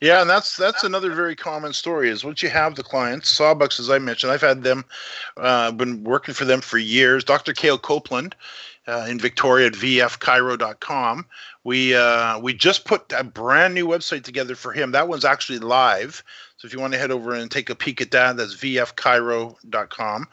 Yeah, 0.00 0.20
and 0.20 0.28
that's 0.28 0.56
that's 0.56 0.84
another 0.84 1.14
very 1.14 1.34
common 1.34 1.72
story. 1.72 2.10
Is 2.10 2.24
once 2.24 2.42
you 2.42 2.50
have 2.50 2.74
the 2.74 2.82
clients, 2.82 3.38
Sawbucks, 3.38 3.80
as 3.80 3.88
I 3.88 3.98
mentioned, 3.98 4.32
I've 4.32 4.42
had 4.42 4.62
them, 4.62 4.84
uh, 5.38 5.72
been 5.72 6.04
working 6.04 6.34
for 6.34 6.44
them 6.44 6.60
for 6.60 6.76
years. 6.76 7.24
Dr. 7.24 7.54
Kale 7.54 7.78
Copeland 7.78 8.36
uh, 8.86 9.06
in 9.08 9.18
Victoria 9.18 9.68
at 9.68 9.72
vfchiro.com. 9.74 11.26
We 11.64 11.94
uh, 11.94 12.38
we 12.38 12.54
just 12.54 12.84
put 12.84 13.12
a 13.12 13.24
brand 13.24 13.74
new 13.74 13.86
website 13.86 14.24
together 14.24 14.54
for 14.54 14.72
him. 14.72 14.92
That 14.92 15.08
one's 15.08 15.24
actually 15.24 15.58
live. 15.58 16.22
So 16.56 16.66
if 16.66 16.72
you 16.72 16.80
want 16.80 16.92
to 16.92 16.98
head 16.98 17.10
over 17.10 17.34
and 17.34 17.50
take 17.50 17.70
a 17.70 17.74
peek 17.74 18.00
at 18.00 18.10
that, 18.12 18.36
that's 18.36 18.54
vfchiro.com. 18.54 20.28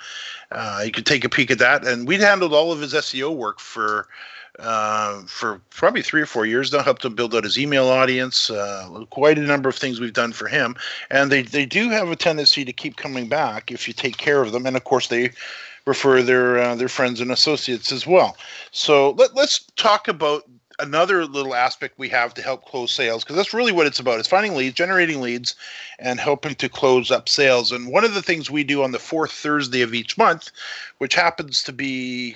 Uh, 0.51 0.81
you 0.85 0.91
can 0.91 1.03
take 1.03 1.23
a 1.23 1.29
peek 1.29 1.51
at 1.51 1.59
that. 1.59 1.85
And 1.85 2.07
we 2.07 2.17
handled 2.17 2.53
all 2.53 2.71
of 2.71 2.79
his 2.79 2.93
SEO 2.93 3.35
work 3.35 3.59
for 3.59 4.07
uh, 4.59 5.21
for 5.27 5.61
probably 5.69 6.01
three 6.01 6.21
or 6.21 6.25
four 6.25 6.45
years 6.45 6.71
now. 6.71 6.83
Helped 6.83 7.05
him 7.05 7.15
build 7.15 7.33
out 7.33 7.45
his 7.45 7.57
email 7.57 7.87
audience. 7.87 8.49
Uh, 8.49 9.05
quite 9.09 9.37
a 9.37 9.41
number 9.41 9.69
of 9.69 9.75
things 9.75 9.99
we've 9.99 10.13
done 10.13 10.33
for 10.33 10.47
him, 10.47 10.75
and 11.09 11.31
they 11.31 11.41
they 11.41 11.65
do 11.65 11.89
have 11.89 12.11
a 12.11 12.15
tendency 12.15 12.65
to 12.65 12.73
keep 12.73 12.97
coming 12.97 13.29
back 13.29 13.71
if 13.71 13.87
you 13.87 13.93
take 13.93 14.17
care 14.17 14.41
of 14.41 14.51
them. 14.51 14.65
And 14.65 14.75
of 14.75 14.83
course, 14.83 15.07
they 15.07 15.31
refer 15.85 16.21
their 16.21 16.59
uh, 16.59 16.75
their 16.75 16.89
friends 16.89 17.21
and 17.21 17.31
associates 17.31 17.91
as 17.91 18.05
well. 18.05 18.37
So 18.71 19.11
let, 19.11 19.35
let's 19.35 19.59
talk 19.75 20.07
about 20.07 20.43
another 20.79 21.25
little 21.25 21.53
aspect 21.53 21.97
we 21.97 22.09
have 22.09 22.33
to 22.33 22.41
help 22.41 22.65
close 22.65 22.91
sales 22.91 23.23
because 23.23 23.35
that's 23.35 23.53
really 23.53 23.71
what 23.71 23.87
it's 23.87 23.99
about. 23.99 24.19
It's 24.19 24.27
finding 24.27 24.55
leads 24.55 24.75
generating 24.75 25.21
leads 25.21 25.55
and 25.99 26.19
helping 26.19 26.55
to 26.55 26.69
close 26.69 27.11
up 27.11 27.29
sales. 27.29 27.71
And 27.71 27.91
one 27.91 28.03
of 28.03 28.13
the 28.13 28.21
things 28.21 28.49
we 28.49 28.63
do 28.63 28.83
on 28.83 28.91
the 28.91 28.99
fourth 28.99 29.31
thursday 29.31 29.81
of 29.81 29.93
each 29.93 30.17
month 30.17 30.51
which 30.97 31.15
happens 31.15 31.63
to 31.63 31.73
be 31.73 32.35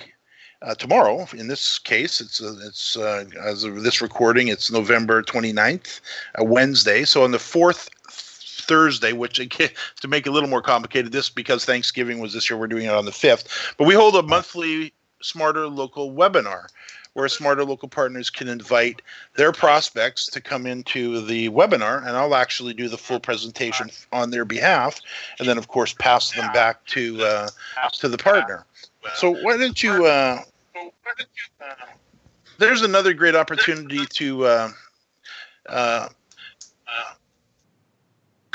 uh, 0.62 0.74
tomorrow 0.74 1.26
in 1.36 1.48
this 1.48 1.78
case 1.78 2.18
it's 2.20 2.40
uh, 2.40 2.56
it's 2.64 2.96
uh, 2.96 3.24
as 3.44 3.62
of 3.62 3.82
this 3.82 4.00
recording 4.00 4.48
it's 4.48 4.70
november 4.70 5.22
29th 5.22 6.00
a 6.36 6.44
wednesday. 6.44 7.04
So 7.04 7.24
on 7.24 7.30
the 7.32 7.38
fourth 7.38 7.90
Thursday, 8.66 9.12
which 9.12 9.38
again, 9.38 9.70
to 10.00 10.08
make 10.08 10.26
it 10.26 10.30
a 10.30 10.32
little 10.32 10.48
more 10.48 10.62
complicated, 10.62 11.12
this 11.12 11.28
because 11.28 11.64
Thanksgiving 11.64 12.18
was 12.18 12.32
this 12.32 12.48
year, 12.50 12.58
we're 12.58 12.66
doing 12.66 12.86
it 12.86 12.94
on 12.94 13.04
the 13.04 13.10
5th. 13.10 13.74
But 13.76 13.86
we 13.86 13.94
hold 13.94 14.16
a 14.16 14.22
monthly 14.22 14.92
Smarter 15.22 15.66
Local 15.66 16.12
webinar 16.12 16.66
where 17.16 17.28
smarter 17.28 17.64
local 17.64 17.88
partners 17.88 18.28
can 18.28 18.46
invite 18.46 19.00
their 19.36 19.50
prospects 19.50 20.26
to 20.26 20.38
come 20.38 20.66
into 20.66 21.22
the 21.22 21.48
webinar 21.48 22.06
and 22.06 22.10
I'll 22.10 22.34
actually 22.34 22.74
do 22.74 22.90
the 22.90 22.98
full 22.98 23.18
presentation 23.18 23.88
on 24.12 24.30
their 24.30 24.44
behalf 24.44 25.00
and 25.38 25.48
then 25.48 25.56
of 25.56 25.66
course 25.66 25.94
pass 25.94 26.32
them 26.32 26.52
back 26.52 26.84
to 26.88 27.24
uh, 27.24 27.48
to 27.94 28.10
the 28.10 28.18
partner. 28.18 28.66
So 29.14 29.30
why 29.30 29.56
don't 29.56 29.82
you 29.82 30.04
uh, 30.04 30.42
there's 32.58 32.82
another 32.82 33.14
great 33.14 33.34
opportunity 33.34 34.04
to 34.04 34.44
uh, 34.44 34.68
uh, 35.70 36.08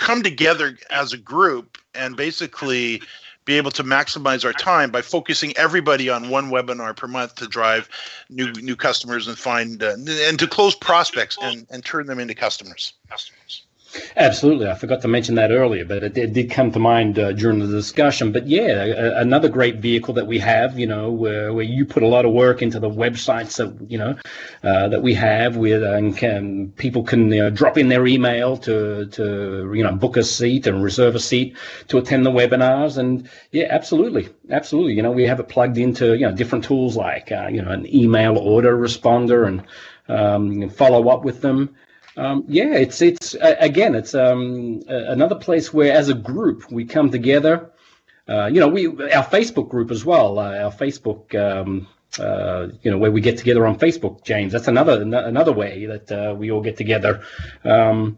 come 0.01 0.23
together 0.23 0.77
as 0.89 1.13
a 1.13 1.17
group 1.17 1.77
and 1.93 2.17
basically 2.17 3.01
be 3.45 3.55
able 3.55 3.71
to 3.71 3.83
maximize 3.83 4.43
our 4.43 4.53
time 4.53 4.91
by 4.91 5.01
focusing 5.01 5.55
everybody 5.57 6.09
on 6.09 6.29
one 6.29 6.49
webinar 6.49 6.95
per 6.95 7.07
month 7.07 7.35
to 7.35 7.47
drive 7.47 7.87
new 8.29 8.51
new 8.53 8.75
customers 8.75 9.27
and 9.27 9.37
find 9.37 9.83
uh, 9.83 9.95
and 10.27 10.39
to 10.39 10.47
close 10.47 10.75
prospects 10.75 11.37
and, 11.41 11.67
and 11.69 11.85
turn 11.85 12.07
them 12.07 12.19
into 12.19 12.33
customers. 12.33 12.93
customers. 13.09 13.63
Absolutely. 14.15 14.67
I 14.67 14.75
forgot 14.75 15.01
to 15.01 15.07
mention 15.07 15.35
that 15.35 15.51
earlier, 15.51 15.83
but 15.83 16.03
it, 16.03 16.17
it 16.17 16.33
did 16.33 16.49
come 16.49 16.71
to 16.71 16.79
mind 16.79 17.19
uh, 17.19 17.33
during 17.33 17.59
the 17.59 17.67
discussion. 17.67 18.31
But 18.31 18.47
yeah, 18.47 18.85
a, 18.85 19.21
another 19.21 19.49
great 19.49 19.77
vehicle 19.77 20.13
that 20.13 20.27
we 20.27 20.39
have, 20.39 20.79
you 20.79 20.87
know, 20.87 21.11
where, 21.11 21.53
where 21.53 21.65
you 21.65 21.85
put 21.85 22.03
a 22.03 22.07
lot 22.07 22.25
of 22.25 22.31
work 22.31 22.61
into 22.61 22.79
the 22.79 22.89
websites 22.89 23.57
that, 23.57 23.91
you 23.91 23.97
know, 23.97 24.15
uh, 24.63 24.87
that 24.89 25.01
we 25.01 25.13
have 25.15 25.57
with, 25.57 25.83
uh, 25.83 25.93
and 25.93 26.15
can, 26.15 26.71
people 26.77 27.03
can 27.03 27.31
you 27.31 27.43
know, 27.43 27.49
drop 27.49 27.77
in 27.77 27.89
their 27.89 28.07
email 28.07 28.55
to, 28.57 29.07
to, 29.07 29.71
you 29.73 29.83
know, 29.83 29.93
book 29.93 30.15
a 30.15 30.23
seat 30.23 30.67
and 30.67 30.83
reserve 30.83 31.15
a 31.15 31.19
seat 31.19 31.57
to 31.89 31.97
attend 31.97 32.25
the 32.25 32.31
webinars. 32.31 32.97
And 32.97 33.29
yeah, 33.51 33.67
absolutely. 33.69 34.29
Absolutely. 34.49 34.93
You 34.93 35.01
know, 35.01 35.11
we 35.11 35.23
have 35.23 35.39
it 35.39 35.49
plugged 35.49 35.77
into, 35.77 36.15
you 36.17 36.25
know, 36.25 36.35
different 36.35 36.63
tools 36.63 36.95
like, 36.95 37.31
uh, 37.31 37.47
you 37.51 37.61
know, 37.61 37.71
an 37.71 37.93
email 37.93 38.35
autoresponder 38.35 39.47
and 39.47 39.63
um, 40.07 40.69
follow 40.69 41.09
up 41.09 41.23
with 41.23 41.41
them. 41.41 41.75
Um, 42.17 42.43
yeah, 42.47 42.73
it's 42.75 43.01
it's 43.01 43.35
uh, 43.35 43.55
again, 43.59 43.95
it's 43.95 44.13
um, 44.13 44.81
another 44.87 45.35
place 45.35 45.73
where, 45.73 45.93
as 45.93 46.09
a 46.09 46.13
group, 46.13 46.69
we 46.71 46.85
come 46.85 47.09
together. 47.09 47.71
Uh, 48.27 48.47
you 48.47 48.59
know, 48.59 48.67
we 48.67 48.87
our 48.87 49.25
Facebook 49.25 49.69
group 49.69 49.91
as 49.91 50.03
well. 50.05 50.37
Uh, 50.39 50.57
our 50.57 50.71
Facebook, 50.71 51.33
um, 51.35 51.87
uh, 52.19 52.67
you 52.81 52.91
know, 52.91 52.97
where 52.97 53.11
we 53.11 53.21
get 53.21 53.37
together 53.37 53.65
on 53.65 53.79
Facebook, 53.79 54.23
James. 54.23 54.51
That's 54.51 54.67
another 54.67 55.01
another 55.01 55.53
way 55.53 55.85
that 55.85 56.11
uh, 56.11 56.35
we 56.35 56.51
all 56.51 56.61
get 56.61 56.77
together. 56.77 57.23
Um, 57.63 58.17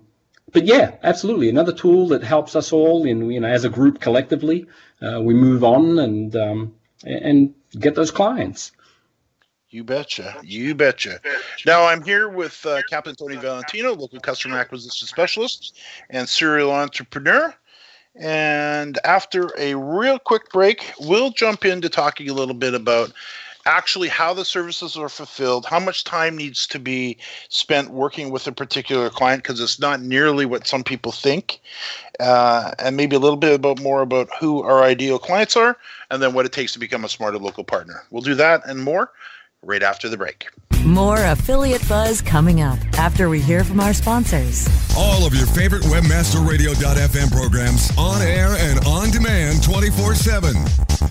but 0.52 0.66
yeah, 0.66 0.96
absolutely, 1.04 1.50
another 1.50 1.74
tool 1.74 2.10
that 2.10 2.24
helps 2.24 2.56
us 2.56 2.72
all 2.72 3.06
in 3.06 3.30
you 3.30 3.40
know 3.40 3.48
as 3.48 3.64
a 3.66 3.70
group 3.70 4.00
collectively. 4.00 4.68
Uh, 5.02 5.22
we 5.22 5.34
move 5.34 5.64
on 5.64 6.00
and 6.00 6.36
um, 6.36 6.76
and 7.04 7.54
get 7.80 7.96
those 7.96 8.12
clients. 8.12 8.72
You 9.74 9.84
betcha. 9.84 10.36
You 10.44 10.76
betcha. 10.76 11.20
Now 11.66 11.88
I'm 11.88 12.04
here 12.04 12.30
with 12.30 12.64
uh, 12.64 12.84
Captain 12.92 13.16
Tony 13.16 13.38
Valentino, 13.38 13.94
local 13.94 14.20
customer 14.20 14.60
acquisition 14.60 15.08
specialist 15.08 15.76
and 16.12 16.30
serial 16.30 16.72
entrepreneur. 16.72 17.52
And 18.16 19.00
after 19.04 19.50
a 19.58 19.74
real 19.74 20.20
quick 20.20 20.52
break, 20.52 20.94
we'll 21.00 21.32
jump 21.32 21.66
into 21.66 21.90
talking 21.90 22.30
a 22.30 22.34
little 22.34 22.54
bit 22.54 22.76
about 22.76 23.14
actually 23.66 24.10
how 24.10 24.32
the 24.36 24.46
services 24.46 24.96
are 24.96 25.10
fulfilled, 25.10 25.66
how 25.66 25.80
much 25.80 26.04
time 26.04 26.38
needs 26.38 26.68
to 26.68 26.78
be 26.78 27.18
spent 27.50 27.90
working 27.90 28.30
with 28.30 28.46
a 28.46 28.52
particular 28.52 29.10
client 29.10 29.42
because 29.42 29.60
it's 29.60 29.80
not 29.80 30.02
nearly 30.02 30.46
what 30.46 30.68
some 30.68 30.84
people 30.84 31.12
think, 31.12 31.60
uh, 32.20 32.74
and 32.78 32.96
maybe 32.96 33.16
a 33.16 33.20
little 33.20 33.38
bit 33.38 33.56
about 33.56 33.82
more 33.82 34.04
about 34.04 34.30
who 34.40 34.62
our 34.62 34.84
ideal 34.84 35.18
clients 35.18 35.56
are, 35.58 35.78
and 36.12 36.22
then 36.22 36.36
what 36.36 36.46
it 36.46 36.52
takes 36.52 36.74
to 36.74 36.80
become 36.80 37.04
a 37.04 37.10
smarter 37.10 37.40
local 37.40 37.64
partner. 37.64 38.04
We'll 38.12 38.22
do 38.22 38.36
that 38.36 38.62
and 38.68 38.84
more 38.84 39.10
right 39.64 39.84
after 39.84 40.10
the 40.10 40.18
break. 40.18 40.48
More 40.86 41.18
affiliate 41.18 41.88
buzz 41.88 42.22
coming 42.22 42.62
up 42.62 42.78
after 42.98 43.30
we 43.30 43.40
hear 43.40 43.64
from 43.64 43.80
our 43.80 43.94
sponsors. 43.94 44.68
All 44.98 45.26
of 45.26 45.34
your 45.34 45.48
favorite 45.48 45.84
webmasterradio.fm 45.84 47.32
programs 47.32 47.90
on 47.98 48.22
air 48.22 48.50
and 48.60 48.86
on 48.86 49.10
demand 49.10 49.64
24 49.64 50.16
7. 50.16 50.54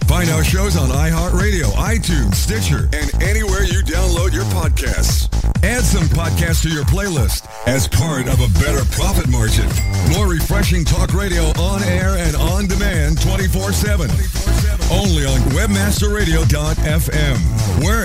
Find 0.06 0.28
our 0.28 0.44
shows 0.44 0.76
on 0.76 0.90
iHeartRadio, 0.90 1.64
iTunes, 1.72 2.34
Stitcher, 2.34 2.90
and 2.92 3.10
anywhere 3.22 3.64
you 3.64 3.80
download 3.82 4.34
your 4.34 4.44
podcasts. 4.52 5.30
Add 5.64 5.84
some 5.84 6.04
podcasts 6.04 6.62
to 6.64 6.68
your 6.68 6.84
playlist 6.84 7.46
as 7.66 7.88
part 7.88 8.28
of 8.28 8.38
a 8.40 8.48
better 8.60 8.84
profit 8.90 9.28
margin. 9.28 9.66
More 10.12 10.26
refreshing 10.28 10.84
talk 10.84 11.14
radio 11.14 11.44
on 11.58 11.82
air 11.84 12.16
and 12.18 12.36
on 12.36 12.66
demand 12.66 13.22
24 13.22 13.72
7. 13.72 14.10
Only 14.90 15.24
on 15.24 15.40
webmasterradio.fm. 15.56 17.82
We're 17.82 18.04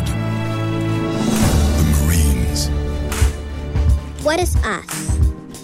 What 4.23 4.39
is 4.39 4.55
us? 4.57 5.17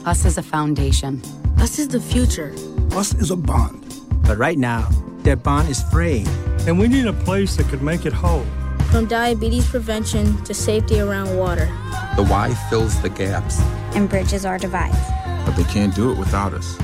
Us 0.07 0.25
is 0.25 0.39
a 0.39 0.41
foundation. 0.41 1.21
Us 1.59 1.77
is 1.77 1.89
the 1.89 2.01
future. 2.01 2.51
Us 2.93 3.13
is 3.13 3.29
a 3.29 3.35
bond. 3.35 3.85
But 4.23 4.39
right 4.39 4.57
now, 4.57 4.89
that 5.19 5.43
bond 5.43 5.69
is 5.69 5.83
fraying. 5.91 6.27
And 6.65 6.79
we 6.79 6.87
need 6.87 7.05
a 7.05 7.13
place 7.13 7.55
that 7.57 7.67
could 7.67 7.83
make 7.83 8.07
it 8.07 8.13
whole. 8.13 8.47
From 8.89 9.05
diabetes 9.05 9.69
prevention 9.69 10.43
to 10.43 10.55
safety 10.55 10.99
around 10.99 11.37
water. 11.37 11.67
The 12.15 12.25
why 12.25 12.55
fills 12.67 12.99
the 13.03 13.09
gaps. 13.09 13.61
And 13.93 14.09
bridges 14.09 14.43
our 14.43 14.57
divides. 14.57 15.07
But 15.45 15.51
they 15.51 15.65
can't 15.65 15.93
do 15.93 16.11
it 16.11 16.17
without 16.17 16.55
us. 16.55 16.79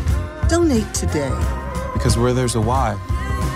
Donate 0.49 0.93
today. 0.93 1.35
Because 1.93 2.19
where 2.19 2.33
there's 2.33 2.53
a 2.53 2.61
why, 2.61 2.99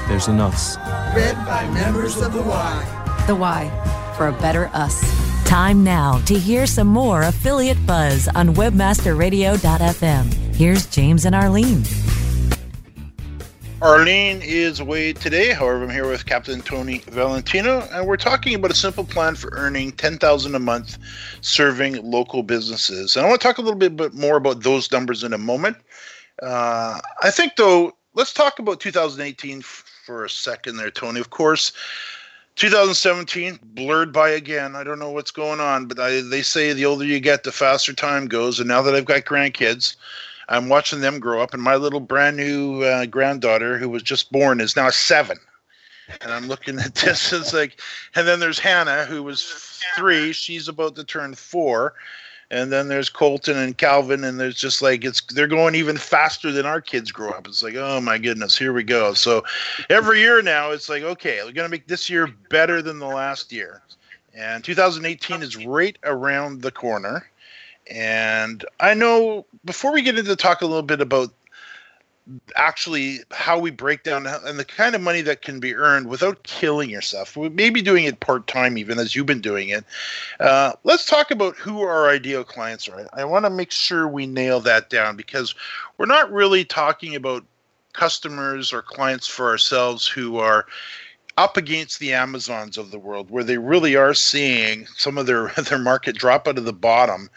there's 0.07 0.27
an 0.27 0.39
us. 0.39 0.75
Read 1.15 1.35
by 1.45 1.69
members 1.69 2.19
of 2.19 2.33
the 2.33 2.41
Y. 2.41 3.23
The 3.27 3.35
Y 3.35 4.13
for 4.17 4.29
a 4.29 4.31
better 4.31 4.71
us. 4.73 5.26
Time 5.47 5.81
now 5.81 6.19
to 6.25 6.37
hear 6.37 6.67
some 6.67 6.87
more 6.87 7.21
affiliate 7.21 7.77
buzz 7.87 8.27
on 8.35 8.53
webmasterradio.fm. 8.55 10.33
Here's 10.53 10.85
James 10.87 11.23
and 11.23 11.33
Arlene. 11.33 11.83
Arlene 13.81 14.41
is 14.43 14.81
away 14.81 15.13
today. 15.13 15.53
However, 15.53 15.85
I'm 15.85 15.89
here 15.89 16.05
with 16.05 16.25
Captain 16.25 16.61
Tony 16.61 16.97
Valentino, 17.07 17.87
and 17.93 18.05
we're 18.05 18.17
talking 18.17 18.55
about 18.55 18.71
a 18.71 18.75
simple 18.75 19.05
plan 19.05 19.35
for 19.35 19.49
earning 19.53 19.93
ten 19.93 20.17
thousand 20.17 20.53
a 20.53 20.59
month, 20.59 20.97
serving 21.39 22.03
local 22.03 22.43
businesses. 22.43 23.15
And 23.15 23.25
I 23.25 23.29
want 23.29 23.39
to 23.39 23.47
talk 23.47 23.57
a 23.57 23.61
little 23.61 23.79
bit 23.79 24.13
more 24.13 24.35
about 24.35 24.63
those 24.63 24.91
numbers 24.91 25.23
in 25.23 25.31
a 25.31 25.37
moment. 25.37 25.77
Uh, 26.43 26.99
I 27.23 27.31
think, 27.31 27.55
though, 27.55 27.93
let's 28.15 28.33
talk 28.33 28.59
about 28.59 28.81
2018 28.81 29.61
for 29.61 30.25
a 30.25 30.29
second 30.29 30.75
there, 30.75 30.91
Tony. 30.91 31.21
Of 31.21 31.29
course, 31.29 31.71
2017 32.57 33.59
blurred 33.63 34.11
by 34.11 34.29
again. 34.29 34.75
I 34.75 34.83
don't 34.83 34.97
know 34.97 35.11
what's 35.11 35.31
going 35.31 35.59
on, 35.59 35.85
but 35.85 35.99
I, 35.99 36.21
they 36.21 36.41
say 36.41 36.73
the 36.73 36.85
older 36.85 37.05
you 37.05 37.19
get, 37.19 37.43
the 37.43 37.51
faster 37.51 37.93
time 37.93 38.25
goes. 38.25 38.59
And 38.59 38.67
now 38.67 38.81
that 38.81 38.95
I've 38.95 39.05
got 39.05 39.25
grandkids, 39.25 39.95
I'm 40.49 40.67
watching 40.67 41.01
them 41.01 41.19
grow 41.19 41.41
up, 41.41 41.53
and 41.53 41.61
my 41.61 41.75
little 41.75 41.99
brand 41.99 42.35
new 42.35 42.81
uh, 42.81 43.05
granddaughter, 43.05 43.77
who 43.77 43.89
was 43.89 44.01
just 44.01 44.31
born, 44.31 44.59
is 44.59 44.75
now 44.75 44.89
seven. 44.89 45.37
And 46.21 46.31
I'm 46.31 46.47
looking 46.47 46.79
at 46.79 46.95
this, 46.95 47.31
it's 47.31 47.53
like, 47.53 47.79
and 48.15 48.27
then 48.27 48.39
there's 48.39 48.59
Hannah, 48.59 49.05
who 49.05 49.21
was 49.21 49.81
three. 49.95 50.31
She's 50.31 50.67
about 50.67 50.95
to 50.95 51.03
turn 51.03 51.35
four. 51.35 51.93
And 52.49 52.71
then 52.71 52.87
there's 52.87 53.09
Colton 53.09 53.57
and 53.57 53.77
Calvin, 53.77 54.23
and 54.23 54.39
there's 54.39 54.55
just 54.55 54.81
like 54.81 55.03
it's 55.03 55.21
they're 55.33 55.47
going 55.47 55.75
even 55.75 55.97
faster 55.97 56.51
than 56.51 56.65
our 56.65 56.79
kids 56.79 57.11
grow 57.11 57.31
up. 57.31 57.47
It's 57.47 57.61
like, 57.61 57.75
oh 57.75 57.99
my 57.99 58.17
goodness, 58.17 58.57
here 58.57 58.71
we 58.71 58.83
go. 58.83 59.13
So 59.13 59.43
every 59.89 60.21
year 60.21 60.41
now, 60.41 60.71
it's 60.71 60.87
like, 60.87 61.03
okay, 61.03 61.41
we're 61.43 61.51
gonna 61.51 61.67
make 61.67 61.87
this 61.87 62.09
year 62.09 62.27
better 62.49 62.81
than 62.81 62.99
the 62.99 63.07
last 63.07 63.51
year. 63.51 63.81
And 64.33 64.63
2018 64.63 65.41
is 65.41 65.65
right 65.65 65.97
around 66.03 66.61
the 66.61 66.71
corner. 66.71 67.27
And 67.89 68.63
I 68.79 68.93
know 68.93 69.45
before 69.65 69.91
we 69.91 70.01
get 70.01 70.17
into 70.17 70.35
talk 70.35 70.61
a 70.61 70.65
little 70.65 70.83
bit 70.83 71.01
about 71.01 71.33
actually 72.55 73.19
how 73.31 73.57
we 73.57 73.71
break 73.71 74.03
down 74.03 74.27
and 74.27 74.59
the 74.59 74.65
kind 74.65 74.95
of 74.95 75.01
money 75.01 75.21
that 75.21 75.41
can 75.41 75.59
be 75.59 75.75
earned 75.75 76.07
without 76.07 76.43
killing 76.43 76.89
yourself, 76.89 77.37
maybe 77.37 77.81
doing 77.81 78.05
it 78.05 78.19
part 78.19 78.47
time, 78.47 78.77
even 78.77 78.99
as 78.99 79.15
you've 79.15 79.25
been 79.25 79.41
doing 79.41 79.69
it. 79.69 79.85
Uh, 80.39 80.73
let's 80.83 81.05
talk 81.05 81.31
about 81.31 81.55
who 81.55 81.81
our 81.81 82.09
ideal 82.09 82.43
clients 82.43 82.87
are. 82.87 83.07
I 83.13 83.25
want 83.25 83.45
to 83.45 83.49
make 83.49 83.71
sure 83.71 84.07
we 84.07 84.27
nail 84.27 84.59
that 84.61 84.89
down 84.89 85.15
because 85.15 85.55
we're 85.97 86.05
not 86.05 86.31
really 86.31 86.65
talking 86.65 87.15
about 87.15 87.45
customers 87.93 88.73
or 88.73 88.81
clients 88.81 89.27
for 89.27 89.49
ourselves 89.49 90.07
who 90.07 90.37
are 90.37 90.65
up 91.37 91.55
against 91.55 91.99
the 91.99 92.13
Amazons 92.13 92.77
of 92.77 92.89
the 92.89 92.99
world, 92.99 93.29
where 93.29 93.43
they 93.43 93.59
really 93.59 93.95
are 93.95 94.13
seeing 94.13 94.87
some 94.97 95.17
of 95.17 95.27
their 95.27 95.47
their 95.69 95.77
market 95.77 96.17
drop 96.17 96.47
out 96.47 96.57
of 96.57 96.65
the 96.65 96.73
bottom 96.73 97.29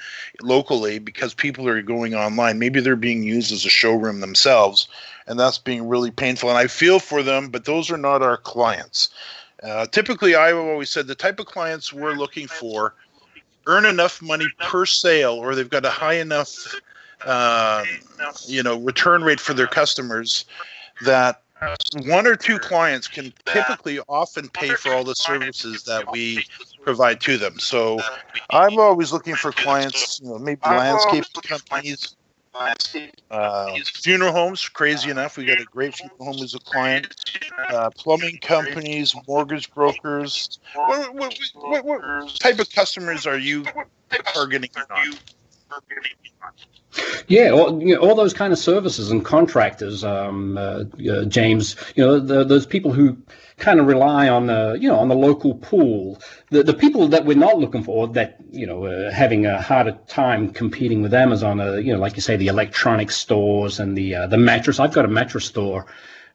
locally 0.43 0.99
because 0.99 1.35
people 1.35 1.69
are 1.69 1.83
going 1.83 2.15
online. 2.15 2.59
Maybe 2.59 2.81
they're 2.81 2.97
being 2.97 3.23
used 3.23 3.53
as 3.53 3.65
a 3.65 3.71
showroom 3.71 4.21
themselves, 4.21 4.89
and 5.27 5.39
that's 5.39 5.59
being 5.59 5.87
really 5.87 6.11
painful. 6.11 6.49
And 6.49 6.59
I 6.59 6.67
feel 6.67 6.99
for 6.99 7.23
them, 7.23 7.51
but 7.51 7.67
those 7.67 7.91
are 7.91 7.99
not 7.99 8.23
our 8.23 8.39
clients. 8.39 9.11
Uh, 9.63 9.87
typically, 9.87 10.35
I've 10.35 10.57
always 10.57 10.89
said 10.89 11.07
the 11.07 11.15
type 11.15 11.39
of 11.39 11.47
clients 11.47 11.93
we're 11.93 12.15
looking 12.15 12.47
for 12.47 12.95
earn 13.67 13.85
enough 13.85 14.23
money 14.23 14.49
per 14.59 14.87
sale, 14.87 15.35
or 15.35 15.55
they've 15.55 15.69
got 15.69 15.85
a 15.85 15.91
high 15.91 16.15
enough, 16.15 16.75
uh, 17.27 17.85
you 18.47 18.63
know, 18.63 18.79
return 18.79 19.23
rate 19.23 19.39
for 19.39 19.53
their 19.53 19.67
customers 19.67 20.47
that 21.05 21.43
one 22.05 22.27
or 22.27 22.37
two 22.37 22.59
clients 22.59 23.09
can 23.09 23.33
typically 23.45 24.01
often 24.09 24.49
pay 24.49 24.71
for 24.71 24.93
all 24.93 25.05
the 25.05 25.15
services 25.15 25.85
that 25.85 26.11
we 26.13 26.45
provide 26.83 27.21
to 27.23 27.37
them. 27.37 27.59
So 27.59 28.01
I'm 28.51 28.79
always 28.79 29.13
looking 29.13 29.35
for 29.35 29.53
clients, 29.53 30.21
you 30.23 30.31
know, 30.31 30.39
maybe 30.39 30.61
landscape 30.65 31.25
companies, 31.43 32.17
uh, 33.31 33.77
funeral 33.85 34.33
homes. 34.33 34.69
Crazy 34.69 35.11
enough, 35.11 35.37
we 35.37 35.45
got 35.45 35.61
a 35.61 35.65
great 35.65 35.95
funeral 35.95 36.33
home 36.33 36.43
as 36.43 36.55
a 36.55 36.61
client. 36.61 37.15
Uh, 37.69 37.91
plumbing 37.91 38.39
companies, 38.39 39.15
mortgage 39.29 39.73
brokers. 39.73 40.59
What, 40.75 41.15
what, 41.15 41.39
what, 41.55 41.85
what, 41.85 42.41
type 42.41 42.59
of 42.59 42.71
customers 42.71 43.27
are 43.27 43.39
you 43.39 43.65
targeting? 44.33 44.71
Yeah, 47.29 47.51
all, 47.51 47.81
you 47.81 47.95
know, 47.95 48.01
all 48.01 48.15
those 48.17 48.35
kind 48.35 48.53
of 48.53 48.59
services 48.59 49.11
and 49.11 49.25
contractors, 49.25 50.03
um, 50.03 50.59
uh, 50.59 50.85
uh, 51.09 51.25
James. 51.27 51.77
You 51.95 52.05
know, 52.05 52.19
the, 52.19 52.45
those 52.45 52.67
people 52.67 52.93
who 52.93 53.17
kind 53.59 53.79
of 53.79 53.87
rely 53.87 54.29
on 54.29 54.47
the, 54.47 54.77
you 54.81 54.89
know, 54.89 54.99
on 54.99 55.09
the 55.09 55.15
local 55.15 55.55
pool. 55.55 56.21
The 56.51 56.65
the 56.65 56.75
people 56.75 57.07
that 57.09 57.25
we're 57.25 57.37
not 57.37 57.59
looking 57.59 57.85
for, 57.85 58.09
that 58.09 58.39
you 58.51 58.67
know, 58.67 58.87
uh, 58.87 59.13
having 59.13 59.47
a 59.47 59.63
harder 59.63 59.97
time 60.09 60.51
competing 60.53 61.03
with 61.03 61.15
Amazon. 61.15 61.59
You 61.85 61.93
know, 61.93 62.01
like 62.01 62.17
you 62.17 62.23
say, 62.23 62.37
the 62.37 62.49
electronic 62.49 63.11
stores 63.13 63.79
and 63.79 63.97
the 63.97 64.15
uh, 64.17 64.27
the 64.27 64.39
mattress. 64.39 64.81
I've 64.81 64.93
got 64.93 65.05
a 65.05 65.09
mattress 65.09 65.45
store. 65.45 65.87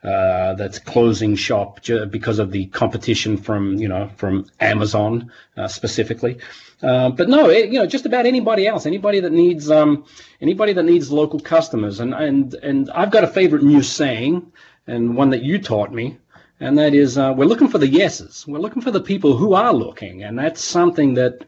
Uh, 0.06 0.53
that's 0.53 0.78
closing 0.78 1.36
shop 1.36 1.80
because 2.12 2.38
of 2.38 2.51
the 2.51 2.68
competition 2.68 3.38
from 3.38 3.74
you 3.80 3.88
know 3.88 4.08
from 4.18 4.45
Amazon 4.60 5.32
uh, 5.58 5.68
specifically. 5.68 6.38
Uh, 6.84 7.10
but 7.10 7.28
no, 7.28 7.49
it, 7.49 7.72
you 7.72 7.80
know, 7.80 7.88
just 7.88 8.06
about 8.06 8.28
anybody 8.28 8.68
else, 8.68 8.86
anybody 8.86 9.20
that 9.22 9.32
needs 9.32 9.72
um, 9.72 10.06
anybody 10.41 10.74
that 10.74 10.84
needs 10.84 11.12
local 11.12 11.39
customers, 11.39 11.99
and 11.99 12.14
and 12.14 12.53
and 12.56 12.91
I've 12.91 13.10
got 13.10 13.24
a 13.24 13.28
favorite 13.28 13.64
new 13.64 13.82
saying, 13.82 14.51
and 14.86 15.16
one 15.16 15.32
that 15.32 15.41
you 15.41 15.58
taught 15.58 15.91
me, 15.91 16.18
and 16.60 16.78
that 16.78 16.93
is 16.93 17.18
uh, 17.18 17.34
we're 17.36 17.45
looking 17.45 17.70
for 17.70 17.80
the 17.80 17.88
yeses. 17.88 18.45
We're 18.47 18.60
looking 18.60 18.84
for 18.84 18.91
the 18.91 19.01
people 19.01 19.36
who 19.36 19.56
are 19.56 19.74
looking, 19.74 20.24
and 20.24 20.38
that's 20.38 20.62
something 20.62 21.16
that. 21.16 21.45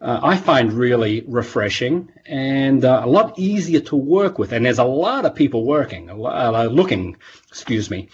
Uh, 0.00 0.18
I 0.22 0.36
find 0.36 0.72
really 0.72 1.22
refreshing 1.26 2.10
and 2.24 2.84
uh, 2.84 3.02
a 3.04 3.08
lot 3.08 3.38
easier 3.38 3.80
to 3.80 3.96
work 3.96 4.38
with. 4.38 4.52
And 4.52 4.64
there's 4.64 4.78
a 4.78 4.84
lot 4.84 5.26
of 5.26 5.34
people 5.34 5.64
working, 5.66 6.06
lot, 6.06 6.72
looking, 6.72 7.16
excuse 7.48 7.90
me, 7.90 8.08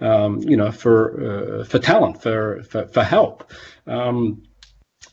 um, 0.00 0.38
you 0.38 0.56
know, 0.56 0.70
for 0.70 1.64
for 1.64 1.78
talent, 1.78 2.22
for 2.22 2.62
for, 2.62 2.86
for 2.86 3.02
help. 3.02 3.50
Um, 3.86 4.44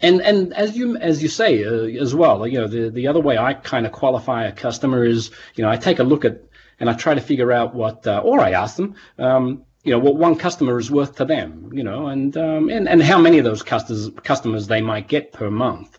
and 0.01 0.21
and 0.21 0.53
as 0.53 0.77
you 0.77 0.97
as 0.97 1.21
you 1.21 1.29
say 1.29 1.63
uh, 1.63 2.01
as 2.01 2.15
well, 2.15 2.47
you 2.47 2.59
know, 2.59 2.67
the 2.67 2.89
the 2.89 3.07
other 3.07 3.19
way 3.19 3.37
I 3.37 3.53
kind 3.53 3.85
of 3.85 3.91
qualify 3.91 4.45
a 4.45 4.51
customer 4.51 5.03
is, 5.03 5.31
you 5.55 5.63
know, 5.63 5.69
I 5.69 5.77
take 5.77 5.99
a 5.99 6.03
look 6.03 6.25
at 6.25 6.43
and 6.79 6.89
I 6.89 6.93
try 6.93 7.13
to 7.13 7.21
figure 7.21 7.51
out 7.51 7.75
what, 7.75 8.07
uh, 8.07 8.21
or 8.23 8.39
I 8.39 8.51
ask 8.51 8.77
them, 8.77 8.95
um, 9.17 9.65
you 9.83 9.91
know, 9.91 9.99
what 9.99 10.15
one 10.15 10.35
customer 10.35 10.79
is 10.79 10.89
worth 10.89 11.17
to 11.17 11.25
them, 11.25 11.71
you 11.73 11.83
know, 11.83 12.07
and 12.07 12.35
um, 12.37 12.69
and 12.69 12.87
and 12.87 13.03
how 13.03 13.19
many 13.19 13.39
of 13.39 13.45
those 13.45 13.63
customers 13.63 14.09
customers 14.23 14.67
they 14.67 14.81
might 14.81 15.07
get 15.07 15.33
per 15.33 15.49
month, 15.49 15.97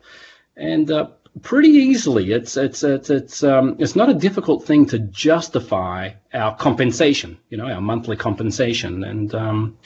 and 0.60 0.90
uh, 0.90 1.08
pretty 1.42 1.68
easily, 1.68 2.32
it's 2.32 2.56
it's 2.56 2.82
it's 2.82 3.10
it's 3.10 3.42
um, 3.42 3.76
it's 3.78 3.96
not 3.96 4.10
a 4.10 4.14
difficult 4.14 4.64
thing 4.64 4.86
to 4.86 4.98
justify 4.98 6.10
our 6.34 6.54
compensation, 6.56 7.38
you 7.48 7.56
know, 7.56 7.66
our 7.66 7.80
monthly 7.80 8.16
compensation, 8.16 9.04
and 9.04 9.34
um, 9.34 9.78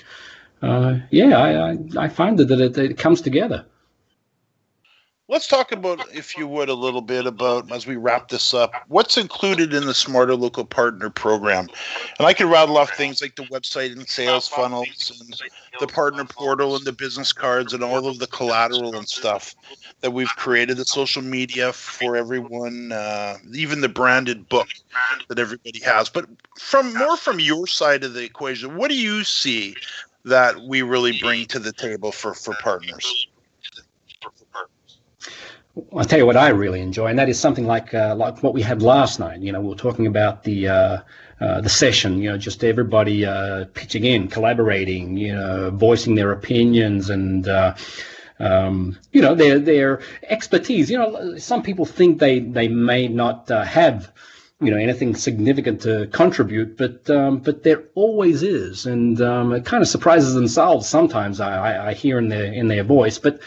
uh, 0.62 0.97
yeah, 1.11 1.39
I, 1.39 1.70
I 1.70 1.77
I 1.99 2.09
find 2.09 2.39
that 2.39 2.51
it, 2.51 2.77
it 2.77 2.99
comes 2.99 3.20
together. 3.20 3.64
Let's 5.27 5.47
talk 5.47 5.72
about, 5.72 6.14
if 6.14 6.37
you 6.37 6.47
would, 6.47 6.68
a 6.68 6.75
little 6.75 7.01
bit 7.01 7.27
about 7.27 7.72
as 7.72 7.87
we 7.87 7.97
wrap 7.97 8.29
this 8.29 8.53
up. 8.53 8.75
What's 8.89 9.16
included 9.16 9.72
in 9.72 9.87
the 9.87 9.95
Smarter 9.95 10.37
Local 10.37 10.66
Partner 10.66 11.09
Program? 11.09 11.66
And 12.18 12.27
I 12.27 12.35
can 12.35 12.51
rattle 12.51 12.77
off 12.77 12.91
things 12.91 13.22
like 13.22 13.35
the 13.35 13.45
website 13.45 13.93
and 13.93 14.07
sales 14.07 14.47
funnels, 14.49 15.18
and 15.18 15.35
the 15.81 15.87
partner 15.87 16.27
portal, 16.27 16.77
and 16.77 16.85
the 16.85 16.93
business 16.93 17.33
cards, 17.33 17.72
and 17.72 17.83
all 17.83 18.07
of 18.07 18.18
the 18.18 18.27
collateral 18.27 18.97
and 18.97 19.09
stuff 19.09 19.55
that 20.05 20.11
we've 20.11 20.36
created. 20.36 20.76
The 20.76 20.84
social 20.84 21.22
media 21.22 21.72
for 21.72 22.14
everyone, 22.14 22.92
uh, 22.92 23.38
even 23.55 23.80
the 23.80 23.88
branded 23.88 24.50
book 24.50 24.68
that 25.28 25.38
everybody 25.38 25.80
has. 25.80 26.11
But 26.11 26.26
from 26.59 26.94
more 26.94 27.16
from 27.16 27.40
your 27.40 27.66
side 27.66 28.05
of 28.05 28.12
the 28.12 28.22
equation, 28.22 28.76
what 28.76 28.90
do 28.90 28.96
you 28.98 29.24
see 29.24 29.74
that 30.26 30.61
we 30.61 30.82
really 30.82 31.18
bring 31.18 31.46
to 31.46 31.59
the 31.59 31.72
table 31.72 32.12
for 32.12 32.34
for 32.34 32.55
partners? 32.62 33.28
I'll 35.96 36.05
tell 36.05 36.18
you 36.18 36.26
what 36.26 36.36
I 36.36 36.50
really 36.50 36.82
enjoy, 36.82 37.07
and 37.07 37.18
that 37.18 37.30
is 37.30 37.40
something 37.40 37.66
like 37.66 37.94
uh, 37.94 38.14
like 38.14 38.42
what 38.42 38.52
we 38.52 38.61
had 38.61 38.82
last 38.82 39.18
night. 39.18 39.40
You 39.40 39.52
know, 39.52 39.61
we 39.61 39.68
were 39.68 39.74
talking 39.74 40.07
about 40.07 40.44
the 40.44 40.68
uh, 40.68 40.98
uh, 41.40 41.61
the 41.62 41.70
session. 41.70 42.20
You 42.20 42.30
know, 42.30 42.36
just 42.38 42.62
everybody 42.62 43.24
uh, 43.24 43.64
pitching 43.72 44.05
in, 44.05 44.28
collaborating, 44.28 45.16
you 45.16 45.34
know, 45.34 45.70
voicing 45.70 46.14
their 46.14 46.30
opinions 46.30 47.09
and. 47.09 47.48
Um, 48.41 48.99
you 49.12 49.22
know 49.22 49.35
their 49.35 49.59
their 49.59 50.01
expertise. 50.28 50.91
You 50.91 50.99
know, 50.99 51.39
some 51.39 51.62
people 51.62 51.87
think 51.87 52.18
they 52.18 52.41
they 52.41 52.68
may 52.68 53.07
not 53.09 53.51
uh, 53.51 53.64
have 53.64 54.12
you 54.61 54.70
know 54.70 54.76
anything 54.76 55.14
significant 55.14 55.82
to 55.82 56.09
contribute, 56.09 56.76
but 56.76 57.09
um, 57.11 57.39
but 57.39 57.62
there 57.62 57.85
always 57.95 58.43
is, 58.43 58.87
and 58.87 59.20
um, 59.20 59.53
it 59.53 59.64
kind 59.64 59.82
of 59.82 59.89
surprises 59.89 60.35
themselves 60.35 60.89
sometimes. 60.89 61.41
I, 61.41 61.55
I, 61.55 61.89
I 61.89 61.95
hear 61.95 62.18
in 62.18 62.28
their 62.28 62.53
in 62.53 62.68
their 62.68 62.85
voice, 62.85 63.18
but 63.18 63.41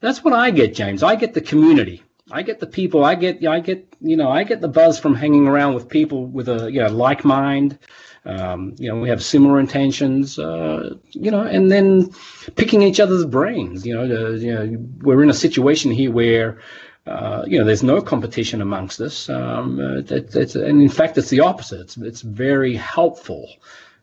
that's 0.00 0.24
what 0.24 0.32
I 0.32 0.50
get, 0.50 0.74
James. 0.74 1.02
I 1.02 1.16
get 1.16 1.34
the 1.34 1.40
community. 1.40 2.02
I 2.30 2.42
get 2.42 2.60
the 2.60 2.66
people. 2.66 3.04
I 3.04 3.16
get 3.16 3.46
I 3.46 3.60
get 3.60 3.92
you 4.00 4.16
know 4.16 4.30
I 4.30 4.44
get 4.44 4.60
the 4.60 4.68
buzz 4.68 4.98
from 4.98 5.14
hanging 5.14 5.46
around 5.46 5.74
with 5.74 5.88
people 5.88 6.26
with 6.26 6.48
a 6.48 6.70
you 6.70 6.80
know 6.80 6.88
like 6.88 7.24
mind, 7.24 7.78
Um, 8.24 8.74
you 8.78 8.88
know, 8.88 9.00
we 9.00 9.08
have 9.08 9.22
similar 9.22 9.58
intentions. 9.58 10.38
Uh, 10.38 10.96
you 11.10 11.30
know, 11.30 11.42
and 11.42 11.70
then 11.70 12.10
picking 12.56 12.82
each 12.82 13.00
other's 13.00 13.24
brains. 13.24 13.86
You 13.86 13.94
know, 13.94 14.32
you 14.34 14.54
know, 14.54 14.86
we're 15.02 15.22
in 15.22 15.30
a 15.30 15.34
situation 15.34 15.90
here 15.90 16.10
where. 16.10 16.60
Uh, 17.06 17.44
you 17.46 17.58
know, 17.58 17.64
there's 17.64 17.82
no 17.82 18.00
competition 18.00 18.60
amongst 18.60 19.00
us. 19.00 19.28
Um, 19.30 19.80
uh, 19.80 20.02
that, 20.02 20.30
that's, 20.30 20.54
and 20.54 20.82
in 20.82 20.88
fact, 20.88 21.16
it's 21.16 21.30
the 21.30 21.40
opposite. 21.40 21.80
It's, 21.80 21.96
it's 21.96 22.20
very 22.20 22.76
helpful. 22.76 23.48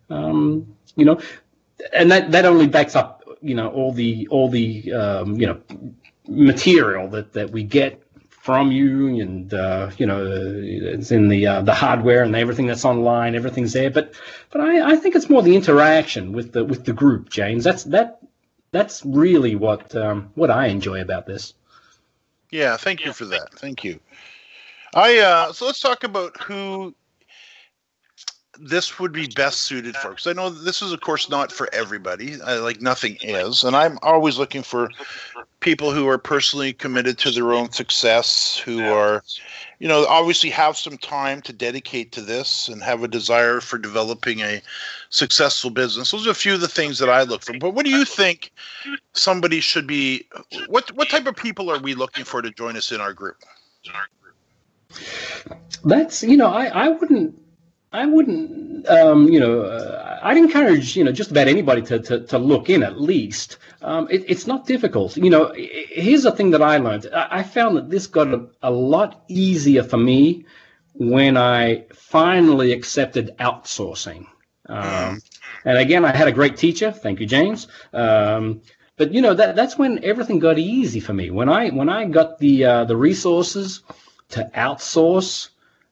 Um, 0.10 0.76
you 0.96 1.06
know, 1.06 1.22
and 1.94 2.12
that, 2.12 2.32
that 2.32 2.46
only 2.46 2.68
backs 2.68 2.96
up, 2.96 3.24
you 3.42 3.54
know, 3.54 3.70
all 3.70 3.94
the 3.94 4.28
all 4.30 4.50
the 4.50 4.92
um, 4.92 5.40
you 5.40 5.46
know 5.46 5.62
material 6.28 7.08
that, 7.10 7.34
that 7.34 7.52
we 7.52 7.64
get 7.64 8.02
from 8.48 8.72
you 8.72 9.20
and 9.20 9.54
uh, 9.54 9.92
you 9.98 10.06
know 10.06 10.26
it's 10.26 11.12
in 11.12 11.28
the 11.28 11.46
uh, 11.46 11.62
the 11.64 11.74
hardware 11.74 12.24
and 12.24 12.34
everything 12.34 12.66
that's 12.66 12.86
online 12.86 13.36
everything's 13.36 13.74
there. 13.74 13.92
But 13.92 14.14
but 14.52 14.62
I, 14.62 14.94
I 14.94 14.96
think 14.96 15.18
it's 15.18 15.30
more 15.30 15.42
the 15.42 15.58
interaction 15.58 16.32
with 16.32 16.54
the 16.54 16.64
with 16.64 16.86
the 16.86 16.94
group 16.94 17.30
James. 17.30 17.66
That's 17.66 17.84
that 17.96 18.20
that's 18.72 19.06
really 19.06 19.56
what 19.56 19.94
um, 19.98 20.32
what 20.36 20.50
I 20.50 20.68
enjoy 20.68 21.02
about 21.02 21.26
this. 21.26 21.56
Yeah 22.50 22.78
thank 22.78 23.04
you 23.04 23.12
for 23.12 23.26
that. 23.26 23.54
Thank 23.54 23.84
you. 23.84 24.00
I 24.94 25.20
uh, 25.20 25.52
so 25.52 25.66
let's 25.66 25.82
talk 25.82 26.06
about 26.06 26.42
who 26.42 26.96
this 28.60 29.00
would 29.00 29.12
be 29.12 29.28
best 29.28 29.62
suited 29.62 29.96
for 29.98 30.10
because 30.10 30.28
I 30.28 30.34
know 30.34 30.50
this 30.50 30.82
is 30.82 30.92
of 30.92 31.02
course 31.02 31.30
not 31.30 31.52
for 31.52 31.70
everybody 31.74 32.42
I, 32.42 32.56
like 32.56 32.82
nothing 32.82 33.18
is 33.22 33.64
and 33.64 33.76
I'm 33.76 34.00
always 34.02 34.38
looking 34.38 34.64
for 34.64 34.90
people 35.60 35.92
who 35.92 36.08
are 36.08 36.18
personally 36.18 36.74
committed 36.74 37.18
to 37.20 37.32
their 37.32 37.54
own 37.54 37.72
success 37.72 38.58
who 38.58 38.84
are 38.84 39.24
you 39.80 39.88
know 39.88 40.06
obviously 40.08 40.50
have 40.50 40.78
some 40.78 40.98
time 40.98 41.42
to 41.44 41.54
dedicate 41.54 42.12
to 42.14 42.22
this 42.22 42.68
and 42.68 42.82
have 42.84 43.04
a 43.04 43.08
desire 43.08 43.62
for 43.62 43.78
developing 43.78 44.42
a 44.42 44.62
successful 45.10 45.70
business. 45.70 46.12
Those 46.12 46.28
are 46.28 46.32
a 46.32 46.36
few 46.36 46.54
of 46.54 46.62
the 46.62 46.68
things 46.68 47.00
that 47.00 47.10
I 47.10 47.24
look 47.24 47.44
for 47.44 47.58
but 47.60 47.74
what 47.74 47.86
do 47.86 47.92
you 47.92 48.06
think 48.06 48.52
somebody 49.14 49.60
should 49.60 49.88
be 49.88 50.28
what 50.68 50.92
what 50.96 51.10
type 51.10 51.28
of 51.28 51.36
people 51.36 51.70
are 51.70 51.80
we 51.80 51.94
looking 51.94 52.24
for 52.24 52.42
to 52.42 52.52
join 52.52 52.76
us 52.78 52.92
in 52.92 53.02
our 53.02 53.14
group? 53.14 53.38
That's 55.84 56.24
you 56.24 56.38
know 56.38 56.48
I 56.48 56.66
I 56.68 56.88
wouldn't 56.90 57.38
I 57.92 58.06
wouldn't, 58.06 58.88
um, 58.88 59.30
you 59.30 59.40
know, 59.40 59.62
uh, 59.62 60.20
I'd 60.22 60.38
encourage, 60.38 60.96
you 60.98 61.04
know, 61.04 61.12
just 61.12 61.32
about 61.32 61.48
anybody 61.48 61.82
to, 61.84 62.00
to, 62.00 62.20
to 62.28 62.38
look 62.38 62.70
in 62.70 62.84
at 62.84 63.00
least. 63.00 63.58
Um, 63.82 64.08
it, 64.10 64.26
it's 64.28 64.46
not 64.46 64.66
difficult. 64.66 65.16
You 65.16 65.30
know, 65.30 65.54
here's 65.56 66.24
the 66.24 66.32
thing 66.32 66.52
that 66.52 66.62
I 66.62 66.78
learned. 66.78 67.08
I, 67.14 67.28
I 67.40 67.44
found 67.44 67.78
that 67.78 67.90
this 67.90 68.08
got 68.08 68.28
a, 68.28 68.48
a, 68.62 68.72
lot 68.72 69.24
easier 69.30 69.84
for 69.84 69.98
me 69.98 70.46
when 70.94 71.38
I 71.38 71.86
finally 71.94 72.74
accepted 72.74 73.36
outsourcing. 73.40 74.26
Um, 74.68 75.22
and 75.64 75.78
again, 75.78 76.04
I 76.04 76.14
had 76.14 76.28
a 76.28 76.34
great 76.34 76.58
teacher. 76.58 76.92
Thank 76.92 77.22
you, 77.22 77.26
James. 77.26 77.68
Um, 77.94 78.62
but 78.98 79.14
you 79.14 79.22
know 79.22 79.36
that 79.36 79.56
that's 79.56 79.78
when 79.78 80.04
everything 80.04 80.40
got 80.40 80.58
easy 80.58 81.00
for 81.00 81.14
me. 81.14 81.30
When 81.30 81.50
I 81.50 81.70
when 81.70 81.88
I 81.88 82.06
got 82.06 82.40
the 82.40 82.66
uh, 82.66 82.84
the 82.86 82.98
resources 82.98 83.84
to 84.30 84.50
outsource 84.56 85.50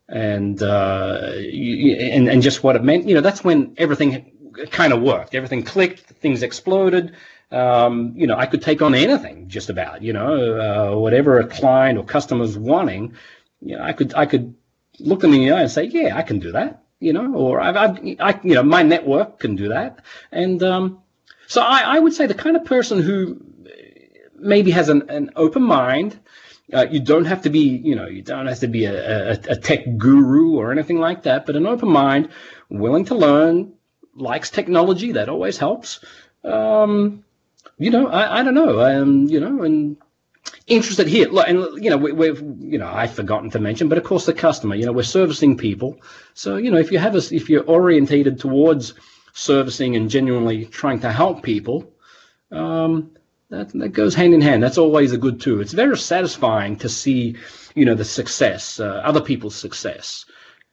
and 0.08 0.62
uh, 0.62 1.32
and 1.34 2.30
and 2.30 2.42
just 2.42 2.64
what 2.64 2.76
it 2.76 2.84
meant. 2.84 3.08
You 3.08 3.16
know, 3.16 3.22
that's 3.22 3.44
when 3.44 3.74
everything 3.78 4.32
kind 4.72 4.94
of 4.94 5.02
worked. 5.02 5.36
Everything 5.36 5.64
clicked. 5.64 6.02
Things 6.02 6.44
exploded. 6.44 7.16
Um, 7.52 8.14
you 8.16 8.28
know, 8.28 8.36
I 8.36 8.46
could 8.46 8.62
take 8.62 8.82
on 8.82 8.96
anything 8.96 9.48
just 9.48 9.70
about. 9.70 10.02
You 10.02 10.14
know, 10.14 10.94
uh, 10.94 10.98
whatever 10.98 11.40
a 11.40 11.48
client 11.48 11.98
or 11.98 12.06
customer's 12.06 12.58
wanting. 12.58 13.14
You 13.62 13.78
know, 13.78 13.84
I 13.84 13.94
could 13.94 14.14
I 14.14 14.26
could 14.26 14.56
look 15.00 15.22
them 15.22 15.34
in 15.34 15.42
the 15.42 15.52
eye 15.52 15.62
and 15.62 15.72
say, 15.72 15.86
yeah, 15.86 16.16
I 16.16 16.22
can 16.22 16.40
do 16.40 16.52
that. 16.54 16.84
You 17.00 17.14
know, 17.14 17.34
or 17.34 17.60
I've, 17.60 17.76
I've 17.76 18.00
I 18.20 18.40
you 18.44 18.56
know 18.56 18.64
my 18.64 18.84
network 18.84 19.40
can 19.40 19.56
do 19.56 19.70
that. 19.70 20.00
And 20.32 20.62
um, 20.64 21.02
so 21.48 21.62
I, 21.62 21.96
I 21.96 22.00
would 22.00 22.14
say 22.14 22.28
the 22.28 22.34
kind 22.34 22.56
of 22.56 22.66
person 22.66 23.02
who 23.02 23.42
maybe 24.38 24.72
has 24.72 24.90
an, 24.90 25.10
an 25.10 25.32
open 25.36 25.64
mind 25.64 26.20
uh, 26.74 26.86
you 26.90 27.00
don't 27.00 27.26
have 27.26 27.44
to 27.44 27.50
be, 27.50 27.60
you 27.60 27.96
know, 27.96 28.08
you 28.08 28.22
don't 28.22 28.48
have 28.48 28.60
to 28.60 28.68
be 28.68 28.86
a, 28.86 29.32
a, 29.32 29.40
a, 29.50 29.56
tech 29.56 29.98
guru 29.98 30.58
or 30.58 30.72
anything 30.72 31.00
like 31.00 31.24
that, 31.24 31.46
but 31.46 31.56
an 31.56 31.68
open 31.68 31.90
mind, 31.90 32.30
willing 32.70 33.06
to 33.06 33.16
learn, 33.16 33.74
likes 34.16 34.50
technology, 34.50 35.12
that 35.14 35.30
always 35.30 35.58
helps. 35.58 36.00
Um, 36.44 37.24
you 37.78 37.92
know, 37.92 38.08
I, 38.08 38.40
I 38.40 38.44
don't 38.44 38.56
know, 38.56 38.82
um, 38.82 39.26
you 39.28 39.40
know, 39.40 39.64
and 39.64 39.98
interested 40.68 41.08
here. 41.08 41.28
And, 41.46 41.84
you 41.84 41.90
know, 41.90 41.98
we, 41.98 42.28
have 42.28 42.42
you 42.60 42.80
know, 42.80 42.88
I've 42.88 43.14
forgotten 43.14 43.52
to 43.52 43.60
mention, 43.60 43.90
but 43.90 43.98
of 43.98 44.04
course 44.04 44.26
the 44.26 44.34
customer, 44.34 44.76
you 44.76 44.86
know, 44.86 44.92
we're 44.92 45.04
servicing 45.04 45.58
people. 45.58 46.00
So, 46.34 46.56
you 46.56 46.72
know, 46.72 46.78
if 46.78 46.92
you 46.92 46.98
have 46.98 47.16
a, 47.16 47.22
if 47.36 47.50
you're 47.50 47.64
orientated 47.64 48.40
towards 48.40 48.94
servicing 49.34 49.96
and 49.96 50.10
genuinely 50.10 50.66
trying 50.66 51.02
to 51.02 51.12
help 51.12 51.44
people, 51.44 51.92
um, 52.52 53.12
that, 53.50 53.70
that 53.74 53.90
goes 53.90 54.16
hand 54.16 54.34
in 54.34 54.42
hand. 54.42 54.64
That's 54.64 54.78
always 54.78 55.12
a 55.12 55.18
good 55.18 55.40
too. 55.40 55.62
It's 55.62 55.74
very 55.74 55.98
satisfying 55.98 56.76
to 56.78 56.90
see, 56.90 57.36
you 57.76 57.86
know, 57.86 57.96
the 57.96 58.06
success, 58.06 58.80
uh, 58.80 59.02
other 59.04 59.22
people's 59.22 59.56
success, 59.56 60.26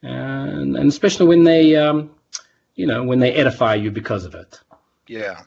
and 0.03 0.77
and 0.77 0.89
especially 0.89 1.27
when 1.27 1.45
they, 1.45 1.77
um, 1.77 2.11
you 2.75 2.87
know, 2.87 3.03
when 3.03 3.21
they 3.21 3.33
edify 3.35 3.75
you 3.75 3.91
because 3.91 4.25
of 4.25 4.35
it. 4.35 4.61
Yeah, 5.07 5.43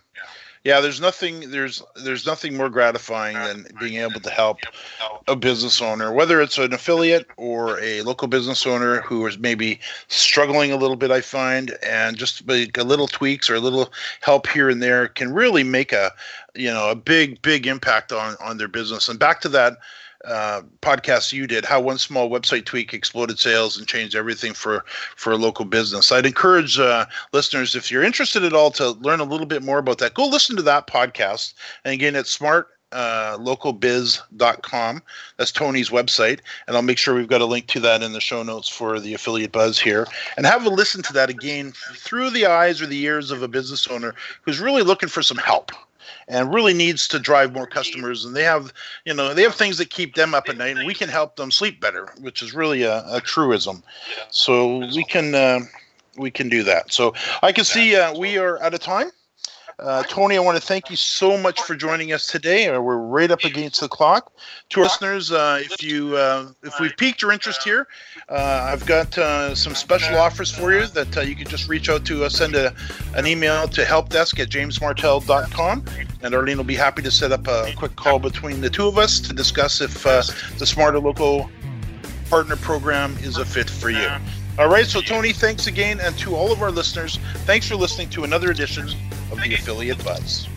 yeah. 0.64 0.82
There's 0.82 1.02
nothing. 1.02 1.50
There's 1.50 1.82
there's 1.96 2.28
nothing 2.28 2.56
more 2.56 2.70
gratifying 2.70 3.38
than 3.38 3.66
being 3.80 3.96
able 3.96 4.20
to 4.20 4.30
help 4.30 4.60
a 5.28 5.36
business 5.36 5.82
owner, 5.82 6.14
whether 6.14 6.42
it's 6.42 6.60
an 6.60 6.74
affiliate 6.74 7.26
or 7.38 7.80
a 7.80 8.04
local 8.04 8.28
business 8.28 8.68
owner 8.68 9.02
who 9.02 9.26
is 9.26 9.40
maybe 9.40 9.80
struggling 10.10 10.72
a 10.72 10.78
little 10.78 10.96
bit. 10.98 11.10
I 11.10 11.22
find, 11.22 11.76
and 11.82 12.18
just 12.18 12.48
like 12.48 12.78
a 12.78 12.84
little 12.84 13.08
tweaks 13.08 13.50
or 13.50 13.56
a 13.56 13.60
little 13.60 13.92
help 14.22 14.46
here 14.48 14.70
and 14.70 14.84
there 14.84 15.08
can 15.08 15.34
really 15.34 15.64
make 15.64 15.92
a 15.92 16.12
you 16.56 16.72
know 16.72 16.90
a 16.90 16.96
big 16.96 17.42
big 17.42 17.68
impact 17.68 18.12
on 18.12 18.36
on 18.40 18.58
their 18.58 18.68
business 18.68 19.10
and 19.10 19.20
back 19.20 19.42
to 19.42 19.50
that 19.50 19.78
uh, 20.26 20.62
podcast 20.82 21.34
you 21.34 21.46
did 21.46 21.66
how 21.66 21.80
one 21.80 21.98
small 21.98 22.30
website 22.30 22.66
tweak 22.66 22.94
exploded 22.94 23.38
sales 23.38 23.78
and 23.78 23.88
changed 23.88 24.16
everything 24.16 24.54
for 24.54 24.84
for 25.16 25.32
a 25.32 25.38
local 25.38 25.66
business 25.66 26.12
i'd 26.12 26.26
encourage 26.26 26.80
uh, 26.80 27.06
listeners 27.32 27.76
if 27.76 27.92
you're 27.92 28.04
interested 28.04 28.44
at 28.44 28.54
all 28.54 28.72
to 28.72 28.92
learn 28.92 29.20
a 29.20 29.26
little 29.26 29.46
bit 29.46 29.62
more 29.62 29.78
about 29.78 30.00
that 30.00 30.14
go 30.14 30.26
listen 30.26 30.56
to 30.56 30.64
that 30.64 30.88
podcast 30.88 31.54
and 31.84 31.94
again 31.94 32.16
it's 32.16 32.32
smart 32.32 32.70
uh, 32.92 33.38
localbiz.com. 33.40 35.02
That's 35.36 35.52
Tony's 35.52 35.90
website. 35.90 36.40
And 36.66 36.78
I'll 36.78 36.82
make 36.82 36.98
sure 36.98 37.14
we've 37.14 37.28
got 37.28 37.42
a 37.42 37.46
link 37.46 37.68
to 37.68 37.80
that 37.82 38.02
in 38.02 38.14
the 38.14 38.22
show 38.22 38.42
notes 38.42 38.70
for 38.70 39.02
the 39.02 39.14
affiliate 39.14 39.52
buzz 39.52 39.78
here. 39.78 40.08
And 40.38 40.46
have 40.46 40.66
a 40.66 40.70
listen 40.70 41.04
to 41.04 41.14
that 41.14 41.30
again 41.30 41.74
through 41.96 42.30
the 42.30 42.46
eyes 42.46 42.82
or 42.82 42.86
the 42.86 43.02
ears 43.02 43.32
of 43.32 43.44
a 43.44 43.50
business 43.50 43.88
owner 43.88 44.16
who's 44.44 44.62
really 44.62 44.82
looking 44.82 45.10
for 45.10 45.22
some 45.22 45.38
help 45.38 45.72
and 46.28 46.54
really 46.54 46.74
needs 46.74 47.08
to 47.10 47.20
drive 47.20 47.54
more 47.54 47.68
customers. 47.68 48.26
And 48.26 48.36
they 48.36 48.44
have, 48.44 48.74
you 49.06 49.14
know, 49.14 49.34
they 49.34 49.44
have 49.44 49.56
things 49.56 49.78
that 49.78 49.90
keep 49.90 50.16
them 50.16 50.34
up 50.34 50.50
at 50.50 50.58
night, 50.58 50.78
and 50.78 50.86
we 50.86 50.94
can 50.94 51.10
help 51.10 51.36
them 51.36 51.52
sleep 51.52 51.80
better, 51.80 52.10
which 52.20 52.42
is 52.42 52.54
really 52.54 52.84
a, 52.84 53.00
a 53.08 53.22
truism. 53.22 53.84
So 54.30 54.80
we 54.96 55.04
can 55.04 55.36
uh, 55.36 55.60
we 56.18 56.32
can 56.32 56.50
do 56.50 56.64
that. 56.64 56.92
So 56.92 57.14
I 57.44 57.52
can 57.52 57.66
see 57.66 57.96
uh, 57.96 58.18
we 58.18 58.38
are 58.38 58.62
out 58.62 58.74
of 58.74 58.80
time. 58.80 59.12
Uh, 59.80 60.04
Tony, 60.04 60.38
I 60.38 60.40
want 60.40 60.58
to 60.58 60.66
thank 60.66 60.90
you 60.90 60.96
so 60.96 61.38
much 61.38 61.62
for 61.62 61.76
joining 61.76 62.14
us 62.14 62.28
today. 62.28 62.70
Uh, 62.70 62.80
we're 62.80 62.98
right 62.98 63.30
up 63.30 63.44
against 63.44 63.82
the 63.82 63.90
clock. 63.90 64.32
To 64.70 64.80
our 64.80 64.86
listeners, 64.86 65.32
uh, 65.32 65.60
if 65.62 65.84
you 65.84 66.16
uh, 66.16 66.52
if 66.64 66.80
we've 66.80 66.96
piqued 66.96 67.22
your 67.22 67.32
interest 67.32 67.64
here, 67.64 67.88
uh, 68.30 68.70
I've 68.72 68.86
got 68.86 69.18
uh, 69.18 69.54
some 69.54 69.76
special 69.76 70.18
offers 70.18 70.50
for 70.50 70.74
you 70.74 70.88
that 70.88 71.28
you 71.28 71.36
can 71.36 71.48
just 71.48 71.68
reach 71.68 71.90
out 71.90 72.06
to 72.06 72.24
us, 72.24 72.36
send 72.36 72.56
a, 72.56 72.74
an 73.16 73.28
email 73.28 73.68
to 73.68 73.84
helpdesk 73.84 74.40
at 74.40 74.50
jamesmartell.com, 74.50 75.86
and 76.22 76.34
Arlene 76.34 76.58
will 76.58 76.64
be 76.64 76.76
happy 76.76 77.02
to 77.02 77.12
set 77.12 77.34
up 77.34 77.48
a 77.48 77.74
quick 77.76 77.96
call 77.98 78.20
between 78.20 78.62
the 78.62 78.70
two 78.70 78.88
of 78.88 78.98
us 78.98 79.20
to 79.20 79.34
discuss 79.34 79.82
if 79.82 80.04
the 80.04 80.66
Smarter 80.66 81.00
Local 81.00 81.50
Partner 82.30 82.56
Program 82.56 83.18
is 83.18 83.38
a 83.38 83.46
fit 83.46 83.70
for 83.70 83.90
you. 83.90 84.10
All 84.58 84.70
right, 84.70 84.86
so 84.86 85.02
Tony, 85.02 85.34
thanks 85.34 85.68
again, 85.68 86.00
and 86.00 86.18
to 86.20 86.34
all 86.34 86.50
of 86.50 86.62
our 86.62 86.72
listeners, 86.72 87.20
thanks 87.44 87.68
for 87.68 87.76
listening 87.76 88.10
to 88.12 88.24
another 88.24 88.52
edition 88.52 88.88
of 89.30 89.42
the 89.42 89.54
Affiliate 89.54 90.02
Buzz. 90.04 90.48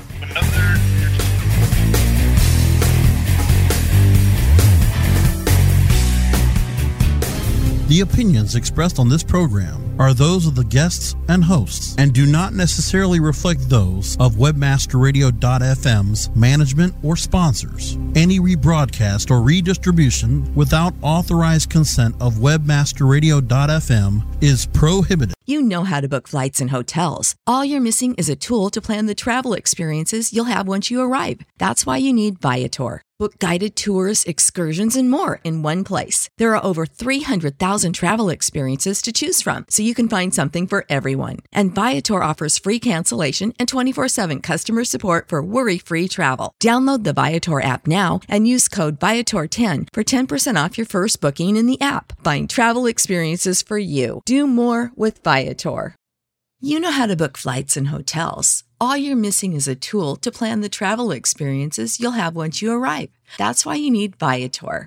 The 7.88 8.00
opinions 8.02 8.54
expressed 8.54 9.00
on 9.00 9.08
this 9.08 9.24
program 9.24 9.87
are 9.98 10.14
those 10.14 10.46
of 10.46 10.54
the 10.54 10.64
guests 10.64 11.14
and 11.28 11.44
hosts 11.44 11.94
and 11.98 12.12
do 12.12 12.26
not 12.26 12.52
necessarily 12.52 13.20
reflect 13.20 13.68
those 13.68 14.16
of 14.18 14.34
webmasterradio.fm's 14.34 16.36
management 16.36 16.94
or 17.02 17.16
sponsors. 17.16 17.98
Any 18.14 18.40
rebroadcast 18.40 19.30
or 19.30 19.42
redistribution 19.42 20.54
without 20.54 20.94
authorized 21.02 21.70
consent 21.70 22.14
of 22.20 22.34
webmasterradio.fm 22.34 24.42
is 24.42 24.66
prohibited. 24.66 25.34
You 25.46 25.62
know 25.62 25.84
how 25.84 26.00
to 26.00 26.08
book 26.08 26.28
flights 26.28 26.60
and 26.60 26.70
hotels. 26.70 27.34
All 27.46 27.64
you're 27.64 27.80
missing 27.80 28.14
is 28.16 28.28
a 28.28 28.36
tool 28.36 28.68
to 28.70 28.82
plan 28.82 29.06
the 29.06 29.14
travel 29.14 29.54
experiences 29.54 30.32
you'll 30.32 30.44
have 30.44 30.68
once 30.68 30.90
you 30.90 31.00
arrive. 31.00 31.40
That's 31.58 31.86
why 31.86 31.96
you 31.96 32.12
need 32.12 32.38
Viator. 32.38 33.02
Book 33.18 33.40
guided 33.40 33.74
tours, 33.74 34.22
excursions, 34.24 34.94
and 34.94 35.10
more 35.10 35.40
in 35.42 35.64
one 35.64 35.82
place. 35.82 36.30
There 36.38 36.54
are 36.54 36.64
over 36.64 36.86
300,000 36.86 37.92
travel 37.92 38.28
experiences 38.28 39.02
to 39.02 39.10
choose 39.10 39.42
from, 39.42 39.66
so 39.68 39.82
you 39.88 39.94
can 39.94 40.08
find 40.08 40.32
something 40.32 40.66
for 40.66 40.84
everyone. 40.88 41.38
And 41.52 41.74
Viator 41.74 42.22
offers 42.22 42.58
free 42.58 42.78
cancellation 42.78 43.54
and 43.58 43.68
24 43.68 44.08
7 44.08 44.40
customer 44.40 44.84
support 44.84 45.28
for 45.28 45.42
worry 45.42 45.78
free 45.78 46.06
travel. 46.06 46.54
Download 46.62 47.02
the 47.02 47.12
Viator 47.12 47.60
app 47.60 47.86
now 47.88 48.20
and 48.28 48.46
use 48.46 48.68
code 48.68 49.00
Viator10 49.00 49.88
for 49.92 50.04
10% 50.04 50.64
off 50.64 50.78
your 50.78 50.86
first 50.86 51.20
booking 51.20 51.56
in 51.56 51.66
the 51.66 51.80
app. 51.80 52.12
Find 52.22 52.48
travel 52.48 52.86
experiences 52.86 53.62
for 53.62 53.78
you. 53.78 54.20
Do 54.26 54.46
more 54.46 54.92
with 54.94 55.24
Viator. 55.24 55.96
You 56.60 56.80
know 56.80 56.90
how 56.90 57.06
to 57.06 57.14
book 57.14 57.38
flights 57.38 57.76
and 57.76 57.88
hotels. 57.88 58.64
All 58.80 58.96
you're 58.96 59.16
missing 59.16 59.52
is 59.54 59.68
a 59.68 59.76
tool 59.76 60.16
to 60.16 60.32
plan 60.32 60.60
the 60.60 60.68
travel 60.68 61.12
experiences 61.12 62.00
you'll 62.00 62.18
have 62.22 62.34
once 62.34 62.60
you 62.60 62.72
arrive. 62.72 63.10
That's 63.36 63.64
why 63.64 63.76
you 63.76 63.92
need 63.92 64.16
Viator. 64.16 64.86